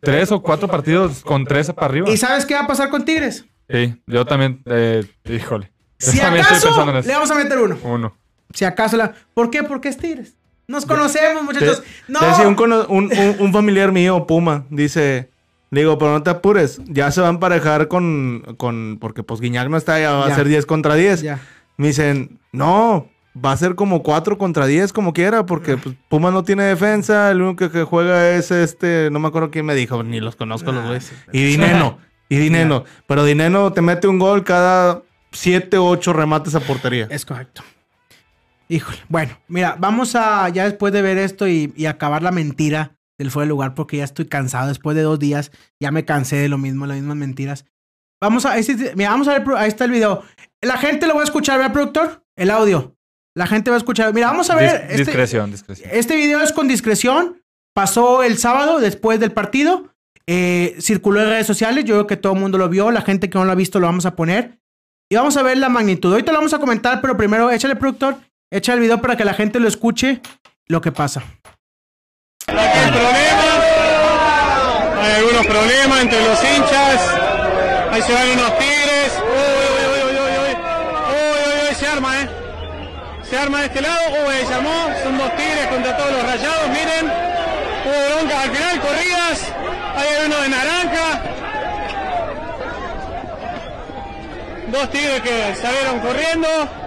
tres 0.00 0.30
o 0.30 0.40
cuatro 0.42 0.68
partidos 0.68 1.22
con 1.22 1.44
tres 1.44 1.72
para 1.72 1.86
arriba. 1.86 2.10
¿Y 2.10 2.16
sabes 2.16 2.44
qué 2.46 2.54
va 2.54 2.60
a 2.60 2.66
pasar 2.66 2.90
con 2.90 3.04
Tigres? 3.04 3.44
Sí, 3.68 3.94
yo 4.06 4.24
también, 4.26 4.62
eh, 4.66 5.04
híjole. 5.28 5.72
Yo 5.98 6.12
Si 6.12 6.18
también 6.20 6.42
estoy 6.42 6.58
acaso, 6.58 6.68
pensando 6.68 6.92
en 6.92 6.98
eso. 6.98 7.08
le 7.08 7.14
vamos 7.14 7.30
a 7.30 7.34
meter 7.34 7.58
uno. 7.58 7.78
Uno. 7.82 8.16
Si 8.54 8.64
acaso 8.64 8.96
la... 8.96 9.14
¿Por 9.34 9.50
qué? 9.50 9.62
Porque 9.64 9.88
es 9.88 9.96
Tigres. 9.96 10.34
Nos 10.68 10.84
conocemos, 10.86 11.42
muchachos. 11.44 11.82
No. 12.08 12.18
Te 12.20 12.26
decía 12.26 12.48
un, 12.48 12.54
cono- 12.54 12.86
un, 12.88 13.04
un- 13.16 13.36
un 13.38 13.52
familiar 13.52 13.92
mío, 13.92 14.26
Puma, 14.26 14.66
dice, 14.70 15.30
digo, 15.70 15.98
pero 15.98 16.12
no 16.12 16.22
te 16.22 16.30
apures, 16.30 16.80
ya 16.86 17.10
se 17.10 17.20
va 17.20 17.26
a 17.28 17.30
emparejar 17.30 17.88
con, 17.88 18.54
con 18.56 18.98
porque 19.00 19.22
pues 19.22 19.40
Guiñac 19.40 19.68
no 19.68 19.76
está, 19.76 19.98
ya 20.00 20.12
va 20.12 20.28
Ya. 20.28 20.32
a 20.32 20.36
ser 20.36 20.48
10 20.48 20.66
contra 20.66 20.94
10. 20.94 21.22
Ya. 21.22 21.40
Me 21.76 21.88
dicen, 21.88 22.38
no, 22.52 23.08
va 23.44 23.52
a 23.52 23.56
ser 23.56 23.74
como 23.74 24.02
4 24.02 24.38
contra 24.38 24.66
10 24.66 24.92
como 24.92 25.12
quiera, 25.12 25.44
porque 25.44 25.76
pues, 25.76 25.94
Puma 26.08 26.30
no 26.30 26.42
tiene 26.44 26.62
defensa, 26.64 27.30
el 27.30 27.42
único 27.42 27.70
que 27.70 27.82
juega 27.84 28.30
es 28.30 28.50
este, 28.50 29.08
no 29.10 29.18
me 29.18 29.28
acuerdo 29.28 29.50
quién 29.50 29.66
me 29.66 29.74
dijo, 29.74 30.02
ni 30.02 30.20
los 30.20 30.36
conozco 30.36 30.72
los 30.72 30.84
Ah, 30.84 30.86
güeyes. 30.86 31.12
Y 31.32 31.44
Dineno, 31.44 31.98
y 32.28 32.36
Dineno, 32.38 32.84
pero 33.06 33.24
Dineno 33.24 33.72
te 33.72 33.82
mete 33.82 34.08
un 34.08 34.18
gol 34.18 34.42
cada 34.44 35.02
7 35.32 35.76
o 35.78 35.86
8 35.88 36.12
remates 36.14 36.54
a 36.54 36.60
portería. 36.60 37.08
Es 37.10 37.26
correcto. 37.26 37.62
Híjole. 38.68 38.98
Bueno, 39.08 39.38
mira, 39.46 39.76
vamos 39.78 40.16
a 40.16 40.48
ya 40.48 40.64
después 40.64 40.92
de 40.92 41.00
ver 41.02 41.18
esto 41.18 41.46
y, 41.46 41.72
y 41.76 41.86
acabar 41.86 42.22
la 42.22 42.32
mentira 42.32 42.95
del 43.18 43.30
fuera 43.30 43.44
de 43.44 43.50
lugar 43.50 43.74
porque 43.74 43.98
ya 43.98 44.04
estoy 44.04 44.26
cansado. 44.26 44.68
Después 44.68 44.96
de 44.96 45.02
dos 45.02 45.18
días 45.18 45.50
ya 45.80 45.90
me 45.90 46.04
cansé 46.04 46.36
de 46.36 46.48
lo 46.48 46.58
mismo, 46.58 46.86
las 46.86 46.96
mismas 46.96 47.16
mentiras. 47.16 47.64
Vamos 48.22 48.46
a, 48.46 48.56
este- 48.58 48.94
mira, 48.96 49.10
vamos 49.10 49.28
a 49.28 49.38
ver, 49.38 49.44
ahí 49.56 49.68
está 49.68 49.84
el 49.84 49.90
video. 49.90 50.22
La 50.62 50.78
gente 50.78 51.06
lo 51.06 51.14
va 51.14 51.20
a 51.20 51.24
escuchar, 51.24 51.58
¿verdad, 51.58 51.72
productor? 51.72 52.24
El 52.36 52.50
audio. 52.50 52.94
La 53.36 53.46
gente 53.46 53.70
va 53.70 53.76
a 53.76 53.78
escuchar. 53.78 54.12
Mira, 54.14 54.28
vamos 54.28 54.48
a 54.50 54.54
ver. 54.56 54.70
Dis- 54.70 54.84
este- 54.90 54.96
discreción, 55.04 55.50
discreción. 55.50 55.90
Este 55.92 56.16
video 56.16 56.40
es 56.40 56.52
con 56.52 56.66
discreción. 56.68 57.42
Pasó 57.74 58.22
el 58.22 58.38
sábado 58.38 58.80
después 58.80 59.20
del 59.20 59.32
partido. 59.32 59.92
Eh, 60.26 60.76
circuló 60.80 61.20
en 61.22 61.28
redes 61.28 61.46
sociales. 61.46 61.84
Yo 61.84 61.94
creo 61.96 62.06
que 62.06 62.16
todo 62.16 62.32
el 62.32 62.40
mundo 62.40 62.56
lo 62.56 62.68
vio. 62.70 62.90
La 62.90 63.02
gente 63.02 63.28
que 63.28 63.38
no 63.38 63.44
lo 63.44 63.52
ha 63.52 63.54
visto 63.54 63.78
lo 63.78 63.86
vamos 63.86 64.06
a 64.06 64.16
poner. 64.16 64.58
Y 65.10 65.16
vamos 65.16 65.36
a 65.36 65.42
ver 65.42 65.58
la 65.58 65.68
magnitud. 65.68 66.10
Ahorita 66.10 66.32
lo 66.32 66.38
vamos 66.38 66.54
a 66.54 66.58
comentar, 66.58 67.00
pero 67.02 67.16
primero 67.16 67.50
échale, 67.50 67.76
productor. 67.76 68.16
Echa 68.50 68.72
el 68.72 68.80
video 68.80 69.00
para 69.02 69.16
que 69.16 69.24
la 69.26 69.34
gente 69.34 69.60
lo 69.60 69.68
escuche 69.68 70.20
lo 70.66 70.80
que 70.80 70.90
pasa. 70.90 71.22
Aquí 72.48 72.58
hay 72.58 72.90
problemas, 72.92 73.58
hay 75.02 75.12
algunos 75.16 75.46
problemas 75.46 76.00
entre 76.00 76.20
los 76.28 76.44
hinchas, 76.44 77.00
ahí 77.90 78.02
se 78.02 78.12
van 78.12 78.28
unos 78.30 78.58
tigres, 78.58 79.12
uy, 79.20 79.66
uy, 79.66 79.82
uy, 79.90 80.02
uy, 80.06 80.16
uy, 80.16 80.34
uy, 80.38 80.54
uy, 81.10 81.68
uy, 81.68 81.74
se 81.74 81.86
arma, 81.88 82.20
eh. 82.20 82.28
Se 83.28 83.36
arma 83.36 83.58
de 83.58 83.66
este 83.66 83.80
lado, 83.80 84.00
uy, 84.28 84.46
se 84.46 84.54
armó, 84.54 84.88
son 85.02 85.18
dos 85.18 85.36
tigres 85.36 85.66
contra 85.66 85.96
todos 85.96 86.12
los 86.12 86.22
rayados, 86.22 86.68
miren, 86.68 87.12
hubo 87.84 88.14
broncas 88.14 88.44
al 88.44 88.50
final, 88.52 88.80
corridas, 88.80 89.42
ahí 89.96 90.08
hay 90.14 90.26
uno 90.26 90.40
de 90.40 90.48
naranja, 90.48 91.22
dos 94.68 94.90
tigres 94.90 95.20
que 95.22 95.54
salieron 95.60 95.98
corriendo. 95.98 96.85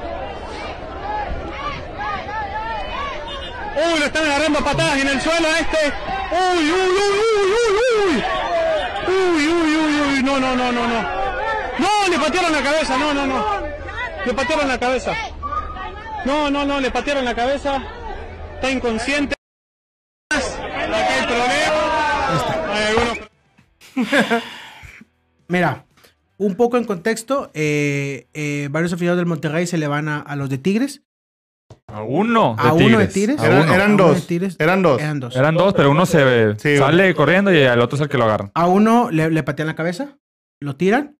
Uy, 3.75 3.99
lo 3.99 4.05
están 4.05 4.25
agarrando 4.25 4.63
patadas 4.63 4.97
en 4.99 5.07
el 5.07 5.21
suelo 5.21 5.47
a 5.47 5.59
este. 5.59 5.77
Uy, 6.31 6.71
uy, 6.71 6.89
uy, 6.89 7.19
uy, 7.37 7.51
uy, 7.59 8.15
uy. 8.15 8.23
Uy, 9.07 9.47
uy, 9.47 9.75
uy, 9.75 10.01
uy. 10.01 10.23
No, 10.23 10.39
no, 10.39 10.55
no, 10.55 10.71
no, 10.71 10.87
no. 10.87 11.01
No, 11.79 12.07
le 12.09 12.19
patearon 12.19 12.51
la 12.51 12.61
cabeza. 12.61 12.97
No, 12.97 13.13
no, 13.13 13.25
no. 13.25 13.45
Le 14.25 14.33
patearon 14.33 14.67
la 14.67 14.79
cabeza. 14.79 15.13
No, 16.25 16.49
no, 16.51 16.65
no, 16.65 16.79
le 16.79 16.91
patearon 16.91 17.25
la 17.25 17.35
cabeza. 17.35 17.81
Está 18.55 18.69
inconsciente. 18.71 19.35
Mira, 25.47 25.85
un 26.37 26.55
poco 26.55 26.77
en 26.77 26.85
contexto, 26.85 27.51
eh, 27.53 28.27
eh, 28.33 28.67
varios 28.71 28.93
aficionados 28.93 29.17
del 29.17 29.25
Monterrey 29.25 29.67
se 29.67 29.77
le 29.77 29.87
van 29.87 30.07
a, 30.07 30.19
a 30.19 30.35
los 30.35 30.49
de 30.49 30.57
Tigres. 30.57 31.01
A 31.93 32.03
uno 32.03 32.55
de 32.55 32.67
A 32.67 32.71
Tigres. 32.71 32.87
uno 32.87 32.99
de 32.99 33.07
Tigres. 33.07 33.41
Eran- 33.43 33.91
uno. 33.93 34.03
dos. 34.07 34.15
de 34.15 34.21
Tigres. 34.21 34.55
Eran 34.59 34.81
dos. 34.81 35.01
Eran 35.01 35.19
dos. 35.19 35.35
Eran 35.35 35.55
dos, 35.55 35.73
pero 35.73 35.91
uno 35.91 36.05
se 36.05 36.55
Sí, 36.57 36.77
sale 36.77 37.13
corriendo 37.15 37.53
y 37.53 37.57
el 37.57 37.79
otro 37.81 37.95
es 37.95 38.01
el 38.01 38.09
que 38.09 38.17
lo 38.17 38.25
agarra. 38.25 38.51
A 38.53 38.67
uno 38.67 39.09
le, 39.11 39.29
le 39.31 39.43
patean 39.43 39.67
la 39.67 39.75
cabeza, 39.75 40.17
lo 40.59 40.75
tiran, 40.75 41.17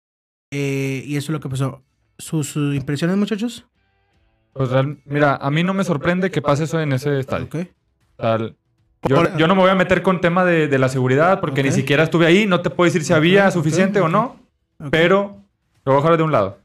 eh, 0.51 1.03
y 1.05 1.17
eso 1.17 1.31
es 1.31 1.33
lo 1.33 1.39
que 1.39 1.49
pasó. 1.49 1.83
¿Sus, 2.17 2.49
sus 2.49 2.75
impresiones, 2.75 3.15
muchachos? 3.17 3.65
Pues, 4.53 4.69
real- 4.69 4.97
mira, 5.05 5.35
a 5.35 5.49
mí 5.51 5.63
no 5.63 5.73
me 5.73 5.83
sorprende 5.83 6.31
que 6.31 6.41
pase 6.41 6.65
eso 6.65 6.79
en 6.81 6.91
ese 6.93 7.19
estadio. 7.19 7.47
Yo, 9.07 9.47
no 9.47 9.55
me 9.55 9.61
voy 9.61 9.69
a 9.69 9.75
meter 9.75 10.01
con 10.01 10.19
tema 10.19 10.43
de, 10.43 10.67
de 10.67 10.77
la 10.77 10.89
seguridad 10.89 11.39
porque 11.39 11.63
ni 11.63 11.71
siquiera 11.71 12.03
estuve 12.03 12.25
ahí. 12.25 12.45
No 12.45 12.61
te 12.61 12.69
puedo 12.69 12.85
decir 12.85 13.03
si 13.05 13.13
había 13.13 13.49
suficiente 13.51 14.01
o 14.01 14.09
no. 14.09 14.35
Pero 14.91 15.37
lo 15.85 15.93
voy 15.93 15.99
a 15.99 16.03
dejar 16.03 16.17
de 16.17 16.23
un 16.23 16.31
lado. 16.33 16.57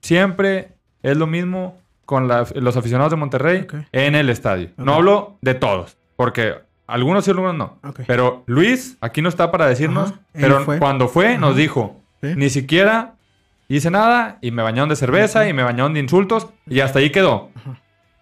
Siempre 0.00 0.72
es 1.02 1.16
lo 1.16 1.26
mismo 1.26 1.78
con 2.04 2.28
la- 2.28 2.46
los 2.54 2.76
aficionados 2.76 3.10
de 3.10 3.16
Monterrey 3.16 3.66
en 3.92 4.14
el 4.14 4.28
estadio. 4.30 4.70
No 4.76 4.94
hablo 4.94 5.38
de 5.40 5.54
todos, 5.54 5.96
porque 6.16 6.54
algunos 6.86 7.24
sí, 7.24 7.30
algunos 7.30 7.54
no. 7.54 7.78
Pero 8.06 8.42
Luis 8.46 8.96
aquí 9.00 9.22
no 9.22 9.28
está 9.28 9.50
para 9.50 9.66
decirnos, 9.66 10.10
Ajá, 10.10 10.20
pero 10.32 10.64
fue. 10.64 10.78
cuando 10.78 11.08
fue 11.08 11.38
nos 11.38 11.56
dijo, 11.56 12.00
Sí. 12.22 12.34
ni 12.36 12.50
siquiera 12.50 13.14
hice 13.68 13.90
nada 13.90 14.38
y 14.42 14.50
me 14.50 14.62
bañaron 14.62 14.88
de 14.88 14.96
cerveza 14.96 15.48
y 15.48 15.52
me 15.52 15.62
bañaron 15.62 15.94
de 15.94 16.00
insultos 16.00 16.48
y 16.66 16.80
hasta 16.80 16.98
ahí 16.98 17.10
quedó. 17.10 17.50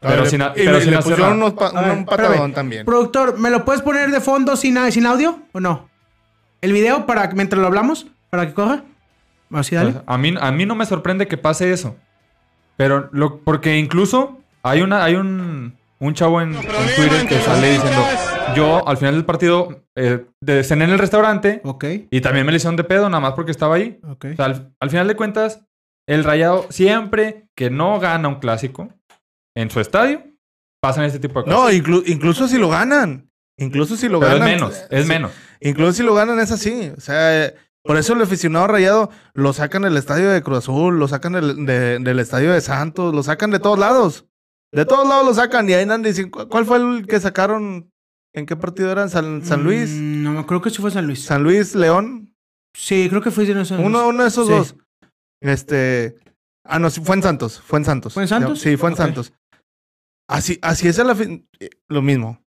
Pero 0.00 0.22
ver, 0.22 0.26
sin, 0.30 0.40
a- 0.40 0.52
pero 0.54 0.72
le- 0.72 0.80
sin 0.80 0.90
le 0.92 0.96
hacer 0.96 1.12
pusieron 1.12 1.38
nada. 1.38 1.48
unos 1.50 1.58
pa- 1.58 1.78
A 1.78 1.82
ver, 1.82 1.98
un 1.98 2.04
patadón 2.06 2.32
espérame. 2.32 2.54
también. 2.54 2.86
Productor, 2.86 3.38
¿me 3.38 3.50
lo 3.50 3.64
puedes 3.66 3.82
poner 3.82 4.10
de 4.10 4.20
fondo 4.20 4.56
sin, 4.56 4.78
sin 4.92 5.04
audio 5.06 5.40
o 5.52 5.60
no? 5.60 5.88
¿El 6.62 6.72
video 6.72 7.04
para 7.06 7.28
que- 7.28 7.34
mientras 7.36 7.60
lo 7.60 7.66
hablamos? 7.66 8.06
¿Para 8.30 8.46
que 8.46 8.54
corra? 8.54 8.82
Así, 9.52 9.74
dale. 9.74 9.94
A 10.06 10.16
mí, 10.16 10.34
a 10.40 10.52
mí 10.52 10.64
no 10.64 10.74
me 10.74 10.86
sorprende 10.86 11.26
que 11.26 11.36
pase 11.36 11.70
eso. 11.72 11.96
Pero 12.80 13.10
lo, 13.12 13.40
porque 13.40 13.76
incluso 13.76 14.38
hay 14.62 14.80
una, 14.80 15.04
hay 15.04 15.14
un, 15.14 15.76
un 15.98 16.14
chavo 16.14 16.40
en, 16.40 16.54
en 16.54 16.62
Twitter 16.96 17.26
que 17.28 17.38
sale 17.40 17.72
diciendo, 17.72 18.02
yo 18.56 18.88
al 18.88 18.96
final 18.96 19.16
del 19.16 19.26
partido 19.26 19.82
eh, 19.94 20.24
de- 20.40 20.64
cené 20.64 20.84
en 20.84 20.90
el 20.92 20.98
restaurante 20.98 21.60
Ok. 21.64 21.84
y 22.10 22.22
también 22.22 22.46
me 22.46 22.52
le 22.52 22.56
hicieron 22.56 22.76
de 22.76 22.84
pedo 22.84 23.10
nada 23.10 23.20
más 23.20 23.34
porque 23.34 23.50
estaba 23.50 23.74
ahí. 23.74 24.00
Ok. 24.08 24.28
O 24.32 24.36
sea, 24.36 24.46
al, 24.46 24.72
al 24.80 24.88
final 24.88 25.06
de 25.08 25.14
cuentas, 25.14 25.62
el 26.08 26.24
Rayado 26.24 26.66
siempre 26.70 27.48
que 27.54 27.68
no 27.68 28.00
gana 28.00 28.28
un 28.28 28.36
clásico 28.36 28.88
en 29.54 29.68
su 29.70 29.78
estadio, 29.80 30.22
pasan 30.82 31.04
este 31.04 31.18
tipo 31.18 31.40
de 31.40 31.44
cosas. 31.50 31.60
No, 31.60 31.70
inclu- 31.70 32.04
incluso 32.06 32.48
si 32.48 32.56
lo 32.56 32.70
ganan. 32.70 33.28
Incluso 33.58 33.94
si 33.94 34.08
lo 34.08 34.20
Pero 34.20 34.32
es 34.32 34.38
ganan. 34.38 34.54
menos, 34.54 34.86
es 34.88 35.02
sí, 35.02 35.08
menos. 35.08 35.32
Incluso 35.60 35.92
si 35.92 36.02
lo 36.02 36.14
ganan 36.14 36.40
es 36.40 36.50
así. 36.50 36.90
O 36.96 37.00
sea, 37.02 37.44
eh, 37.44 37.54
por 37.84 37.96
eso 37.96 38.12
el 38.12 38.22
aficionado 38.22 38.66
rayado 38.66 39.10
lo 39.34 39.52
sacan 39.52 39.82
del 39.82 39.96
estadio 39.96 40.30
de 40.30 40.42
Cruz 40.42 40.58
Azul, 40.58 40.98
lo 40.98 41.08
sacan 41.08 41.32
del, 41.32 41.64
de- 41.66 41.98
del 41.98 42.18
estadio 42.18 42.52
de 42.52 42.60
Santos, 42.60 43.14
lo 43.14 43.22
sacan 43.22 43.50
de 43.50 43.58
todos 43.58 43.78
lados. 43.78 44.26
De 44.72 44.84
todos 44.84 45.08
lados 45.08 45.24
lo 45.26 45.34
sacan 45.34 45.68
y 45.68 45.72
ahí 45.72 45.82
andan 45.82 46.02
diciendo, 46.02 46.30
¿cu- 46.30 46.48
¿cuál 46.48 46.64
fue 46.64 46.76
el 46.76 47.06
que 47.06 47.18
sacaron? 47.20 47.90
¿En 48.32 48.46
qué 48.46 48.54
partido 48.54 48.92
eran? 48.92 49.10
¿San, 49.10 49.44
San 49.44 49.64
Luis? 49.64 49.90
Mm, 49.90 50.22
no, 50.22 50.46
creo 50.46 50.60
que 50.62 50.70
sí 50.70 50.76
fue 50.80 50.90
San 50.92 51.06
Luis. 51.06 51.24
¿San 51.24 51.42
Luis 51.42 51.74
León? 51.74 52.32
Sí, 52.76 53.08
creo 53.08 53.20
que 53.20 53.32
fue 53.32 53.44
San 53.46 53.56
Luis. 53.56 53.70
Uno, 53.72 54.06
uno 54.08 54.22
de 54.22 54.28
esos 54.28 54.46
Sí. 54.46 54.52
dos. 54.52 54.76
Este. 55.40 56.14
Ah, 56.64 56.78
no, 56.78 56.90
sí, 56.90 57.00
fue 57.02 57.16
en 57.16 57.22
Santos. 57.22 57.60
Fue 57.60 57.78
en 57.80 57.84
Santos. 57.84 58.14
¿Fue 58.14 58.22
en 58.22 58.28
Santos? 58.28 58.60
Sí, 58.60 58.76
fue 58.76 58.90
en. 58.90 58.96
Santos. 58.96 59.32
Así, 60.28 60.58
así 60.62 60.86
es 60.86 60.98
el 60.98 61.10
eh, 61.58 61.70
lo 61.88 62.02
mismo. 62.02 62.40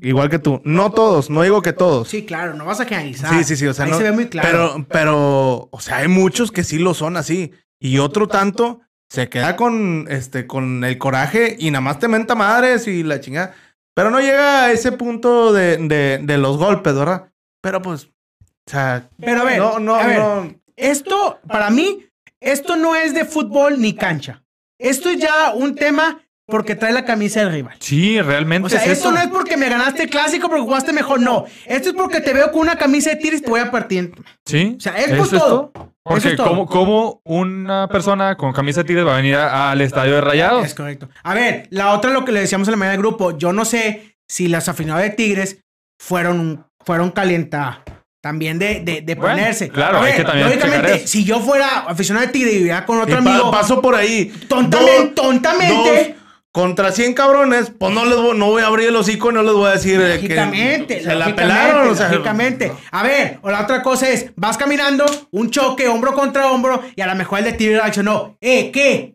Igual 0.00 0.30
que 0.30 0.38
tú. 0.38 0.60
No 0.64 0.92
todos, 0.92 1.28
no 1.30 1.42
digo 1.42 1.60
que 1.62 1.72
todos. 1.72 2.08
Sí, 2.08 2.24
claro, 2.24 2.54
no 2.54 2.64
vas 2.64 2.80
a 2.80 2.84
generalizar. 2.84 3.32
Sí, 3.34 3.44
sí, 3.44 3.56
sí. 3.56 3.66
O 3.66 3.74
sea, 3.74 3.84
Ahí 3.86 3.90
no- 3.90 3.96
se 3.98 4.04
ve 4.04 4.12
muy 4.12 4.28
claro. 4.28 4.48
Pero, 4.48 4.86
pero, 4.88 5.68
o 5.72 5.80
sea, 5.80 5.98
hay 5.98 6.08
muchos 6.08 6.52
que 6.52 6.62
sí 6.64 6.78
lo 6.78 6.94
son 6.94 7.16
así. 7.16 7.52
Y 7.80 7.98
otro 7.98 8.28
tanto 8.28 8.80
se 9.10 9.28
queda 9.28 9.56
con, 9.56 10.06
este, 10.10 10.46
con 10.46 10.84
el 10.84 10.98
coraje 10.98 11.56
y 11.58 11.70
nada 11.70 11.80
más 11.80 11.98
te 11.98 12.08
menta 12.08 12.34
madres 12.34 12.86
y 12.86 13.02
la 13.02 13.20
chingada. 13.20 13.54
Pero 13.94 14.10
no 14.10 14.20
llega 14.20 14.64
a 14.66 14.72
ese 14.72 14.92
punto 14.92 15.52
de, 15.52 15.76
de, 15.78 16.20
de 16.22 16.38
los 16.38 16.58
golpes, 16.58 16.94
¿verdad? 16.94 17.30
Pero 17.60 17.82
pues, 17.82 18.04
o 18.06 18.70
sea, 18.70 19.08
Pero 19.18 19.40
a 19.40 19.44
ver, 19.44 19.58
no, 19.58 19.80
no, 19.80 19.94
a 19.96 20.06
ver, 20.06 20.18
no. 20.18 20.54
esto, 20.76 21.40
para 21.48 21.70
mí, 21.70 22.06
esto 22.40 22.76
no 22.76 22.94
es 22.94 23.14
de 23.14 23.24
fútbol 23.24 23.80
ni 23.80 23.94
cancha. 23.94 24.44
Esto 24.78 25.08
es 25.10 25.18
ya 25.18 25.52
un 25.54 25.74
tema 25.74 26.20
porque 26.48 26.74
trae 26.74 26.92
la 26.92 27.04
camisa 27.04 27.40
del 27.40 27.52
rival. 27.52 27.76
Sí, 27.78 28.20
realmente 28.20 28.66
O 28.66 28.70
sea, 28.70 28.82
es 28.82 28.88
esto 28.92 29.10
eso. 29.10 29.12
no 29.16 29.20
es 29.22 29.28
porque 29.28 29.56
me 29.56 29.68
ganaste 29.68 30.04
el 30.04 30.10
clásico 30.10 30.48
porque 30.48 30.62
jugaste 30.64 30.92
mejor, 30.92 31.20
no. 31.20 31.44
Esto 31.66 31.90
es 31.90 31.94
porque 31.94 32.20
te 32.20 32.32
veo 32.32 32.50
con 32.50 32.62
una 32.62 32.76
camisa 32.76 33.10
de 33.10 33.16
tigres 33.16 33.40
y 33.40 33.44
te 33.44 33.50
voy 33.50 33.60
a 33.60 33.70
partir. 33.70 34.12
Sí. 34.46 34.74
O 34.78 34.80
sea, 34.80 34.96
es 34.96 35.12
por 35.12 35.28
todo. 35.28 35.72
Porque 36.02 36.30
es 36.30 36.36
todo. 36.36 36.48
¿cómo, 36.48 36.66
cómo 36.66 37.20
una 37.24 37.86
persona 37.88 38.34
con 38.36 38.54
camisa 38.54 38.80
de 38.80 38.86
tigres 38.86 39.06
va 39.06 39.12
a 39.12 39.16
venir 39.18 39.34
a- 39.36 39.70
al 39.70 39.80
estadio 39.82 40.14
de 40.14 40.20
Rayados? 40.22 40.64
Es 40.64 40.74
correcto. 40.74 41.08
A 41.22 41.34
ver, 41.34 41.66
la 41.70 41.92
otra 41.92 42.10
lo 42.10 42.24
que 42.24 42.32
le 42.32 42.40
decíamos 42.40 42.66
en 42.68 42.72
la 42.72 42.78
mañana 42.78 42.92
del 42.92 43.00
grupo, 43.02 43.36
yo 43.36 43.52
no 43.52 43.66
sé 43.66 44.16
si 44.26 44.48
las 44.48 44.70
aficionadas 44.70 45.04
de 45.04 45.10
Tigres 45.10 45.60
fueron, 46.02 46.66
fueron 46.84 47.10
calienta 47.10 47.82
también 48.22 48.58
de, 48.58 48.80
de, 48.80 49.00
de 49.02 49.14
Bueno, 49.14 49.36
ponerse. 49.36 49.68
claro, 49.68 50.00
hay 50.00 50.14
que 50.14 50.24
también 50.24 50.46
lógicamente, 50.48 51.06
si 51.06 51.24
yo 51.24 51.40
fuera 51.40 51.80
aficionado 51.80 52.26
de 52.26 52.32
Tigres 52.32 52.54
y 52.54 52.56
viviera 52.58 52.84
con 52.86 52.98
Y 52.98 53.02
otro 53.02 53.22
pa- 53.22 53.30
amigo, 53.30 53.50
paso 53.50 53.80
por 53.82 53.94
ahí. 53.94 54.26
tontamente, 54.48 54.92
Dos- 55.04 55.14
tontamente, 55.14 55.74
dos 56.14 56.16
contra 56.52 56.90
100 56.92 57.14
cabrones, 57.14 57.70
pues 57.78 57.92
no 57.92 58.04
les 58.04 58.16
voy, 58.16 58.36
no 58.36 58.46
voy 58.46 58.62
a 58.62 58.66
abrir 58.66 58.88
el 58.88 58.96
hocico 58.96 59.30
y 59.30 59.34
no 59.34 59.42
les 59.42 59.52
voy 59.52 59.68
a 59.68 59.72
decir 59.74 60.00
eh, 60.00 60.14
Lógicamente, 60.16 60.96
que 60.96 61.02
se 61.02 61.08
la 61.08 61.26
lógicamente, 61.26 61.42
pelaron. 61.42 61.88
O 61.90 61.94
sea, 61.94 62.08
lógicamente. 62.08 62.72
A 62.90 63.02
ver, 63.02 63.38
o 63.42 63.50
la 63.50 63.62
otra 63.62 63.82
cosa 63.82 64.08
es, 64.08 64.30
vas 64.34 64.56
caminando, 64.56 65.04
un 65.30 65.50
choque 65.50 65.86
hombro 65.88 66.14
contra 66.14 66.50
hombro, 66.50 66.82
y 66.96 67.00
a 67.02 67.06
lo 67.06 67.14
mejor 67.14 67.40
el 67.40 67.44
de 67.44 67.52
Tigres 67.52 67.80
reaccionó, 67.80 68.36
¿eh, 68.40 68.70
qué? 68.72 69.14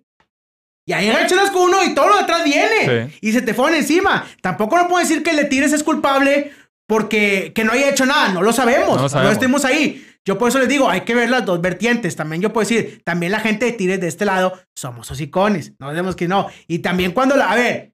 Y 0.86 0.93
ahí 0.93 1.10
reaccionas 1.10 1.50
con 1.50 1.63
uno 1.63 1.84
y 1.84 1.96
todo 1.96 2.10
lo 2.10 2.15
de 2.17 2.24
atrás 2.24 2.43
viene. 2.43 3.10
Sí. 3.12 3.17
Y 3.22 3.32
se 3.32 3.41
te 3.41 3.54
fueron 3.54 3.76
encima. 3.76 4.26
Tampoco 4.41 4.78
no 4.78 4.88
puedo 4.88 5.00
decir 5.00 5.24
que 5.24 5.30
el 5.32 5.38
de 5.38 5.46
Tigres 5.46 5.72
es 5.72 5.82
culpable 5.82 6.52
porque 6.88 7.54
que 7.56 7.63
no 7.63 7.72
haya 7.72 7.89
hecho 7.89 8.06
nada. 8.06 8.30
No 8.30 8.41
lo 8.41 8.52
sabemos. 8.52 8.89
No 8.89 8.96
No, 8.98 9.02
lo 9.04 9.10
sabemos. 9.10 9.34
estemos 9.34 9.63
ahí. 9.63 10.06
Yo 10.26 10.38
por 10.38 10.50
eso 10.50 10.60
les 10.60 10.70
digo, 10.70 10.90
hay 10.90 11.02
que 11.02 11.16
ver 11.16 11.30
las 11.30 11.46
dos 11.46 11.60
vertientes. 11.62 12.16
También 12.16 12.42
yo 12.42 12.54
puedo 12.54 12.68
decir, 12.68 13.02
también 13.04 13.32
la 13.32 13.40
gente 13.40 13.65
de 13.65 13.74
Tigres 13.74 14.00
de 14.00 14.08
este 14.08 14.26
lado 14.26 14.54
somos 14.76 15.10
hocicones. 15.12 15.74
No 15.80 15.90
debemos 15.90 16.15
que 16.15 16.28
no. 16.28 16.48
Y 16.67 16.80
también 16.80 17.12
cuando 17.12 17.36
la... 17.36 17.52
A 17.52 17.56
ver, 17.56 17.94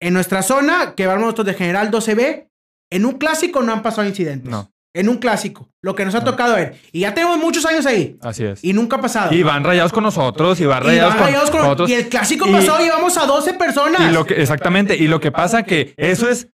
en 0.00 0.14
nuestra 0.14 0.42
zona, 0.42 0.94
que 0.94 1.06
vamos 1.06 1.22
nosotros 1.22 1.46
de 1.48 1.54
General 1.54 1.90
12B, 1.90 2.48
en 2.90 3.04
un 3.04 3.18
clásico 3.18 3.62
no 3.62 3.72
han 3.72 3.82
pasado 3.82 4.08
incidentes. 4.08 4.50
No. 4.50 4.72
En 4.94 5.08
un 5.10 5.18
clásico. 5.18 5.68
Lo 5.82 5.94
que 5.94 6.04
nos 6.06 6.14
ha 6.14 6.24
tocado 6.24 6.54
ver. 6.54 6.80
Y 6.92 7.00
ya 7.00 7.12
tenemos 7.12 7.36
muchos 7.38 7.66
años 7.66 7.84
ahí. 7.84 8.16
Así 8.22 8.44
es. 8.44 8.64
Y 8.64 8.72
nunca 8.72 8.96
ha 8.96 9.00
pasado. 9.02 9.34
Y 9.34 9.42
van 9.42 9.62
rayados 9.62 9.92
con 9.92 10.02
nosotros, 10.04 10.58
y 10.60 10.64
van 10.64 10.82
Y 10.84 10.86
rayados, 10.86 11.50
con, 11.50 11.60
nosotros. 11.60 11.90
y 11.90 11.94
el 11.94 12.08
clásico 12.08 12.48
Y- 12.48 12.52
pasado 12.52 12.78
llevamos 12.82 13.16
a 13.18 13.26
12 13.26 13.52
personas. 13.54 14.10
Y 14.10 14.14
lo 14.14 14.24
que, 14.24 14.40
exactamente, 14.40 14.96
y 14.96 15.06
lo 15.06 15.20
que 15.20 15.30
pasa 15.30 15.62
que 15.64 15.92
eso 15.98 16.28
es 16.30 16.48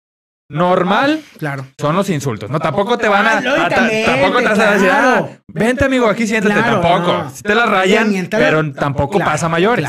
normal 0.51 1.22
Claro. 1.38 1.66
son 1.78 1.97
los 1.97 2.09
insultos. 2.11 2.51
No, 2.51 2.59
tampoco 2.61 2.99
te 2.99 3.09
van 3.09 3.26
a. 3.26 3.38
Ah, 3.38 3.68
tampoco 3.68 4.38
te 4.38 4.49
vas 4.49 4.59
a 4.59 4.70
decir, 4.72 4.88
claro. 4.88 5.28
ah, 5.32 5.38
vente 5.49 5.84
amigo, 5.84 6.07
aquí 6.09 6.26
siéntate. 6.26 6.55
Claro, 6.55 6.80
tampoco. 6.80 7.12
no. 7.12 7.30
Si 7.30 7.42
te 7.42 7.55
la 7.55 7.66
rayan, 7.66 8.28
pero 8.30 8.72
tampoco 8.72 9.16
Claro, 9.18 9.30
pasa 9.32 9.47
a 9.47 9.49
mayores. 9.49 9.88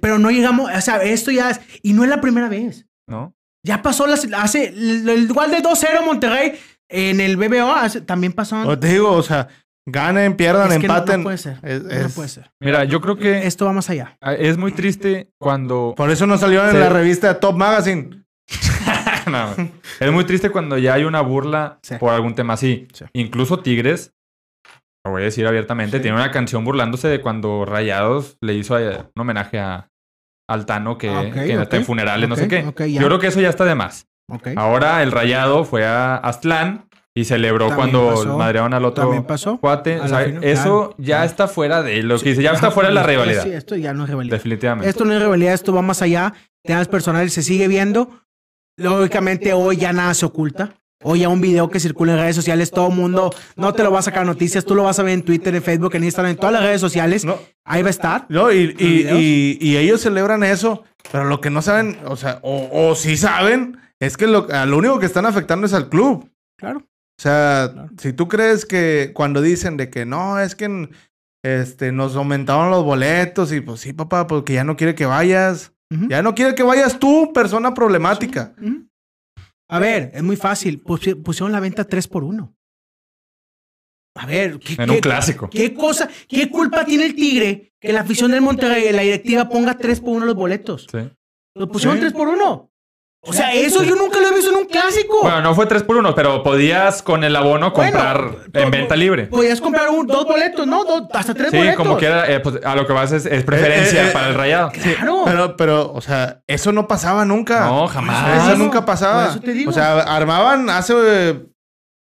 Pero 0.00 0.18
no 0.18 0.30
llegamos, 0.30 0.70
o 0.74 0.80
sea, 0.80 0.96
esto 1.02 1.30
ya 1.30 1.50
es, 1.50 1.60
y 1.82 1.92
no 1.92 2.04
es 2.04 2.10
la 2.10 2.20
primera 2.20 2.48
vez. 2.48 2.86
¿No? 3.08 3.34
Ya 3.64 3.80
pasó 3.82 4.06
las, 4.06 4.26
hace, 4.36 4.68
el, 4.68 5.08
el 5.08 5.22
igual 5.24 5.50
de 5.50 5.62
2-0 5.62 6.04
Monterrey 6.04 6.58
en 6.88 7.20
el 7.20 7.36
BBO, 7.36 7.72
hace- 7.72 8.00
también 8.00 8.32
pasó. 8.32 8.60
o 8.66 8.78
te 8.78 8.88
digo, 8.88 9.12
o 9.12 9.22
sea, 9.22 9.48
ganen, 9.86 10.34
pierdan, 10.36 10.72
Es 10.72 10.78
que 10.78 10.86
empaten. 10.86 11.20
No, 11.20 11.24
puede 11.24 11.38
ser. 11.38 11.58
Es- 11.62 11.82
no 11.84 12.08
puede 12.10 12.28
ser. 12.28 12.50
Mira, 12.60 12.84
yo 12.84 13.00
creo 13.00 13.16
que 13.16 13.46
Esto 13.46 13.66
va 13.66 13.72
más 13.72 13.88
allá. 13.90 14.16
es 14.38 14.56
muy 14.58 14.72
triste 14.72 15.30
cuando. 15.38 15.94
Por 15.96 16.10
eso 16.10 16.26
no 16.26 16.38
salió 16.38 16.68
en 16.68 16.78
la 16.80 16.88
revista 16.88 17.38
Top 17.38 17.56
Magazine. 17.56 18.21
No, 19.30 19.54
es 20.00 20.12
muy 20.12 20.24
triste 20.24 20.50
cuando 20.50 20.78
ya 20.78 20.94
hay 20.94 21.04
una 21.04 21.20
burla 21.20 21.78
Sí. 21.82 21.96
por 21.98 22.10
algún 22.12 22.34
tema 22.34 22.54
así. 22.54 22.88
Sí. 22.92 23.04
Incluso 23.12 23.60
Tigres, 23.60 24.12
lo 25.04 25.12
voy 25.12 25.22
a 25.22 25.24
decir 25.26 25.46
abiertamente, 25.46 26.00
tiene 26.00 26.16
una 26.16 26.30
canción 26.30 26.64
burlándose 26.64 27.08
de 27.08 27.20
cuando 27.20 27.64
Rayados 27.64 28.36
le 28.40 28.54
hizo 28.54 28.78
eh, 28.78 28.98
un 29.14 29.20
homenaje 29.22 29.58
a 29.58 29.88
Altano 30.48 30.98
que, 30.98 31.08
Ah, 31.08 31.30
que 31.32 31.52
está 31.60 31.76
en 31.76 31.82
ok. 31.82 31.86
funerales, 31.86 32.28
no 32.28 32.36
sé 32.36 32.48
qué. 32.48 32.62
Yo 32.92 33.06
creo 33.06 33.18
que 33.18 33.28
eso 33.28 33.40
ya 33.40 33.48
está 33.48 33.64
de 33.64 33.74
más. 33.74 34.06
Ahora 34.56 35.02
el 35.02 35.10
Rayado 35.12 35.64
fue 35.64 35.84
a 35.86 36.16
Aztlán 36.16 36.88
y 37.14 37.24
celebró 37.24 37.68
También 37.68 37.90
cuando 37.90 38.14
pasó. 38.14 38.38
madrearon 38.38 38.72
al 38.72 38.84
otro 38.86 39.04
También 39.04 39.24
pasó. 39.24 39.58
cuate. 39.58 39.96
A 39.96 39.98
O 39.98 40.02
la 40.04 40.08
sea, 40.08 40.24
final, 40.24 40.44
eso 40.44 40.62
claro, 40.62 40.94
ya 40.98 41.04
claro. 41.16 41.24
está 41.26 41.48
fuera 41.48 41.82
de 41.82 42.02
lo 42.02 42.18
que 42.18 42.30
dice, 42.30 42.42
ya 42.42 42.52
está 42.52 42.70
fuera 42.70 42.88
de 42.88 42.94
la 42.94 43.02
rivalidad. 43.02 43.42
Sí, 43.42 43.50
esto 43.52 43.76
ya 43.76 43.92
no 43.92 44.04
es 44.04 44.10
rivalidad. 44.10 44.36
Definitivamente. 44.36 44.88
Esto 44.88 45.04
no 45.04 45.12
es 45.12 45.20
rivalidad, 45.20 45.52
esto 45.52 45.72
va 45.74 45.82
más 45.82 46.00
allá. 46.00 46.32
Temas 46.64 46.88
personales 46.88 47.32
se 47.34 47.42
sigue 47.42 47.68
viendo. 47.68 48.08
Lógicamente, 48.76 49.52
hoy 49.52 49.76
ya 49.76 49.92
nada 49.92 50.14
se 50.14 50.26
oculta. 50.26 50.74
Hoy 51.04 51.20
ya 51.20 51.28
un 51.28 51.40
video 51.40 51.68
que 51.68 51.80
circula 51.80 52.12
en 52.12 52.18
redes 52.20 52.36
sociales, 52.36 52.70
todo 52.70 52.88
el 52.88 52.94
mundo 52.94 53.34
no 53.56 53.72
te 53.74 53.82
lo 53.82 53.90
va 53.90 53.98
a 53.98 54.02
sacar 54.02 54.24
noticias, 54.24 54.64
tú 54.64 54.76
lo 54.76 54.84
vas 54.84 55.00
a 55.00 55.02
ver 55.02 55.14
en 55.14 55.22
Twitter, 55.24 55.52
en 55.52 55.62
Facebook, 55.62 55.96
en 55.96 56.04
Instagram, 56.04 56.30
en 56.30 56.36
todas 56.36 56.52
las 56.52 56.62
redes 56.62 56.80
sociales. 56.80 57.24
No. 57.24 57.38
Ahí 57.64 57.82
va 57.82 57.88
a 57.88 57.90
estar. 57.90 58.26
No, 58.28 58.52
y, 58.52 58.58
y, 58.58 58.72
videos? 58.74 59.18
y- 59.20 59.58
y 59.60 59.76
ellos 59.78 60.00
celebran 60.00 60.44
eso, 60.44 60.84
pero 61.10 61.24
lo 61.24 61.40
que 61.40 61.50
no 61.50 61.60
saben, 61.60 61.98
o 62.06 62.14
sea, 62.14 62.38
o, 62.42 62.68
o 62.72 62.94
sí 62.94 63.16
saben, 63.16 63.78
es 63.98 64.16
que 64.16 64.28
lo, 64.28 64.46
único 64.76 65.00
que 65.00 65.06
están 65.06 65.26
afectando 65.26 65.66
es 65.66 65.72
al 65.72 65.88
club. 65.88 66.30
Claro. 66.56 66.78
O 66.78 67.20
sea, 67.22 67.70
Claro. 67.72 67.88
si 67.98 68.12
tú 68.12 68.28
crees 68.28 68.64
que 68.64 69.10
cuando 69.12 69.40
dicen 69.42 69.76
de 69.76 69.90
que 69.90 70.06
no, 70.06 70.38
es 70.38 70.54
que 70.54 70.88
este, 71.44 71.90
nos 71.90 72.14
aumentaron 72.14 72.70
los 72.70 72.84
boletos 72.84 73.52
y 73.52 73.60
pues 73.60 73.80
sí, 73.80 73.92
papá, 73.92 74.28
porque 74.28 74.52
ya 74.54 74.62
no 74.62 74.76
quiere 74.76 74.94
que 74.94 75.06
vayas. 75.06 75.72
Ya 76.08 76.22
no 76.22 76.34
quiere 76.34 76.54
que 76.54 76.62
vayas 76.62 76.98
tú, 76.98 77.32
persona 77.32 77.74
problemática. 77.74 78.54
A 79.68 79.78
ver, 79.78 80.10
es 80.14 80.22
muy 80.22 80.36
fácil. 80.36 80.82
Pusi- 80.82 81.22
Pusieron 81.22 81.52
la 81.52 81.60
venta 81.60 81.84
3 81.84 82.08
por 82.08 82.24
1 82.24 82.54
A 84.16 84.26
ver, 84.26 84.58
¿qué, 84.58 84.74
En 84.74 84.88
qué- 84.88 84.94
un 84.96 85.00
clásico. 85.00 85.48
¿Qué 85.50 85.72
cosa, 85.72 86.08
qué 86.28 86.50
culpa 86.50 86.84
tiene 86.84 87.06
el 87.06 87.14
Tigre 87.14 87.72
que 87.80 87.92
la 87.92 88.00
afición 88.02 88.30
del 88.30 88.42
Monterrey, 88.42 88.92
la 88.92 89.02
directiva, 89.02 89.48
ponga 89.48 89.76
3 89.78 90.00
por 90.00 90.10
1 90.16 90.26
los 90.26 90.34
boletos? 90.34 90.86
Sí. 90.90 90.98
Los 91.56 91.68
pusieron 91.68 91.96
Sí. 91.96 92.00
3 92.02 92.12
por 92.12 92.28
1 92.28 92.70
O 93.24 93.32
sea, 93.32 93.52
eso 93.54 93.84
yo 93.84 93.94
nunca 93.94 94.18
lo 94.18 94.26
he 94.28 94.34
visto 94.34 94.50
en 94.50 94.56
un 94.56 94.64
clásico. 94.64 95.20
Bueno, 95.22 95.40
no 95.42 95.54
fue 95.54 95.66
3 95.66 95.84
por 95.84 95.96
1, 95.96 96.12
pero 96.12 96.42
podías 96.42 97.02
con 97.02 97.22
el 97.22 97.36
abono 97.36 97.72
comprar 97.72 98.20
Bueno, 98.22 98.48
en 98.52 98.70
venta 98.72 98.96
libre. 98.96 99.26
Podías 99.26 99.60
comprar 99.60 99.90
un, 99.90 100.08
dos 100.08 100.24
boletos, 100.26 100.66
¿no? 100.66 100.84
Dos- 100.84 101.04
hasta 101.12 101.32
tres 101.32 101.50
Sí, 101.52 101.56
boletos. 101.58 101.76
como 101.76 101.96
quiera, 101.98 102.28
eh, 102.28 102.40
pues, 102.40 102.56
a 102.64 102.74
lo 102.74 102.84
que 102.84 102.92
vas 102.92 103.12
es, 103.12 103.24
es 103.26 103.44
preferencia 103.44 104.06
Eh, 104.06 104.08
eh, 104.08 104.10
para 104.12 104.28
el 104.28 104.34
rayado. 104.34 104.72
Claro. 104.72 105.22
Pero, 105.24 105.56
pero, 105.56 105.92
o 105.92 106.00
sea, 106.00 106.42
eso 106.48 106.72
no 106.72 106.88
pasaba 106.88 107.24
nunca. 107.24 107.66
No, 107.66 107.86
jamás. 107.86 108.48
Eso 108.48 108.56
nunca 108.58 108.84
pasaba. 108.84 109.28
Eso 109.28 109.38
te 109.40 109.52
digo. 109.52 109.70
O 109.70 109.72
sea, 109.72 110.00
armaban 110.00 110.68
hace, 110.68 110.92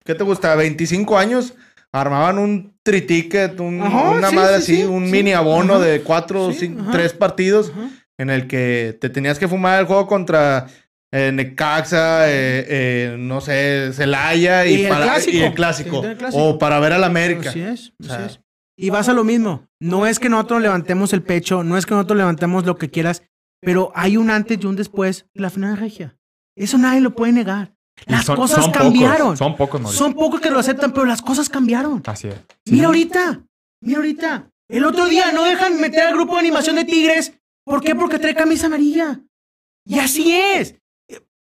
¿qué 0.05 0.15
te 0.15 0.23
gusta? 0.23 0.55
25 0.55 1.19
años. 1.19 1.53
Armaban 1.91 2.39
un 2.39 2.79
triticket, 2.85 3.59
un- 3.59 3.83
Ajá, 3.83 4.11
una 4.11 4.29
sí, 4.31 4.37
madre 4.37 4.57
sí, 4.61 4.63
así, 4.63 4.77
sí, 4.83 4.85
un 4.85 5.07
sí. 5.07 5.11
mini 5.11 5.33
abono 5.33 5.75
Ajá. 5.75 5.83
de 5.85 6.01
cuatro, 6.03 6.53
Sí, 6.53 6.59
cinco, 6.61 6.85
tres 6.93 7.13
partidos 7.13 7.71
Ajá. 7.71 7.89
en 8.19 8.31
el 8.31 8.47
que 8.47 8.97
te 9.01 9.09
tenías 9.11 9.39
que 9.41 9.49
fumar 9.49 9.81
el 9.81 9.87
juego 9.87 10.07
contra 10.07 10.67
eh, 11.13 11.33
Necaxa, 11.33 12.29
eh, 12.29 12.67
eh, 12.69 13.17
no 13.19 13.41
sé, 13.41 13.93
Celaya 13.93 14.67
y, 14.67 14.75
Y 14.75 14.83
el 14.85 14.89
para- 14.89 15.05
clásico. 15.05 15.37
y 15.37 15.41
el 15.41 15.55
clásico. 15.55 16.01
Sí, 16.03 16.07
el 16.09 16.17
clásico. 16.17 16.43
O 16.45 16.59
para 16.59 16.81
ver 16.81 16.93
al 16.93 17.05
América. 17.05 17.51
Así 17.51 17.61
es, 17.61 17.91
O 18.01 18.05
así 18.05 18.09
sea, 18.09 18.27
es. 18.27 18.41
Y 18.77 18.91
vas 18.91 19.09
a 19.09 19.13
lo 19.15 19.25
mismo. 19.25 19.67
No 19.81 20.07
es 20.07 20.19
que 20.19 20.29
nosotros 20.29 20.61
levantemos 20.63 21.13
el 21.13 21.23
pecho, 21.23 21.65
no 21.65 21.77
es 21.79 21.87
que 21.87 21.95
nosotros 21.95 22.17
levantemos 22.19 22.65
lo 22.65 22.77
que 22.77 22.91
quieras, 22.91 23.23
pero 23.61 23.91
hay 23.95 24.17
un 24.17 24.31
antes 24.31 24.59
y 24.63 24.67
un 24.67 24.77
después 24.77 25.27
de 25.35 25.41
la 25.43 25.51
final 25.51 25.77
regia. 25.77 26.17
Eso 26.57 26.79
nadie 26.79 27.01
lo 27.01 27.15
puede 27.15 27.33
negar. 27.33 27.73
Las 28.07 28.25
son- 28.27 28.37
cosas 28.37 28.63
son 28.65 28.73
cambiaron. 28.73 29.19
Pocos, 29.35 29.39
son 29.39 29.57
pocos, 29.57 29.81
Mauricio. 29.81 30.05
Son 30.05 30.15
pocos 30.15 30.41
que 30.41 30.51
lo 30.51 30.59
aceptan, 30.61 30.93
pero 30.93 31.07
las 31.07 31.21
cosas 31.23 31.49
cambiaron. 31.49 32.03
Así 32.07 32.29
es. 32.29 32.37
Mira 32.71 32.87
ahorita, 32.87 33.41
mira 33.83 33.99
ahorita. 33.99 34.51
El 34.71 34.85
otro 34.85 35.07
día 35.07 35.33
no 35.33 35.43
dejan 35.45 35.81
meter 35.81 36.03
al 36.05 36.15
grupo 36.15 36.35
de 36.35 36.41
animación 36.41 36.77
de 36.77 36.85
Tigres. 36.85 37.33
¿Por 37.65 37.83
qué? 37.83 37.97
Porque 37.97 38.19
trae 38.21 38.35
camisa 38.37 38.67
amarilla. 38.67 39.21
Y 39.85 39.99
así 39.99 40.33
es. 40.33 40.77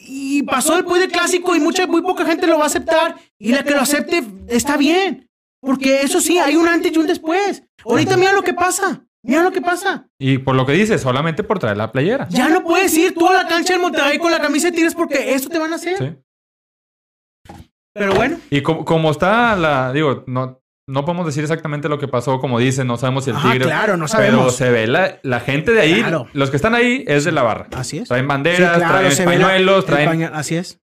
Y 0.03 0.43
pasó 0.45 0.77
después 0.77 1.01
del 1.01 1.13
clásico 1.13 1.55
y 1.55 1.61
mucha, 1.61 1.87
muy 1.87 2.01
poca 2.01 2.25
gente 2.25 2.47
lo 2.47 2.57
va 2.57 2.65
a 2.65 2.69
aceptar. 2.69 3.17
Y 3.39 3.53
la 3.53 3.63
que 3.63 3.73
lo 3.73 3.83
acepte 3.83 4.25
está 4.49 4.79
bien. 4.79 5.29
Porque 5.61 6.01
eso 6.01 6.21
sí, 6.23 6.39
hay 6.39 6.57
un 6.57 6.67
antes 6.67 6.93
y 6.93 6.99
un 6.99 7.07
después. 7.07 7.63
Ahorita 7.85 8.17
mira 8.17 8.33
lo 8.33 8.43
que 8.43 8.55
pasa. 8.55 9.05
Mira 9.23 9.43
lo 9.43 9.53
que 9.53 9.61
pasa. 9.61 10.09
Y 10.19 10.39
por 10.39 10.57
lo 10.57 10.65
que 10.65 10.73
dices, 10.73 11.03
solamente 11.03 11.45
por 11.45 11.59
traer 11.59 11.77
la 11.77 11.93
playera. 11.93 12.27
Ya 12.31 12.49
no 12.49 12.65
puedes 12.65 12.97
ir 12.97 13.13
tú 13.13 13.29
a 13.29 13.35
la 13.35 13.47
cancha 13.47 13.75
del 13.75 13.83
Monterrey 13.83 14.19
con 14.19 14.31
la 14.31 14.41
camisa 14.41 14.69
de 14.69 14.73
Tigres 14.73 14.95
porque 14.95 15.35
esto 15.35 15.51
te 15.51 15.59
van 15.59 15.73
a 15.75 15.77
hacer. 15.77 15.99
Sí. 15.99 17.55
Pero 17.93 18.15
bueno. 18.15 18.39
Y 18.49 18.63
como, 18.63 18.87
como 18.87 19.11
está 19.11 19.55
la, 19.57 19.93
digo, 19.93 20.25
no, 20.27 20.60
no 20.91 21.05
podemos 21.05 21.27
decir 21.27 21.43
exactamente 21.43 21.89
lo 21.89 21.99
que 21.99 22.09
pasó, 22.09 22.41
como 22.41 22.59
dicen, 22.59 22.87
no 22.87 22.97
sabemos 22.97 23.25
si 23.25 23.31
el 23.31 23.37
Ajá, 23.37 23.53
tigre. 23.53 23.67
claro, 23.67 23.97
no 23.97 24.07
Pero 24.07 24.09
sabemos. 24.09 24.57
se 24.57 24.71
ve 24.71 24.87
la, 24.87 25.19
la 25.23 25.41
gente 25.41 25.73
de 25.73 25.81
ahí, 25.81 26.01
Claro. 26.01 26.29
los 26.33 26.51
que 26.51 26.57
están 26.57 26.75
ahí 26.75 27.05
es 27.07 27.25
de 27.25 27.33
la 27.33 27.43
barra. 27.43 27.69
Así 27.75 27.99
es. 27.99 28.09
Traen 28.09 28.25
Sí, 28.25 28.29
banderas, 28.29 28.77
claro, 28.79 29.09
traen 29.09 29.25
pañuelos, 29.25 29.85
el 29.85 29.91
traen. 29.91 30.23
así 30.25 30.57
es. 30.57 30.81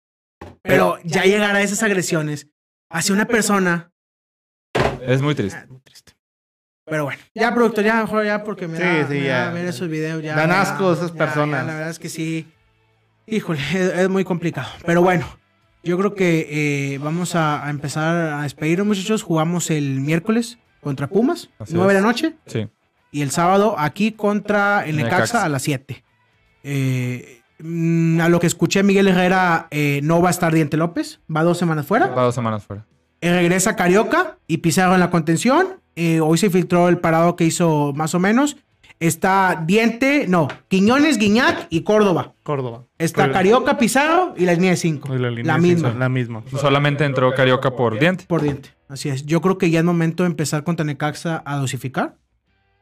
Pero 0.61 0.97
ya 1.03 1.23
llegar 1.23 1.55
a 1.55 1.61
esas 1.61 1.81
agresiones 1.83 2.47
hacia 2.91 3.13
una 3.15 3.25
persona. 3.25 3.91
Es 5.01 5.21
muy 5.21 5.35
triste. 5.35 5.59
ah, 5.61 5.65
muy 5.69 5.79
triste. 5.81 6.13
Pero 6.85 7.05
bueno, 7.05 7.21
ya 7.33 7.53
productor, 7.53 7.83
ya 7.83 8.01
mejor 8.01 8.25
ya 8.25 8.43
porque 8.43 8.67
me 8.67 8.77
Sí, 8.77 8.83
da, 8.83 9.07
sí, 9.07 9.13
me 9.13 9.23
ya. 9.23 9.45
da 9.45 9.51
ver 9.53 9.65
esos 9.67 9.87
videos 9.87 10.21
ya. 10.21 10.35
Dan 10.35 10.49
ya, 10.49 10.61
asco 10.61 10.91
esas 10.93 11.11
ya, 11.13 11.17
personas. 11.17 11.61
ya, 11.61 11.67
la 11.67 11.73
verdad 11.75 11.89
es 11.91 11.99
que 11.99 12.09
sí. 12.09 12.47
Híjole, 13.25 13.59
es, 13.59 13.75
es 13.99 14.09
muy 14.09 14.25
complicado. 14.25 14.67
Pero 14.85 15.01
bueno, 15.01 15.25
yo 15.83 15.97
creo 15.97 16.15
que 16.15 16.47
eh, 16.93 16.97
vamos 16.99 17.35
a, 17.35 17.65
a 17.65 17.69
empezar 17.69 18.15
a 18.33 18.41
despedirnos, 18.43 18.87
muchachos. 18.87 19.23
Jugamos 19.23 19.69
el 19.69 19.99
miércoles 20.01 20.57
contra 20.81 21.07
Pumas, 21.07 21.49
Así 21.59 21.73
9 21.75 21.93
de 21.93 22.01
la 22.01 22.05
noche. 22.05 22.35
Sí. 22.45 22.67
Y 23.11 23.21
el 23.21 23.31
sábado 23.31 23.75
aquí 23.77 24.11
contra 24.13 24.85
el 24.85 24.95
Necaxa, 24.95 25.15
Necaxa. 25.17 25.45
a 25.45 25.49
las 25.49 25.61
7. 25.63 26.03
Eh, 26.63 27.41
a 28.21 28.29
lo 28.29 28.39
que 28.39 28.47
escuché, 28.47 28.83
Miguel 28.83 29.07
Herrera 29.07 29.67
eh, 29.71 30.01
no 30.03 30.21
va 30.21 30.29
a 30.29 30.31
estar 30.31 30.53
Diente 30.53 30.75
López, 30.77 31.21
va 31.33 31.43
dos 31.43 31.57
semanas 31.57 31.85
fuera. 31.85 32.07
Va 32.07 32.23
dos 32.23 32.35
semanas 32.35 32.63
fuera. 32.63 32.85
Eh, 33.21 33.31
regresa 33.31 33.75
Carioca 33.75 34.37
y 34.47 34.57
Pizarro 34.57 34.95
en 34.95 34.99
la 34.99 35.09
contención. 35.09 35.79
Eh, 35.95 36.19
hoy 36.19 36.37
se 36.37 36.49
filtró 36.49 36.89
el 36.89 36.97
parado 36.97 37.35
que 37.35 37.45
hizo 37.45 37.93
más 37.95 38.15
o 38.15 38.19
menos. 38.19 38.57
Está 39.07 39.61
Diente, 39.67 40.27
no, 40.29 40.47
Quiñones, 40.69 41.17
Guiñac 41.17 41.67
y 41.69 41.81
Córdoba. 41.81 42.35
Córdoba. 42.43 42.85
Está 42.97 43.31
Carioca, 43.33 43.77
Pizarro 43.77 44.33
y 44.37 44.45
la 44.45 44.53
línea 44.53 44.71
de 44.71 44.77
5. 44.77 45.13
y 45.13 45.19
La, 45.43 45.57
misma. 45.57 45.89
cinco, 45.89 45.99
La 45.99 46.07
misma. 46.07 46.43
Solamente 46.59 47.03
entró 47.03 47.33
Carioca 47.33 47.75
por 47.75 47.99
diente. 47.99 48.23
Por 48.27 48.41
diente. 48.41 48.69
Así 48.87 49.09
es. 49.09 49.25
Yo 49.25 49.41
creo 49.41 49.57
que 49.57 49.69
ya 49.69 49.79
es 49.79 49.85
momento 49.85 50.23
de 50.23 50.29
empezar 50.29 50.63
contra 50.63 50.85
Necaxa 50.85 51.43
a 51.45 51.57
dosificar. 51.57 52.15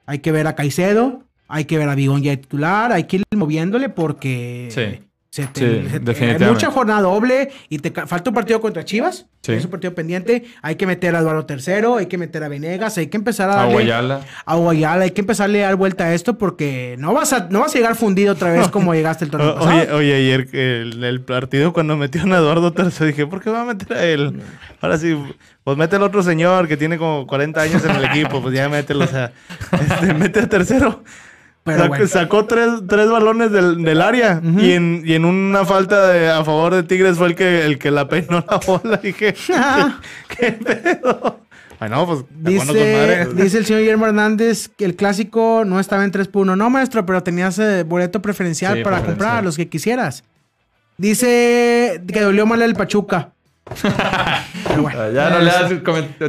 Hay 0.05 0.19
que 0.19 0.31
ver 0.31 0.45
a 0.45 0.53
Caicedo, 0.53 1.23
hay 1.47 1.65
que 1.65 1.79
ver 1.79 1.89
a 1.89 1.95
Bigón 1.95 2.21
ya 2.21 2.31
de 2.31 2.37
titular, 2.37 2.91
hay 2.91 3.05
que 3.05 3.17
ir 3.17 3.23
moviéndole 3.35 3.89
porque 3.89 4.67
Sí. 4.69 5.03
Se 5.33 5.47
te- 5.47 5.59
Sí, 5.61 5.65
se 5.89 5.99
te- 5.99 5.99
definitivamente. 5.99 6.43
hay 6.45 6.51
mucha 6.51 6.71
jornada 6.71 7.01
doble 7.03 7.49
y 7.69 7.79
te 7.79 7.89
falta 8.05 8.29
un 8.29 8.33
partido 8.33 8.59
contra 8.59 8.83
Chivas. 8.83 9.27
Sí. 9.41 9.53
Es 9.53 9.63
un 9.63 9.71
partido 9.71 9.95
pendiente. 9.95 10.43
Hay 10.61 10.75
que 10.75 10.85
meter 10.85 11.15
a 11.15 11.19
Eduardo 11.19 11.47
III, 11.49 11.99
hay 11.99 12.05
que 12.07 12.17
meter 12.17 12.43
a 12.43 12.49
Venegas, 12.49 12.97
hay 12.97 13.07
que 13.07 13.15
empezar 13.15 13.49
a 13.49 13.55
darle 13.55 13.71
Aguayala. 13.71 14.21
a 14.45 14.55
Guayala, 14.57 15.05
hay 15.05 15.11
que 15.11 15.21
empezarle 15.21 15.63
a 15.63 15.67
dar 15.67 15.77
vuelta 15.77 16.03
a 16.03 16.13
esto 16.13 16.37
porque 16.37 16.95
no 16.99 17.13
vas 17.13 17.31
a, 17.31 17.47
no 17.49 17.61
vas 17.61 17.73
a 17.73 17.77
llegar 17.77 17.95
fundido 17.95 18.33
otra 18.33 18.51
vez 18.51 18.67
como 18.67 18.93
llegaste 18.93 19.23
el 19.23 19.31
torneo 19.31 19.55
pasado. 19.55 19.71
Oye, 19.73 19.91
oye, 19.93 20.15
ayer 20.15 20.49
el, 20.53 21.01
el 21.01 21.21
partido 21.21 21.71
cuando 21.71 21.95
metieron 21.95 22.33
a 22.33 22.37
Eduardo 22.37 22.73
Terzo 22.73 23.05
dije, 23.05 23.25
¿por 23.25 23.41
qué 23.41 23.49
va 23.49 23.61
a 23.61 23.65
meter 23.65 23.93
a 23.97 24.03
él? 24.03 24.41
Ahora 24.81 24.97
sí, 24.97 25.17
pues 25.63 25.77
mete 25.77 25.95
al 25.95 26.03
otro 26.03 26.21
señor 26.23 26.67
que 26.67 26.75
tiene 26.75 26.97
como 26.97 27.25
40 27.25 27.61
años 27.61 27.85
en 27.85 27.91
el 27.95 28.03
equipo, 28.03 28.41
pues 28.41 28.53
ya 28.53 28.67
mételo, 28.67 29.05
o 29.05 29.07
sea, 29.07 29.31
este, 29.71 30.13
mete 30.13 30.41
a 30.41 30.49
tercero. 30.49 31.05
Pero 31.63 31.83
Sac- 31.83 31.87
bueno. 31.89 32.07
Sacó 32.07 32.45
tres, 32.45 32.69
tres 32.87 33.09
balones 33.09 33.51
del, 33.51 33.83
del 33.83 34.01
área 34.01 34.41
y, 34.59 34.71
en, 34.71 35.03
y 35.05 35.13
en 35.13 35.25
una 35.25 35.63
falta 35.65 36.07
de- 36.07 36.29
a 36.31 36.43
favor 36.43 36.73
de 36.73 36.83
Tigres 36.83 37.17
fue 37.17 37.27
el 37.27 37.35
que, 37.35 37.65
el 37.65 37.77
que 37.77 37.91
la 37.91 38.07
peinó 38.07 38.43
la 38.49 38.57
bola. 38.65 38.97
Dije, 39.03 39.35
¿qué 40.39 40.51
pedo? 40.53 41.39
Bueno, 41.79 42.05
pues 42.05 42.19
Dice, 42.29 42.65
madre. 43.25 43.43
dice 43.43 43.57
el 43.57 43.65
señor 43.65 43.81
Guillermo 43.81 44.05
Hernández 44.05 44.69
que 44.77 44.85
el 44.85 44.95
clásico 44.95 45.63
no 45.65 45.79
estaba 45.79 46.03
en 46.03 46.11
3 46.11 46.27
por 46.27 46.43
1. 46.43 46.55
No, 46.55 46.69
maestro, 46.69 47.05
pero 47.07 47.23
tenías 47.23 47.57
eh, 47.57 47.83
boleto 47.83 48.21
preferencial 48.21 48.77
Sí, 48.77 48.83
para 48.83 48.97
preferencial. 48.97 49.27
comprar 49.29 49.43
los 49.43 49.55
que 49.57 49.67
quisieras. 49.67 50.23
Dice 50.97 52.01
que 52.07 52.21
dolió 52.21 52.45
mal 52.45 52.61
el 52.61 52.75
Pachuca. 52.75 53.29
Pero 54.67 54.81
bueno, 54.83 54.99
Ah, 55.01 55.09
Ya 55.13 55.29
no 55.31 55.39
le 55.39 55.45
das 55.45 55.69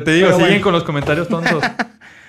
Te 0.04 0.12
digo, 0.12 0.28
siguen 0.32 0.38
bueno. 0.40 0.60
con 0.62 0.72
los 0.72 0.84
comentarios 0.84 1.28
tontos. 1.28 1.62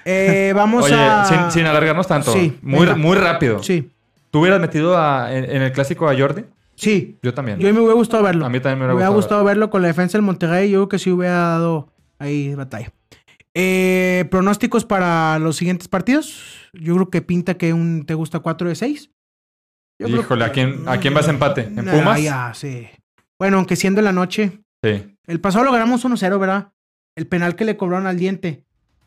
Eh, 0.05 0.51
vamos 0.55 0.85
Oye, 0.85 0.95
a. 0.95 1.25
sin, 1.25 1.51
sin 1.51 1.65
alargarnos 1.65 2.07
tanto. 2.07 2.31
Sí, 2.33 2.57
muy, 2.61 2.81
venga. 2.81 2.95
muy 2.95 3.17
rápido. 3.17 3.61
Sí, 3.63 3.89
¿Tú 4.31 4.39
hubieras 4.41 4.59
metido 4.59 4.97
a- 4.97 5.31
en, 5.33 5.45
en 5.45 5.61
el 5.61 5.71
clásico 5.71 6.09
a 6.09 6.17
Jordi? 6.17 6.43
sí. 6.75 7.17
Yo 7.21 7.33
también. 7.33 7.59
Yo 7.59 7.71
me 7.71 7.79
hubiera 7.79 7.93
gustado 7.93 8.23
verlo. 8.23 8.45
A 8.45 8.49
mí 8.49 8.59
también 8.59 8.79
me 8.79 8.85
hubiera 8.85 8.95
hubiera 8.95 9.09
gustado 9.09 9.41
gustado 9.41 9.43
verlo 9.45 9.69
con 9.69 9.81
la 9.83 9.87
defensa 9.89 10.17
del 10.17 10.23
Monterrey. 10.25 10.69
Yo 10.71 10.79
creo 10.79 10.89
que 10.89 10.99
sí 10.99 11.11
hubiera 11.11 11.35
dado 11.37 11.93
ahí 12.19 12.53
batalla. 12.55 12.91
Eh, 13.55 14.25
pronósticos 14.31 14.83
para 14.85 15.37
los 15.39 15.55
siguientes 15.57 15.87
partidos. 15.87 16.69
Yo 16.73 16.95
creo 16.95 17.09
que 17.09 17.21
pinta 17.21 17.53
que 17.55 17.71
un 17.73 18.05
te 18.05 18.15
gusta 18.15 18.39
4 18.39 18.67
de 18.69 18.75
6. 18.75 19.11
Yo 19.99 20.07
creo 20.07 20.21
Híjole, 20.21 20.45
que- 20.45 20.49
¿a 20.49 20.51
quién, 20.51 20.83
¿a 20.87 20.97
quién 20.97 21.13
vas 21.13 21.27
a 21.27 21.31
empate? 21.31 21.61
¿En 21.61 21.85
Pumas? 21.85 22.21
ya, 22.21 22.51
sí. 22.55 22.87
Bueno, 23.39 23.57
aunque 23.57 23.75
siendo 23.75 24.01
en 24.01 24.05
la 24.05 24.11
noche. 24.11 24.59
Sí. 24.83 25.15
El 25.27 25.39
pasado 25.39 25.63
lo 25.65 25.71
ganamos 25.71 26.03
1-0, 26.03 26.39
¿verdad? 26.39 26.71
El 27.15 27.27
penal 27.27 27.55
que 27.55 27.65
le 27.65 27.77
cobraron 27.77 28.07
al 28.07 28.17
diente. 28.17 28.63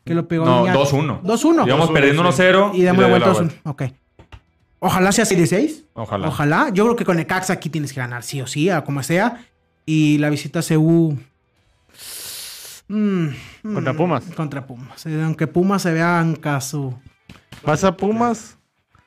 Que 0.07 0.15
lo 0.15 0.27
pegó 0.27 0.45
No, 0.45 0.63
Iñaki. 0.63 0.77
2-1. 0.79 1.21
2-1. 1.21 1.67
Íbamos 1.67 1.89
2-1, 1.89 1.93
perdiendo 1.93 2.31
sí. 2.31 2.41
1-0. 2.41 2.71
Y 2.75 2.83
damos 2.83 3.01
la 3.03 3.09
vuelta 3.09 3.33
2-1. 3.33 3.51
Ok. 3.63 3.83
Ojalá 4.79 5.11
sea 5.11 5.25
6 5.25 5.39
de 5.39 5.47
6. 5.47 5.83
Ojalá. 5.93 6.27
Ojalá. 6.27 6.69
Yo 6.73 6.83
creo 6.85 6.95
que 6.95 7.05
con 7.05 7.17
Necaxa 7.17 7.53
aquí 7.53 7.69
tienes 7.69 7.93
que 7.93 7.99
ganar, 7.99 8.23
sí 8.23 8.41
o 8.41 8.47
sí, 8.47 8.69
a 8.69 8.83
como 8.83 9.01
sea. 9.03 9.43
Y 9.85 10.17
la 10.19 10.29
visita 10.29 10.59
a 10.59 10.63
CU. 10.63 11.17
Mm, 12.89 13.27
Contra 13.73 13.93
mm, 13.93 13.97
Pumas. 13.97 14.23
Contra 14.35 14.65
Pumas. 14.65 15.05
Eh, 15.05 15.21
Aunque 15.23 15.47
Pumas 15.47 15.81
se 15.81 15.91
vea 15.93 16.21
en 16.21 16.35
caso. 16.35 16.99
Vas 17.65 17.83
a 17.83 17.97
Pumas 17.97 18.57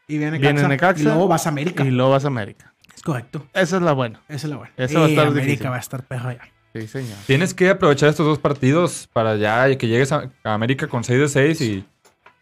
Y 0.09 0.19
viene 0.19 0.39
Viene 0.39 0.55
Necaxa. 0.63 0.69
Necaxa. 0.69 1.01
Y 1.01 1.05
luego 1.05 1.29
vas 1.29 1.47
a 1.47 1.49
América. 1.51 1.85
y 1.85 1.91
luego 1.91 2.11
vas 2.11 2.25
a 2.25 2.29
América. 2.29 2.75
Es 2.95 3.03
correcto. 3.03 3.47
Esa 3.55 3.77
es 3.77 3.83
la 3.83 3.93
buena. 3.93 4.21
Esa 4.29 4.47
es 4.47 4.51
la 4.51 4.57
buena. 4.57 4.73
Esa 4.77 4.99
va 4.99 5.07
a 5.07 5.09
estar 5.09 5.27
América 5.29 5.47
difícil. 5.47 5.71
va 5.71 5.77
a 5.77 5.81
estar 5.81 6.03
pejo 6.03 6.31
ya. 6.33 6.41
Sí, 6.73 6.87
señor. 6.87 7.17
Tienes 7.27 7.55
que 7.55 7.71
aprovechar 7.71 8.09
estos 8.09 8.27
dos 8.27 8.39
partidos 8.39 9.09
para 9.13 9.37
ya 9.37 9.77
que 9.77 9.89
llegues 9.89 10.13
a, 10.13 10.31
América 10.45 10.87
con 10.87 11.03
6 11.03 11.21
de 11.21 11.29
6 11.29 11.61
y 11.61 11.85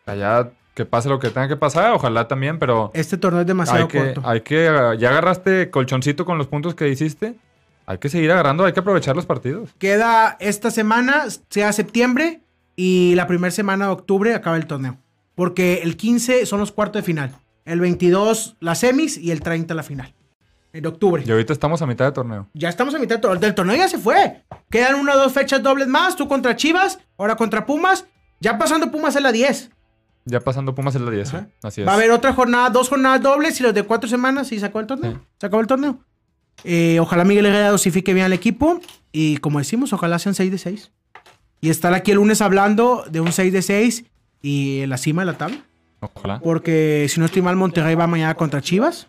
allá 0.07 0.51
que 0.75 0.85
pase 0.85 1.09
lo 1.09 1.19
que 1.19 1.31
tenga 1.31 1.49
que 1.49 1.57
pasar. 1.57 1.93
Ojalá 1.93 2.29
también, 2.29 2.59
pero 2.59 2.91
Este 2.95 3.17
torneo 3.17 3.41
es 3.41 3.47
demasiado 3.47 3.83
hay 3.83 3.89
que, 3.89 3.99
corto. 3.99 4.23
hay 4.25 4.41
que, 4.43 4.97
ya 4.99 5.09
agarraste 5.11 5.71
colchoncito 5.71 6.25
con 6.25 6.39
los 6.39 6.47
puntos 6.47 6.75
que 6.75 6.89
hiciste. 6.89 7.35
Hay 7.87 7.99
que 7.99 8.11
seguir 8.11 8.31
agarrando, 8.31 8.67
hay 8.67 8.75
que 8.75 8.81
aprovechar 8.81 9.17
los 9.17 9.25
partidos. 9.25 9.71
Queda 9.79 10.37
esta 10.41 10.71
semana, 10.71 11.25
sea 11.49 11.73
septiembre, 11.73 12.43
y 12.77 13.15
la 13.17 13.27
primera 13.27 13.51
semana 13.51 13.87
de 13.87 13.93
octubre 13.93 14.35
acaba 14.35 14.57
el 14.57 14.67
torneo. 14.67 14.99
Porque 15.35 15.81
el 15.83 15.97
15 15.97 16.47
son 16.47 16.61
los 16.61 16.71
cuartos 16.71 17.01
de 17.01 17.07
final. 17.07 17.35
El 17.65 17.81
22 17.81 18.57
las 18.61 18.81
semis 18.81 19.17
y 19.17 19.31
el 19.31 19.41
30 19.41 19.75
la 19.75 19.83
final. 19.83 20.15
En 20.73 20.87
octubre. 20.87 21.23
Y 21.27 21.31
ahorita 21.31 21.53
estamos 21.53 21.81
a 21.81 21.87
mitad 21.87 22.05
de 22.05 22.13
torneo. 22.13 22.49
Ya 22.53 22.69
estamos 22.69 22.95
a 22.95 22.99
mitad 22.99 23.15
del 23.17 23.23
torneo. 23.23 23.41
Del 23.41 23.55
torneo 23.55 23.77
ya 23.77 23.89
se 23.89 23.99
fue. 23.99 24.43
Quedan 24.71 24.97
una 24.97 25.15
o 25.15 25.19
dos 25.19 25.33
fechas 25.33 25.63
dobles 25.63 25.89
más. 25.89 26.17
Tú 26.17 26.29
contra 26.29 26.57
Chivas, 26.57 26.99
ahora 27.17 27.37
contra 27.37 27.65
Pumas. 27.65 28.07
Ya 28.41 28.59
pasando 28.59 28.91
Pumas 28.91 29.17
en 29.17 29.23
la 29.23 29.33
10. 29.33 29.71
Ya 30.27 30.41
pasando 30.41 30.75
Pumas 30.75 30.95
en 30.95 31.05
la 31.07 31.11
10. 31.11 31.29
Ajá. 31.35 31.49
Así 31.63 31.81
es. 31.81 31.87
Va 31.89 31.93
a 31.93 31.95
haber 31.95 32.11
otra 32.11 32.35
jornada, 32.35 32.69
dos 32.71 32.89
jornadas 32.89 33.23
dobles 33.23 33.59
y 33.61 33.63
los 33.63 33.73
de 33.73 33.83
cuatro 33.83 34.09
semanas 34.09 34.53
y 34.53 34.61
se 34.61 34.67
acabó 34.67 34.81
el 34.81 34.87
torneo. 34.87 35.13
Sí. 35.13 35.19
Se 35.41 35.47
acabó 35.47 35.63
el 35.63 35.67
torneo. 35.67 35.99
Eh, 36.65 36.99
ojalá 37.01 37.25
Miguel 37.25 37.47
Herrera 37.47 37.71
dosifique 37.71 38.13
bien 38.13 38.27
al 38.27 38.33
equipo. 38.33 38.81
Y 39.11 39.39
como 39.39 39.59
decimos, 39.59 39.93
ojalá 39.93 40.19
sean 40.19 40.35
6 40.35 40.51
de 40.51 40.59
6. 40.59 40.93
Y 41.61 41.71
estar 41.71 41.95
aquí 41.95 42.11
el 42.11 42.19
lunes 42.19 42.41
hablando 42.43 43.05
de 43.11 43.21
un 43.21 43.33
6 43.33 43.53
de 43.53 43.63
6 43.63 44.05
y 44.43 44.81
en 44.81 44.91
la 44.91 44.99
cima 44.99 45.23
de 45.23 45.27
la 45.27 45.39
tabla. 45.39 45.59
Ojalá. 46.01 46.41
Porque 46.41 47.07
si 47.09 47.19
no 47.19 47.27
estoy 47.27 47.43
mal, 47.43 47.57
Monterrey 47.57 47.95
va 47.95 48.07
mañana 48.07 48.35
contra 48.35 48.61
Chivas. 48.61 49.09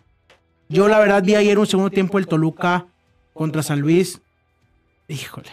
Yo 0.70 0.86
la 0.86 1.00
verdad 1.00 1.24
vi 1.24 1.34
ayer 1.34 1.58
un 1.58 1.66
segundo 1.66 1.90
tiempo 1.90 2.18
el 2.18 2.28
Toluca 2.28 2.86
contra 3.34 3.62
San 3.62 3.80
Luis. 3.80 4.22
Híjole. 5.08 5.50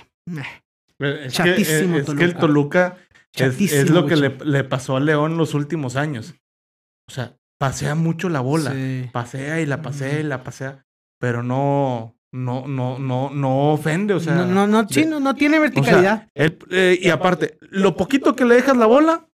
Es 1.00 1.34
Chatísimo 1.34 1.96
que, 1.96 2.02
es, 2.02 2.14
que 2.14 2.24
el 2.24 2.36
Toluca 2.36 2.98
es, 3.34 3.90
lo 3.90 4.06
que 4.06 4.16
le, 4.16 4.38
le 4.46 4.64
pasó 4.64 4.96
a 4.96 5.00
León 5.00 5.36
los 5.36 5.56
últimos 5.56 5.96
años. 5.96 6.36
O 7.10 7.12
sea, 7.12 7.36
pasea 7.58 7.96
mucho 7.96 8.30
la 8.30 8.42
bola. 8.42 8.72
Sí. 8.72 9.10
Pasea 9.12 9.60
y 9.60 9.66
la 9.66 9.82
pasea 9.82 10.20
y 10.20 10.24
la 10.24 10.44
pasea. 10.44 10.86
Pero 11.20 11.42
no, 11.42 12.16
no, 12.32 12.68
no, 12.68 13.00
no, 13.00 13.32
no 13.32 13.72
ofende. 13.72 14.14
O 14.14 14.20
sea, 14.20 14.36
no, 14.36 14.46
no, 14.46 14.68
no, 14.68 14.88
sí, 14.88 15.06
no, 15.06 15.20
no 15.20 15.34
tiene 15.34 15.58
o 15.58 15.62
sea, 15.62 15.70
verticalidad. 15.72 16.30
él, 16.36 16.60
eh, 16.70 17.00
y 17.02 17.10
aparte, 17.10 17.58
lo 17.62 17.96
poquito 17.96 18.36
que 18.36 18.46
le 18.46 18.54
dejas 18.54 18.78
la 18.78 18.86
bola, 18.86 19.28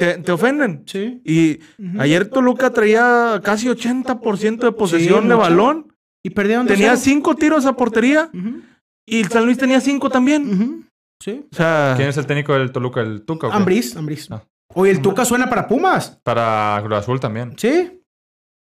te, 0.00 0.18
te 0.18 0.32
ofenden. 0.32 0.82
sí. 0.86 1.20
Y 1.24 1.60
Ujú. 1.78 2.00
ayer 2.00 2.26
Toluca 2.28 2.70
traía 2.72 3.40
casi 3.44 3.68
80% 3.68 4.58
de 4.66 4.72
posesión 4.72 5.22
Sí, 5.22 5.28
de 5.28 5.34
mucho. 5.34 5.38
balón. 5.38 5.92
Y 6.24 6.30
perdieron 6.30 6.66
Tenía 6.66 6.94
2-0. 6.94 6.96
cinco 6.96 7.34
tiros 7.36 7.66
a 7.66 7.74
portería. 7.74 8.30
Ujú, 8.34 8.62
Y 9.06 9.20
el 9.20 9.28
San 9.28 9.44
Luis 9.44 9.56
tenía 9.58 9.80
cinco 9.80 10.10
también. 10.10 10.52
ujú. 10.54 10.84
Sí. 11.22 11.46
O 11.52 11.54
sea, 11.56 11.94
¿Quién 11.96 12.08
es 12.08 12.16
el 12.16 12.26
técnico 12.26 12.54
del 12.54 12.72
Toluca? 12.72 13.00
¿El 13.00 13.22
Tuca? 13.22 13.48
o? 13.48 13.52
Ambriz, 13.52 13.94
Ambriz. 13.96 14.30
Ah. 14.30 14.42
Oye, 14.74 14.90
el 14.92 15.02
Tuca 15.02 15.24
suena 15.24 15.48
para 15.50 15.66
Pumas. 15.68 16.18
Para 16.22 16.80
Cruz 16.84 16.98
Azul 16.98 17.20
también. 17.20 17.54
¿Sí? 17.58 18.00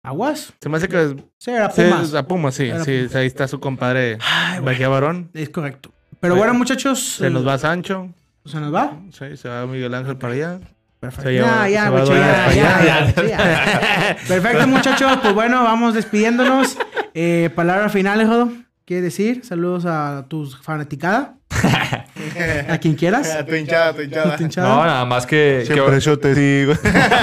Aguas. 0.05 0.53
se 0.61 0.69
me 0.69 0.77
hace 0.79 0.89
que 0.89 1.17
Sí, 1.39 1.51
era 1.51 1.71
Sí, 1.71 1.83
Pumas. 1.83 2.15
a 2.15 2.27
Pumas, 2.27 2.55
sí. 2.55 2.65
Era 2.67 2.85
sí, 2.85 3.07
ahí 3.15 3.27
está 3.27 3.47
su 3.49 3.61
compadre 3.61 4.19
Ay, 4.21 4.61
Barón. 4.87 5.31
Es 5.35 5.51
correcto. 5.51 5.91
Pero 6.21 6.35
Bueno, 6.35 6.47
bueno, 6.53 6.55
muchachos. 6.59 7.17
Se 7.19 7.31
nos 7.31 7.47
va 7.47 7.59
Sancho. 7.59 8.13
¿Se 8.45 8.59
nos 8.61 8.73
va? 8.75 8.99
Sí, 9.13 9.37
se 9.37 9.49
va 9.49 9.67
Miguel 9.67 9.95
Ángel 9.95 10.17
para 10.17 10.33
allá. 10.35 10.61
Perfecto. 11.01 11.31
Ya, 11.31 11.69
ya, 11.69 11.91
mucho, 11.91 12.13
ya, 12.15 12.53
ya, 12.53 13.15
ya. 13.29 14.17
Perfecto, 14.27 14.67
muchachos. 14.67 15.19
Pues 15.23 15.35
bueno, 15.35 15.63
vamos 15.63 15.95
despidiéndonos. 15.95 16.77
Eh, 17.15 17.51
palabras 17.55 17.93
finales, 17.93 18.27
Jodo. 18.27 18.51
¿Quieres 18.85 19.05
decir? 19.05 19.45
Saludos 19.45 19.85
a 19.87 20.27
tus 20.29 20.61
fanaticada. 20.61 21.37
a 22.69 22.79
quien 22.79 22.95
quieras. 22.95 23.47
tu 23.47 23.55
hinchada, 23.55 23.93
tu 23.93 24.03
hinchada. 24.03 24.37
Tu 24.37 24.43
hinchada. 24.45 24.69
No, 24.69 24.85
nada 24.85 25.05
más 25.05 25.27
que, 25.27 25.65
que, 25.67 25.75
Siempre 25.75 26.01
yo 26.01 26.19
te 26.19 26.35
digo. 26.35 26.73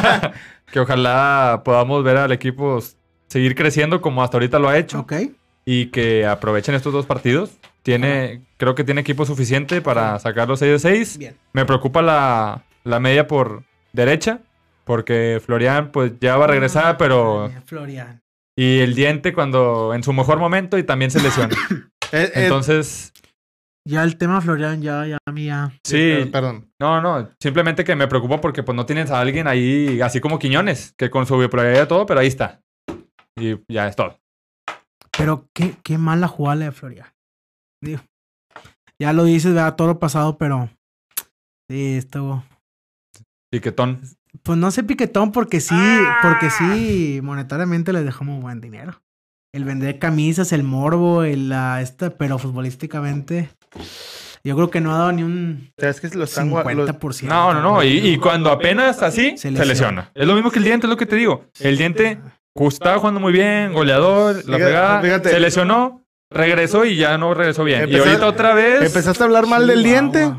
que 0.71 0.80
ojalá 0.80 1.61
podamos 1.65 2.03
ver 2.03 2.17
al 2.17 2.32
equipo 2.32 2.80
seguir 3.28 3.55
creciendo 3.55 3.99
como 3.99 4.23
hasta 4.23 4.38
ahorita 4.38 4.59
lo 4.59 4.69
ha 4.69 4.78
hecho. 4.78 4.99
Ok. 4.99 5.13
y 5.65 5.88
que 5.88 6.26
aprovechen 6.26 6.76
estos 6.76 6.93
dos 6.93 7.05
partidos. 7.05 7.51
Tiene, 7.84 8.41
creo 8.57 8.73
que 8.73 8.84
tiene 8.84 9.01
equipo 9.01 9.26
suficiente 9.26 9.82
para 9.82 10.17
sacar 10.19 10.47
los 10.47 10.59
6 10.59 10.71
de 10.71 10.80
6. 10.80 11.17
Bien. 11.17 11.38
Me 11.53 11.65
preocupa 11.65 12.01
la, 12.01 12.63
la 12.86 12.99
media 13.01 13.27
por 13.27 13.63
derecha, 13.91 14.39
porque 14.86 15.41
Florian 15.43 15.91
pues 15.91 16.13
ya 16.21 16.38
va 16.38 16.45
a 16.45 16.47
regresar, 16.47 16.97
pero... 16.97 17.45
Ay, 17.47 17.55
Florian. 17.65 18.21
Y 18.57 18.79
el 18.79 18.95
diente 18.95 19.33
cuando 19.33 19.93
en 19.93 20.03
su 20.03 20.13
mejor 20.13 20.39
momento 20.39 20.77
y 20.77 20.83
también 20.83 21.11
se 21.11 21.21
lesiona. 21.21 21.55
Eh, 22.11 22.31
eh, 22.36 22.43
Entonces, 22.43 23.11
Ya 23.86 24.03
el 24.03 24.15
tema 24.17 24.39
Florian, 24.39 24.79
ya, 24.81 25.05
ya, 25.07 25.17
mía. 25.33 25.71
sí, 25.83 26.29
Perdón. 26.31 26.69
no, 26.79 27.01
no, 27.01 27.29
simplemente 27.41 27.83
que 27.83 27.95
me 27.95 28.07
preocupa 28.07 28.39
porque 28.39 28.61
pues 28.61 28.75
no 28.75 28.86
tienes 28.86 29.09
a 29.09 29.19
alguien 29.19 29.47
ahí, 29.47 29.99
así 30.01 30.21
como 30.21 30.38
Quiñones, 30.38 30.93
que 30.97 31.09
con 31.09 31.25
su 31.25 31.38
bipolaridad 31.38 31.83
y 31.86 31.88
todo, 31.88 32.05
pero 32.05 32.19
ahí 32.19 32.27
está. 32.27 32.61
Y 33.38 33.55
ya 33.67 33.88
es 33.88 33.95
todo. 33.95 34.19
Pero 35.17 35.47
qué, 35.53 35.75
qué 35.83 35.97
mala 35.97 36.27
jugada 36.27 36.55
la 36.57 36.65
de 36.65 36.71
Florian. 36.71 37.07
Digo, 37.83 38.01
ya 39.01 39.11
lo 39.11 39.23
dices, 39.25 39.53
¿verdad? 39.55 39.75
Todo 39.75 39.88
lo 39.89 39.99
pasado, 39.99 40.38
pero. 40.38 40.69
Sí, 41.69 41.97
estuvo. 41.97 42.43
Piquetón. 43.60 44.01
Pues 44.43 44.58
no 44.58 44.70
sé 44.72 44.84
piquetón 44.84 45.32
porque 45.32 45.62
sí, 45.62 45.76
porque 46.22 46.49
sí, 46.49 47.20
monetariamente 47.24 47.93
les 47.93 48.03
dejamos 48.03 48.41
buen 48.41 48.60
dinero. 48.60 49.01
El 49.53 49.64
vender 49.64 49.97
camisas, 49.97 50.51
el 50.51 50.64
morbo, 50.64 51.24
el 51.24 51.47
la 51.49 51.82
esta, 51.82 52.10
pero 52.10 52.38
futbolísticamente. 52.38 53.49
Yo 54.43 54.56
creo 54.56 54.70
que 54.70 54.82
no 54.82 54.93
ha 54.93 54.97
dado 54.99 55.12
ni 55.14 55.24
un 55.24 55.72
O 55.78 55.82
sea, 55.82 55.89
es 55.89 56.01
que 56.01 56.10
lo 56.10 56.26
están 56.26 56.51
gua- 56.51 56.64
lo- 56.76 56.86
50%. 56.86 57.24
No, 57.30 57.53
no, 57.53 57.62
no. 57.62 57.84
Y, 57.84 57.97
y 58.10 58.18
cuando 58.18 58.51
apenas 58.51 59.01
así, 59.01 59.32
Se 59.38 59.56
se 59.56 59.66
lesiona. 59.66 60.12
Es 60.14 60.28
lo 60.28 60.36
mismo 60.36 60.51
que 60.51 60.60
el 60.60 60.66
diente, 60.66 60.86
es 60.88 60.89
lo 60.89 60.97
que 60.97 61.06
te 61.06 61.16
digo. 61.16 61.45
El 61.62 61.78
diente 61.78 62.20
estaba 62.68 62.99
jugando 62.99 63.20
muy 63.22 63.32
bien, 63.34 63.72
goleador, 63.74 64.43
la 64.47 64.58
pegada, 64.58 65.01
fíjate. 65.01 65.30
se 65.30 65.39
lesionó, 65.39 66.06
regresó 66.30 66.84
y 66.86 66.97
ya 66.97 67.18
no 67.18 67.34
regresó 67.34 67.64
bien. 67.64 67.84
Empezó- 67.84 68.06
y 68.06 68.08
ahorita 68.10 68.28
otra 68.28 68.53
vez. 68.53 68.82
Empezaste 68.84 69.24
a 69.24 69.26
hablar 69.26 69.47
mal 69.47 69.66
del 69.66 69.82
diente. 69.82 70.32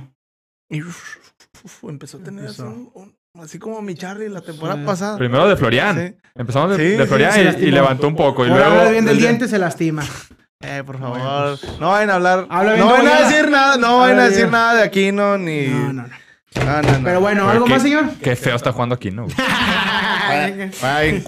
Uf, 1.67 1.85
empezó 1.91 2.19
a 2.19 2.21
tener 2.21 2.47
así, 2.47 2.62
Empezó. 2.62 2.91
un- 2.95 3.12
un- 3.35 3.43
así 3.43 3.59
como 3.59 3.83
mi 3.83 3.95
Charlie 3.97 4.29
la 4.29 4.41
temporada 4.41 4.79
Sí. 4.79 4.87
pasada. 4.87 5.19
Primero 5.19 5.49
de 5.49 5.57
Florian. 5.57 5.97
Sí. 5.97 6.29
Empezamos 6.37 6.71
de, 6.71 6.77
Sí, 6.77 6.83
de 6.97 7.03
sí, 7.03 7.09
Florian 7.09 7.57
y- 7.61 7.71
levantó 7.73 8.07
un 8.07 8.14
poco. 8.17 8.45
Y 8.47 8.49
Por 8.49 8.57
luego. 8.59 8.73
hablar 8.73 8.93
bien 8.93 9.05
del 9.05 9.19
diente 9.19 9.49
se 9.49 9.59
lastima. 9.59 10.03
Eh, 10.62 10.83
por 10.87 10.97
Bueno, 10.99 11.14
favor. 11.14 11.59
No 11.79 11.91
vayan 11.91 12.11
a 12.11 12.14
hablar. 12.14 12.47
Habla 12.49 12.77
no 12.79 12.87
vayan 12.87 13.09
a 13.09 13.29
decir 13.29 13.51
nada. 13.51 13.77
No 13.77 13.99
vayan 13.99 14.19
a 14.21 14.23
decir 14.25 14.39
bien. 14.45 14.51
nada 14.53 14.75
de 14.75 14.83
Aquino 14.85 15.37
ni. 15.37 15.67
No, 15.67 15.93
no, 15.93 16.03
no. 16.05 16.09
No, 16.64 16.83
no, 16.83 16.93
no. 16.93 17.05
Pero 17.05 17.21
bueno, 17.21 17.41
Pero 17.43 17.51
¿algo 17.51 17.64
qué- 17.67 17.71
más, 17.73 17.83
señor? 17.83 18.05
Qué 18.23 18.35
feo 18.37 18.57
está 18.57 18.73
jugando 18.73 18.95
aquí, 18.95 19.11
¿no? 19.11 19.27
Bye. 19.27 21.23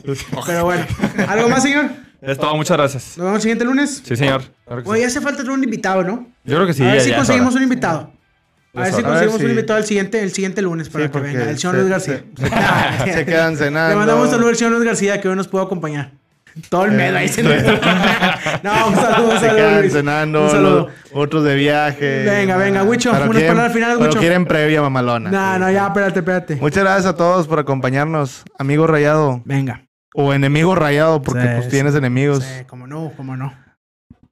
Pero 0.46 0.64
bueno, 0.64 0.86
¿algo 1.28 1.48
más, 1.50 1.62
señor? 1.62 1.90
Es 2.22 2.38
todo, 2.38 2.56
muchas 2.56 2.76
gracias. 2.76 3.16
Nos 3.18 3.24
vemos 3.26 3.36
el 3.36 3.42
siguiente 3.42 3.64
lunes. 3.64 4.02
Sí, 4.04 4.16
señor. 4.16 4.42
Claro 4.64 4.82
que 4.82 4.86
sí. 4.88 4.90
Oye, 4.92 5.04
hace 5.04 5.20
falta 5.20 5.38
tener 5.38 5.52
un 5.52 5.62
invitado, 5.62 6.02
¿no? 6.02 6.26
Yo 6.44 6.56
creo 6.56 6.66
que 6.66 6.72
sí. 6.72 6.82
a 6.82 6.86
ver 6.86 6.96
ya- 6.98 7.04
si 7.04 7.10
ya 7.10 7.16
conseguimos 7.16 7.54
un 7.54 7.62
invitado. 7.62 8.12
A 8.80 8.84
ver 8.84 8.94
si 8.94 9.02
conseguimos 9.02 9.40
un 9.42 9.50
invitado 9.50 9.78
el 9.78 9.84
siguiente, 9.84 10.22
el 10.22 10.30
siguiente 10.32 10.62
lunes 10.62 10.88
para 10.88 11.04
Sí, 11.06 11.10
que 11.10 11.20
venga. 11.20 11.50
El 11.50 11.58
señor 11.58 11.74
se- 11.74 11.80
Luis 11.80 11.90
García. 11.90 12.22
se- 13.04 13.12
se 13.14 13.24
quedan 13.26 13.56
cenando. 13.56 13.90
Le 13.90 13.96
mandamos 13.96 14.24
un 14.26 14.30
saludo 14.30 14.48
al 14.48 14.56
señor 14.56 14.72
Luis 14.72 14.84
García 14.84 15.20
que 15.20 15.28
hoy 15.28 15.36
nos 15.36 15.48
pudo 15.48 15.62
acompañar. 15.62 16.12
Todo 16.70 16.86
el 16.86 16.92
medio 16.92 17.16
ahí 17.16 17.28
se 17.28 17.42
No, 18.62 18.88
un 18.88 18.94
saludo, 18.96 19.28
un 19.30 19.38
Se 19.38 19.46
saludo. 19.46 19.56
quedan 19.56 19.80
Luis. 19.80 19.92
cenando. 19.92 20.44
Un 20.44 20.50
saludo. 20.50 20.86
los- 20.86 20.92
otros 21.12 21.44
de 21.44 21.54
viaje. 21.54 22.24
Venga, 22.24 22.56
venga, 22.56 22.80
Pero 22.80 23.10
unas 23.12 23.28
quieren- 23.30 23.46
palabras 23.48 23.72
finales, 23.72 23.96
pero 23.98 24.08
Huicho. 24.10 24.18
quieren 24.20 24.44
previa 24.46 24.82
mamalona. 24.82 25.30
No, 25.30 25.58
no, 25.58 25.70
ya, 25.70 25.86
espérate, 25.86 26.18
espérate. 26.18 26.56
Muchas 26.56 26.82
gracias 26.82 27.06
a 27.06 27.14
todos 27.16 27.46
por 27.46 27.58
acompañarnos. 27.60 28.42
Amigo 28.58 28.86
rayado. 28.88 29.40
Venga. 29.44 29.84
O 30.14 30.32
enemigo 30.32 30.74
rayado, 30.74 31.22
porque 31.22 31.42
Sí, 31.42 31.48
pues 31.52 31.64
sí. 31.66 31.70
tienes 31.70 31.94
enemigos. 31.94 32.42
Sí, 32.42 32.64
cómo 32.66 32.86
no, 32.88 33.12
cómo 33.16 33.36
no. 33.36 33.52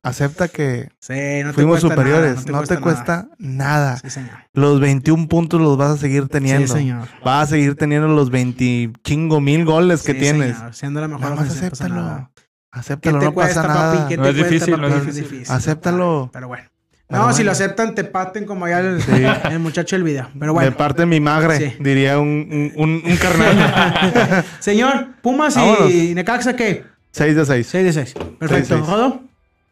Acepta 0.06 0.48
que 0.48 0.88
Sí, 1.00 1.14
no 1.42 1.48
te 1.48 1.54
fuimos 1.54 1.80
cuesta 1.80 1.88
superiores. 1.88 2.46
nada, 2.46 2.60
no 2.60 2.66
te 2.66 2.78
cuesta 2.78 3.28
nada. 3.38 3.96
Sí, 3.98 4.10
señor. 4.10 4.30
Los 4.52 4.78
21 4.80 5.26
puntos 5.28 5.60
los 5.60 5.76
vas 5.76 5.90
a 5.90 5.96
seguir 5.96 6.28
teniendo. 6.28 6.66
Sí, 6.68 6.72
señor. 6.80 7.08
Vas 7.24 7.44
a 7.44 7.46
seguir 7.50 7.74
teniendo 7.76 8.08
los 8.08 8.30
20 8.30 8.92
chingo 9.02 9.40
mil 9.40 9.64
goles 9.64 10.02
que 10.02 10.12
Sí, 10.12 10.18
tienes. 10.20 10.56
señor. 10.56 10.74
Siendo 10.74 11.00
la 11.00 11.08
mejor 11.08 11.22
Nada 11.22 11.34
más 11.36 11.46
no 11.46 11.52
acéptalo. 11.52 11.94
nada. 11.96 12.30
¿Qué 12.34 12.42
Acéptalo, 12.70 13.18
te 13.18 13.24
no 13.24 13.34
cuesta, 13.34 13.62
pasa 13.62 13.74
nada. 13.74 13.94
papi? 13.96 14.08
¿Qué 14.08 14.16
No 14.18 14.22
te 14.24 14.28
es 14.30 14.34
cuesta, 14.36 14.52
difícil, 14.54 14.74
papi? 14.76 14.88
no 14.90 14.96
es 14.96 15.16
difícil. 15.16 15.44
Acéptalo. 15.52 16.30
Pero 16.32 16.48
bueno. 16.48 16.64
Pero 17.08 17.22
no, 17.22 17.28
si 17.30 17.36
bueno. 17.36 17.44
lo 17.46 17.52
aceptan, 17.52 17.94
te 17.94 18.04
paten 18.04 18.44
como 18.46 18.66
ya 18.68 18.80
el, 18.80 19.00
Sí. 19.00 19.10
el 19.50 19.58
muchacho 19.60 19.96
del 19.96 20.02
video. 20.04 20.28
Pero 20.34 20.46
De 20.46 20.50
bueno. 20.52 20.76
parte 20.76 21.02
de 21.02 21.06
mi 21.06 21.20
magre, 21.20 21.56
Sí. 21.58 21.76
diría 21.80 22.18
un, 22.18 22.72
un, 22.76 22.82
un, 22.82 23.02
un 23.10 23.16
carnal. 23.16 24.44
Señor, 24.60 25.08
Pumas 25.22 25.54
Vámonos. 25.54 25.90
y 25.90 26.14
Necaxa, 26.14 26.54
¿qué? 26.56 26.84
6 27.12 27.34
de 27.36 27.46
6. 27.46 27.66
6 27.70 27.84
de 27.84 27.92
6. 27.92 28.14
Perfecto. 28.38 28.74
seis. 28.76 28.80
¿Jodo? 28.86 29.22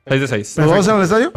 6 0.06 0.20
de 0.20 0.28
6. 0.28 0.58
¿Nos 0.58 0.68
vamos 0.70 0.88
al 0.88 1.02
estadio? 1.02 1.32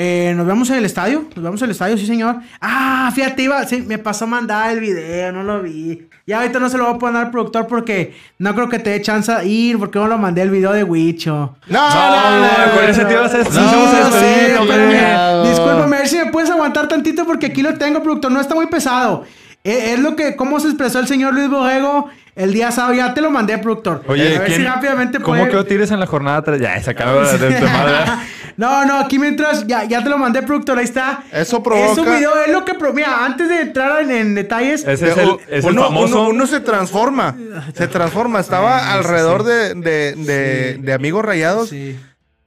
Eh, 0.00 0.32
nos 0.36 0.46
vemos 0.46 0.70
en 0.70 0.76
el 0.76 0.84
estadio. 0.84 1.24
Nos 1.34 1.44
vemos 1.44 1.60
en 1.60 1.64
el 1.66 1.70
estadio, 1.72 1.98
sí, 1.98 2.06
señor. 2.06 2.36
Ah, 2.60 3.10
fíjate, 3.14 3.42
iba. 3.42 3.64
Sí, 3.66 3.82
me 3.82 3.98
pasó 3.98 4.26
a 4.26 4.28
mandar 4.28 4.70
el 4.70 4.80
video, 4.80 5.32
no 5.32 5.42
lo 5.42 5.60
vi. 5.62 6.06
Ya 6.24 6.38
ahorita 6.40 6.60
no 6.60 6.68
se 6.68 6.78
lo 6.78 6.84
voy 6.84 6.94
a 6.94 6.98
poner 6.98 7.24
al 7.24 7.30
productor 7.32 7.66
porque 7.66 8.14
no 8.38 8.54
creo 8.54 8.68
que 8.68 8.78
te 8.78 8.90
dé 8.90 9.02
chance 9.02 9.32
de 9.32 9.46
ir, 9.46 9.78
porque 9.78 9.98
no 9.98 10.06
lo 10.06 10.16
mandé 10.16 10.42
el 10.42 10.50
video 10.50 10.72
de 10.72 10.84
Wicho. 10.84 11.56
No, 11.66 11.90
no, 11.90 12.40
no, 12.40 12.74
con 12.76 12.84
ese 12.84 13.02
a 13.02 13.08
a 13.08 13.24
espérame. 13.40 14.58
hombre. 14.60 15.48
Discúlpame, 15.50 15.96
a 15.96 15.98
ver 16.00 16.08
si 16.08 16.16
me 16.16 16.26
puedes 16.26 16.50
aguantar 16.50 16.86
tantito 16.86 17.26
porque 17.26 17.46
aquí 17.46 17.62
lo 17.62 17.74
tengo, 17.74 18.02
productor. 18.02 18.30
No 18.30 18.40
está 18.40 18.54
muy 18.54 18.66
pesado. 18.66 19.24
Eh, 19.64 19.94
Es 19.94 19.98
lo 19.98 20.14
que, 20.14 20.36
cómo 20.36 20.60
se 20.60 20.68
expresó 20.68 21.00
el 21.00 21.08
señor 21.08 21.34
Luis 21.34 21.48
Borrego 21.50 22.08
el 22.38 22.52
día 22.54 22.70
sábado. 22.70 22.94
Ya 22.94 23.12
te 23.12 23.20
lo 23.20 23.30
mandé, 23.30 23.58
productor. 23.58 24.02
Oye, 24.06 24.36
a 24.36 24.40
ver 24.40 24.48
si 24.50 24.56
¿quién- 24.56 24.66
rápidamente 24.72 25.18
¿cómo 25.20 25.36
puede- 25.38 25.50
quedó 25.50 25.64
Tigres 25.66 25.90
en 25.90 26.00
la 26.00 26.06
jornada 26.06 26.40
3? 26.42 26.60
Ya, 26.60 26.80
se 26.82 26.90
acabó 26.90 27.20
de, 27.20 27.60
madre. 27.60 27.96
No, 28.58 28.84
no, 28.84 28.98
aquí 28.98 29.20
mientras, 29.20 29.64
ya, 29.68 29.84
ya 29.84 30.02
te 30.02 30.10
lo 30.10 30.18
mandé, 30.18 30.42
productor, 30.42 30.78
ahí 30.78 30.84
está. 30.84 31.22
Eso 31.30 31.62
provoca- 31.62 31.92
Es 31.92 31.98
un 31.98 32.06
video, 32.06 32.32
es 32.44 32.50
lo 32.52 32.64
que... 32.64 32.74
pro- 32.74 32.92
Mira, 32.92 33.24
antes 33.24 33.48
de 33.48 33.60
entrar 33.60 34.02
en, 34.02 34.10
en 34.10 34.34
detalles... 34.34 34.84
Ese 34.84 35.10
es 35.12 35.16
el, 35.16 35.36
es 35.48 35.64
el 35.64 35.70
uno, 35.70 35.84
famoso. 35.84 36.22
uno- 36.22 36.30
uno 36.30 36.46
se 36.48 36.58
transforma. 36.58 37.36
Se 37.74 37.86
transforma. 37.86 38.40
Estaba 38.40 38.92
alrededor 38.94 39.42
sí. 39.42 39.46
de, 39.48 39.74
de, 39.74 40.14
de, 40.16 40.72
Sí. 40.74 40.82
de 40.82 40.92
amigos 40.92 41.24
rayados 41.24 41.68
Sí, 41.68 41.96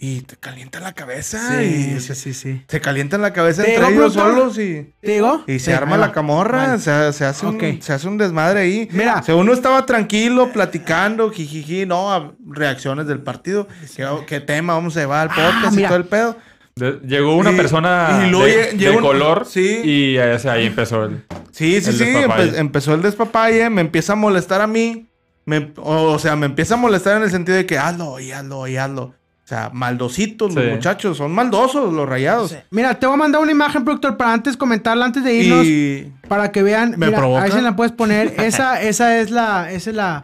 y 0.03 0.21
te 0.21 0.35
calienta 0.35 0.79
la 0.79 0.93
cabeza. 0.93 1.59
sí, 1.59 1.93
y 1.97 1.99
sí, 1.99 2.15
sí, 2.15 2.33
sí. 2.33 2.63
Se 2.67 2.81
calienta 2.81 3.19
la 3.19 3.33
cabeza 3.33 3.61
¿Te 3.63 3.75
entre 3.75 3.89
digo, 3.89 4.01
ellos 4.01 4.13
solos 4.15 4.57
y, 4.57 4.91
¿Te 4.99 5.11
digo? 5.11 5.43
y 5.45 5.59
se 5.59 5.65
Sí, 5.65 5.71
arma 5.73 5.95
la 5.95 6.07
va. 6.07 6.11
camorra. 6.13 6.67
Vale. 6.69 6.79
Se, 6.79 7.13
se 7.13 7.23
hace 7.23 7.45
un, 7.45 7.81
se 7.83 7.93
hace 7.93 8.07
un 8.07 8.17
desmadre 8.17 8.61
ahí. 8.61 8.89
Mira. 8.91 9.19
O 9.19 9.23
sea, 9.23 9.35
uno 9.35 9.53
estaba 9.53 9.85
tranquilo, 9.85 10.51
platicando, 10.51 11.29
jijiji, 11.29 11.85
no, 11.85 12.11
a- 12.11 12.31
reacciones 12.47 13.05
del 13.05 13.19
partido. 13.19 13.67
¿Qué, 13.95 14.07
qué 14.25 14.39
tema 14.39 14.73
vamos 14.73 14.97
a 14.97 15.01
llevar 15.01 15.29
al 15.29 15.39
Ah, 15.39 15.51
podcast 15.53 15.73
y 15.73 15.75
mira. 15.77 15.89
todo 15.89 15.97
el 15.99 16.05
pedo? 16.05 16.37
De- 16.75 16.99
llegó 17.05 17.35
una 17.35 17.51
Y- 17.51 17.57
persona 17.57 18.23
y 18.27 18.31
de, 18.31 18.37
lle- 18.37 18.77
llegó 18.77 18.91
de 18.93 18.97
un- 18.97 19.03
color 19.03 19.45
sí. 19.45 19.81
y 19.83 20.17
ahí, 20.17 20.37
ahí 20.49 20.65
empezó 20.65 21.03
el... 21.03 21.23
Sí, 21.51 21.79
sí, 21.81 21.89
El 21.91 21.95
sí. 21.97 22.03
empe- 22.05 22.57
empezó 22.57 22.95
el 22.95 23.01
despapalle, 23.03 23.69
me 23.69 23.81
empieza 23.81 24.13
a 24.13 24.15
molestar 24.15 24.61
a 24.61 24.67
mí. 24.67 25.07
me- 25.45 25.73
o, 25.77 26.13
o 26.13 26.17
sea, 26.19 26.35
me 26.35 26.45
empieza 26.45 26.73
a 26.75 26.77
molestar 26.77 27.17
en 27.17 27.23
el 27.23 27.29
sentido 27.29 27.57
de 27.57 27.65
que 27.65 27.77
hazlo 27.77 28.19
y 28.19 28.31
hazlo 28.31 28.67
y 28.67 28.77
hazlo. 28.77 29.13
O 29.51 29.53
sea, 29.53 29.69
maldositos 29.73 30.55
los 30.55 30.65
muchachos, 30.65 31.17
son 31.17 31.33
maldosos 31.33 31.91
los 31.93 32.07
rayados. 32.07 32.55
Mira, 32.69 32.93
te 32.97 33.05
voy 33.05 33.15
a 33.15 33.17
mandar 33.17 33.41
una 33.41 33.51
imagen, 33.51 33.83
productor, 33.83 34.15
para 34.15 34.31
antes 34.31 34.55
comentarla, 34.55 35.03
antes 35.03 35.25
de 35.25 35.33
irnos. 35.33 35.65
Y 35.65 36.09
Para 36.29 36.53
que 36.53 36.63
vean, 36.63 36.91
¿Me 36.91 37.07
mira, 37.07 37.17
provoca? 37.17 37.43
ahí 37.43 37.51
se 37.51 37.61
la 37.61 37.75
puedes 37.75 37.91
poner. 37.91 38.33
Esa, 38.37 38.81
esa 38.81 39.19
es 39.19 39.29
la, 39.29 39.69
esa 39.69 39.89
es 39.89 39.95
la, 39.97 40.23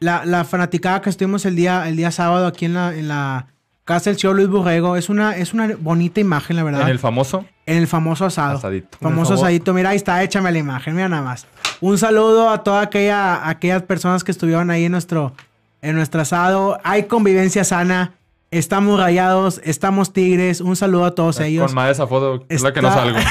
la, 0.00 0.24
la 0.24 0.42
fanaticada 0.44 1.00
que 1.02 1.08
estuvimos 1.08 1.44
el 1.44 1.54
día, 1.54 1.86
el 1.88 1.94
día 1.94 2.10
sábado 2.10 2.48
aquí 2.48 2.64
en 2.64 2.74
la, 2.74 2.92
en 2.96 3.06
la 3.06 3.46
casa 3.84 4.10
del 4.10 4.18
señor 4.18 4.34
Luis 4.34 4.48
Borrego. 4.48 4.96
Es 4.96 5.08
una, 5.08 5.36
es 5.36 5.54
una 5.54 5.70
bonita 5.78 6.18
imagen, 6.18 6.56
la 6.56 6.64
verdad. 6.64 6.82
En 6.82 6.88
el 6.88 6.98
famoso 6.98 7.46
famoso 7.86 8.24
asado. 8.24 8.58
asadito. 8.58 8.98
Famoso 9.00 9.34
asadito. 9.34 9.72
Mira, 9.72 9.90
ahí 9.90 9.96
está, 9.98 10.20
échame 10.24 10.50
la 10.50 10.58
imagen, 10.58 10.96
mira 10.96 11.08
nada 11.08 11.22
más. 11.22 11.46
Un 11.80 11.96
saludo 11.96 12.50
a 12.50 12.64
todas 12.64 12.84
aquella, 12.84 13.48
aquellas 13.48 13.82
personas 13.82 14.24
que 14.24 14.32
estuvieron 14.32 14.68
ahí 14.70 14.86
en 14.86 14.90
nuestro, 14.90 15.32
en 15.80 15.94
nuestro 15.94 16.22
asado. 16.22 16.80
Hay 16.82 17.04
convivencia 17.04 17.62
sana. 17.62 18.14
Estamos 18.58 19.00
rayados, 19.00 19.60
estamos 19.64 20.12
tigres. 20.12 20.60
Un 20.60 20.76
saludo 20.76 21.06
a 21.06 21.14
todos 21.16 21.40
ellos. 21.40 21.66
Con 21.66 21.74
más 21.74 21.90
esa 21.90 22.06
foto, 22.06 22.44
es 22.48 22.62
la 22.62 22.72
que 22.72 22.80
no 22.80 22.88
Está- 22.88 23.00
salgo. 23.00 23.18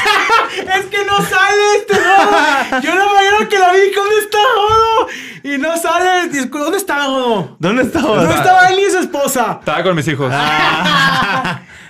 Es 0.54 0.86
que 0.86 0.98
no 1.06 1.18
sale 1.18 1.62
este 1.80 1.94
Rodo. 1.96 2.82
Yo 2.82 2.94
no 2.96 3.06
me 3.42 3.48
que 3.48 3.58
la 3.58 3.72
vi. 3.72 3.80
¿Dónde 3.96 4.16
está 4.22 4.38
Rodo? 4.56 5.08
Y 5.44 5.58
no 5.58 5.78
sale. 5.78 6.30
¿Dónde 6.48 6.78
está 6.78 6.98
Rodo? 7.06 7.56
¿dónde 7.60 7.84
estaba? 7.84 8.24
No 8.24 8.30
estaba 8.32 8.68
él 8.70 8.76
ni 8.78 8.92
su 8.92 9.00
esposa. 9.00 9.58
Estaba 9.60 9.82
con 9.84 9.96
mis 9.96 10.08
hijos. 10.08 10.32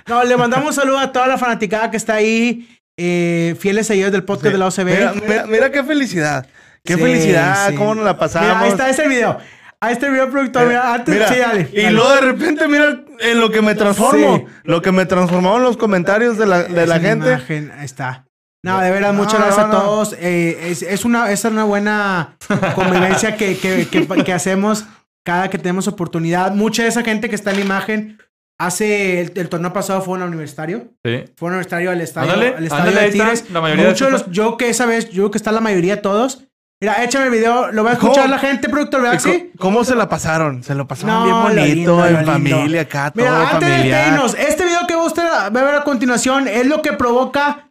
No, 0.08 0.22
le 0.24 0.36
mandamos 0.36 0.68
un 0.68 0.74
saludo 0.74 1.00
a 1.00 1.12
toda 1.14 1.28
la 1.28 1.38
fanaticada 1.38 1.90
que 1.90 1.96
está 1.98 2.16
ahí. 2.16 2.68
eh, 2.98 3.56
fieles 3.60 3.88
seguidores 3.88 4.12
del 4.12 4.24
podcast 4.26 4.52
de 4.52 4.58
la 4.58 4.68
OCB. 4.68 4.84
Mira, 4.86 5.14
mira, 5.28 5.46
mira 5.48 5.72
qué 5.72 5.82
felicidad. 5.84 6.46
Qué 6.84 6.96
Sí, 6.96 7.02
felicidad, 7.02 7.70
sí. 7.70 7.76
cómo 7.76 7.96
nos 7.96 8.04
la 8.06 8.18
pasamos. 8.18 8.50
Mira, 8.50 8.60
ahí 8.62 8.70
está 8.70 8.90
ese 8.90 9.08
video. 9.08 9.38
Ahí 9.84 9.94
está 9.94 10.06
el 10.08 10.14
video, 10.14 10.30
productor. 10.30 10.68
Mira, 10.68 10.94
antes, 10.94 11.14
Mira, 11.14 11.28
sí, 11.28 11.36
dale. 11.40 11.70
y 11.74 11.78
dale. 11.82 11.92
luego 11.92 12.14
de 12.14 12.22
repente, 12.22 12.68
mira 12.70 13.02
en 13.20 13.40
lo 13.42 13.52
que 13.52 13.62
me 13.62 13.76
transformo. 13.76 14.38
Sí. 14.38 14.46
Lo 14.64 14.82
que 14.82 14.92
me 14.94 15.06
transformó 15.06 15.58
en 15.58 15.64
los 15.64 15.76
comentarios 15.78 16.38
de 16.38 16.46
la, 16.46 16.64
de 16.64 16.88
la 16.88 17.00
gente. 17.00 17.28
imagen, 17.28 17.72
ahí 17.78 17.86
está. 17.86 18.26
No, 18.64 18.80
de 18.80 18.92
verdad, 18.92 19.12
No, 19.12 19.22
muchas 19.24 19.40
gracias 19.42 19.58
no, 19.58 19.64
a 19.66 19.68
no. 19.68 19.82
todos. 19.84 20.16
Eh, 20.22 20.70
es, 20.72 20.84
es 20.84 21.04
una, 21.04 21.30
es 21.32 21.44
una 21.44 21.66
buena 21.66 22.38
convivencia 22.76 23.36
que, 23.36 23.58
que, 23.58 23.88
que, 23.90 24.08
que 24.08 24.34
hacemos 24.34 24.86
cada 25.26 25.50
que 25.50 25.58
tenemos 25.58 25.88
oportunidad. 25.90 26.54
Mucha 26.54 26.84
de 26.84 26.90
esa 26.90 27.04
gente 27.04 27.28
que 27.30 27.36
está 27.36 27.52
en 27.52 27.58
la 27.58 27.64
imagen 27.66 28.18
hace 28.58 29.20
el, 29.20 29.34
el 29.36 29.50
torneo 29.50 29.74
pasado 29.74 30.02
fue 30.02 30.16
un 30.18 30.24
universitario. 30.24 30.94
Sí. 31.04 31.26
Fue 31.36 31.48
un 31.48 31.56
universitario 31.56 31.92
al 31.92 32.00
estadio, 32.00 32.32
Ándale, 32.32 32.56
al 32.56 32.64
estadio 32.64 32.84
ándale, 32.90 33.06
de 33.08 33.12
Tigres. 33.12 33.50
la 33.52 33.60
mayoría 33.62 33.84
de 33.84 33.90
Muchos 33.90 34.10
de 34.10 34.16
esos 34.16 34.28
los, 34.28 34.36
yo 34.36 34.56
que 34.56 34.70
esa 34.70 34.86
vez, 34.86 35.10
yo 35.10 35.30
que 35.30 35.38
está 35.38 35.52
la 35.52 35.60
mayoría 35.60 35.98
de 35.98 36.02
todos. 36.02 36.46
Mira, 36.84 37.02
échame 37.02 37.26
el 37.28 37.32
video, 37.32 37.72
lo 37.72 37.82
va 37.86 37.92
a 37.92 37.94
escuchar 37.94 38.24
¿Cómo? 38.24 38.28
la 38.36 38.40
gente, 38.40 38.68
productor, 38.68 39.04
¿verdad? 39.04 39.18
sí? 39.18 39.52
¿Cómo- 39.58 39.74
¿Cómo 39.78 39.84
se 39.86 39.96
la 39.96 40.10
pasaron? 40.10 40.64
Se 40.64 40.76
lo 40.76 40.86
pasaron 40.86 41.16
No, 41.16 41.24
bien 41.24 41.42
bonito, 41.42 41.76
lindo, 41.96 42.08
en 42.08 42.26
familia, 42.26 42.82
acá, 42.82 43.10
todo 43.12 43.24
Mira, 43.24 43.50
antes 43.52 43.60
de 43.70 43.76
familiar. 43.78 43.98
despedirnos, 44.00 44.36
este 44.38 44.66
video 44.66 44.86
que 44.86 44.96
usted 44.98 45.24
va 45.24 45.46
a 45.46 45.50
ver 45.50 45.76
a 45.76 45.84
continuación 45.86 46.50
es 46.50 46.68
lo 46.68 46.82
que 46.82 46.92
provoca 46.92 47.70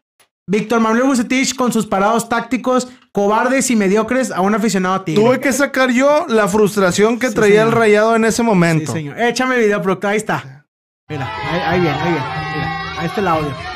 Víctor 0.48 0.80
Manuel 0.80 1.02
Bucetich 1.02 1.54
con 1.54 1.74
sus 1.74 1.86
parados 1.86 2.30
tácticos 2.30 2.88
cobardes 3.12 3.70
y 3.70 3.76
mediocres 3.76 4.30
a 4.30 4.40
un 4.40 4.54
aficionado 4.54 4.94
a 4.94 5.04
Tigre. 5.04 5.22
Tuve 5.22 5.40
que 5.40 5.52
sacar 5.52 5.90
yo 5.90 6.24
la 6.28 6.48
frustración 6.48 7.18
que 7.18 7.28
Sí, 7.28 7.34
traía 7.34 7.56
señor. 7.60 7.66
el 7.66 7.72
rayado 7.74 8.16
en 8.16 8.24
ese 8.24 8.38
Sí, 8.38 8.42
momento. 8.42 8.92
señor. 8.92 9.20
Échame 9.20 9.56
el 9.56 9.60
video, 9.64 9.82
productor. 9.82 10.12
Ahí 10.12 10.16
está. 10.16 10.64
Mira, 11.10 11.30
ahí, 11.50 11.60
ahí 11.60 11.80
bien, 11.80 11.94
ahí 11.94 12.10
bien. 12.12 12.24
Mira, 12.56 12.92
ahí 12.98 13.06
está 13.08 13.20
el 13.20 13.28
audio. 13.28 13.71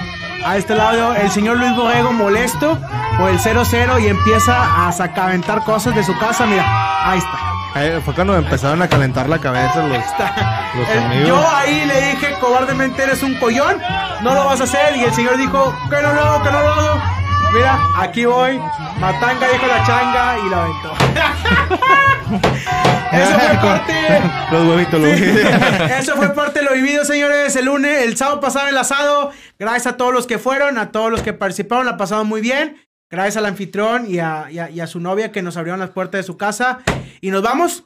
Ahí 0.47 0.59
está 0.61 0.75
el 0.75 0.81
audio. 0.81 1.15
El 1.15 1.31
señor 1.31 1.57
Luis 1.59 1.75
Borrego 1.75 2.13
molesto 2.13 2.79
por 3.19 3.31
el 3.31 3.39
0-0 3.39 4.01
y 4.03 4.07
empieza 4.07 4.87
a 4.87 4.93
sacar, 4.93 5.29
aventar 5.31 5.65
cosas 5.65 5.95
de 5.95 6.05
su 6.05 6.17
casa. 6.19 6.47
Mira, 6.47 6.65
ahí 7.11 7.19
está. 7.19 8.01
Fue 8.05 8.15
cuando 8.15 8.35
empezaron 8.37 8.81
a 8.81 8.89
calentar 8.89 9.29
la 9.29 9.39
cabeza 9.39 9.83
los, 9.83 9.99
los 9.99 10.89
Eh, 10.89 11.05
amigos. 11.05 11.29
yo 11.29 11.49
ahí 11.57 11.85
le 11.85 12.01
dije 12.13 12.35
cobardemente 12.41 13.03
eres 13.03 13.23
un 13.23 13.35
collón, 13.39 13.77
no 14.23 14.33
lo 14.35 14.47
vas 14.47 14.61
a 14.63 14.65
hacer. 14.65 14.97
Y 14.97 15.05
el 15.05 15.13
señor 15.13 15.37
dijo 15.37 15.75
que 15.91 16.01
no 16.01 16.13
lo 16.15 16.23
hago, 16.25 16.43
que 16.43 16.51
no 16.53 16.61
lo 16.63 16.73
hago. 16.73 17.03
Mira, 17.55 17.79
aquí 17.97 18.25
voy. 18.25 18.59
Matanga 18.99 19.49
dijo 19.51 19.67
la 19.67 19.85
changa 19.87 20.39
y 20.45 20.49
la 20.51 20.65
aventó. 20.65 20.93
Eso 23.13 23.39
fue 23.39 23.57
parte. 23.63 23.95
los 24.53 24.67
huevitos, 24.69 25.01
los 25.01 25.03
huevitos. 25.21 25.91
Eso 25.99 26.17
fue 26.17 26.35
parte 26.35 26.59
de 26.59 26.65
lo 26.67 26.73
vivido, 26.75 27.05
señores. 27.05 27.57
El 27.57 27.67
lunes, 27.67 28.03
el 28.03 28.17
sábado 28.17 28.41
pasado 28.41 28.69
el 28.69 28.77
asado. 28.77 29.31
Gracias 29.59 29.87
a 29.87 29.97
todos 29.97 30.13
los 30.13 30.27
que 30.27 30.39
fueron, 30.39 30.77
a 30.79 30.91
todos 30.93 31.11
los 31.11 31.23
que 31.23 31.33
participaron, 31.33 31.87
la 31.87 31.97
pasaron 31.97 32.27
muy 32.27 32.41
bien. 32.41 32.83
Gracias 33.11 33.37
al 33.37 33.47
anfitrión 33.47 34.07
y 34.11 34.19
a, 34.19 34.47
y 34.51 34.59
a- 34.59 34.69
y 34.71 34.81
a 34.81 34.87
su 34.87 34.99
novia 35.01 35.31
que 35.33 35.41
nos 35.43 35.57
abrieron 35.57 35.81
las 35.81 35.91
puertas 35.91 36.19
de 36.21 36.23
su 36.25 36.37
casa. 36.37 36.81
Y 37.21 37.31
nos 37.31 37.43
vamos. 37.43 37.85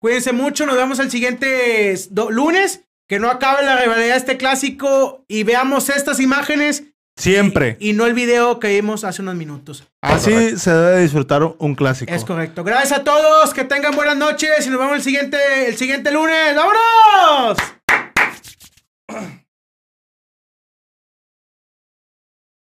Cuídense 0.00 0.32
mucho. 0.32 0.64
Nos 0.64 0.76
vemos 0.76 0.98
el 1.00 1.10
siguiente 1.10 1.94
lunes. 2.30 2.84
Que 3.08 3.18
no 3.18 3.28
acabe 3.30 3.62
la 3.64 3.76
rivalidad 3.76 4.14
de 4.14 4.16
este 4.16 4.36
clásico. 4.38 5.24
Y 5.28 5.42
veamos 5.42 5.88
estas 5.90 6.20
imágenes. 6.20 6.84
Siempre. 7.16 7.76
Y, 7.78 7.92
no 7.92 8.06
el 8.06 8.14
video 8.14 8.58
que 8.58 8.68
vimos 8.68 9.04
hace 9.04 9.22
unos 9.22 9.34
minutos. 9.34 9.84
Ah, 10.00 10.14
Así 10.14 10.56
se 10.56 10.72
debe 10.72 11.02
disfrutar 11.02 11.42
un 11.58 11.74
clásico. 11.74 12.12
Es 12.12 12.24
correcto. 12.24 12.64
Gracias 12.64 13.00
a 13.00 13.04
todos, 13.04 13.52
que 13.54 13.64
tengan 13.64 13.94
buenas 13.94 14.16
noches 14.16 14.66
y 14.66 14.70
nos 14.70 14.78
vemos 14.78 14.96
el 14.96 15.02
siguiente, 15.02 15.38
el 15.68 15.76
siguiente 15.76 16.10
lunes. 16.10 16.56
¡Vámonos! 16.56 17.58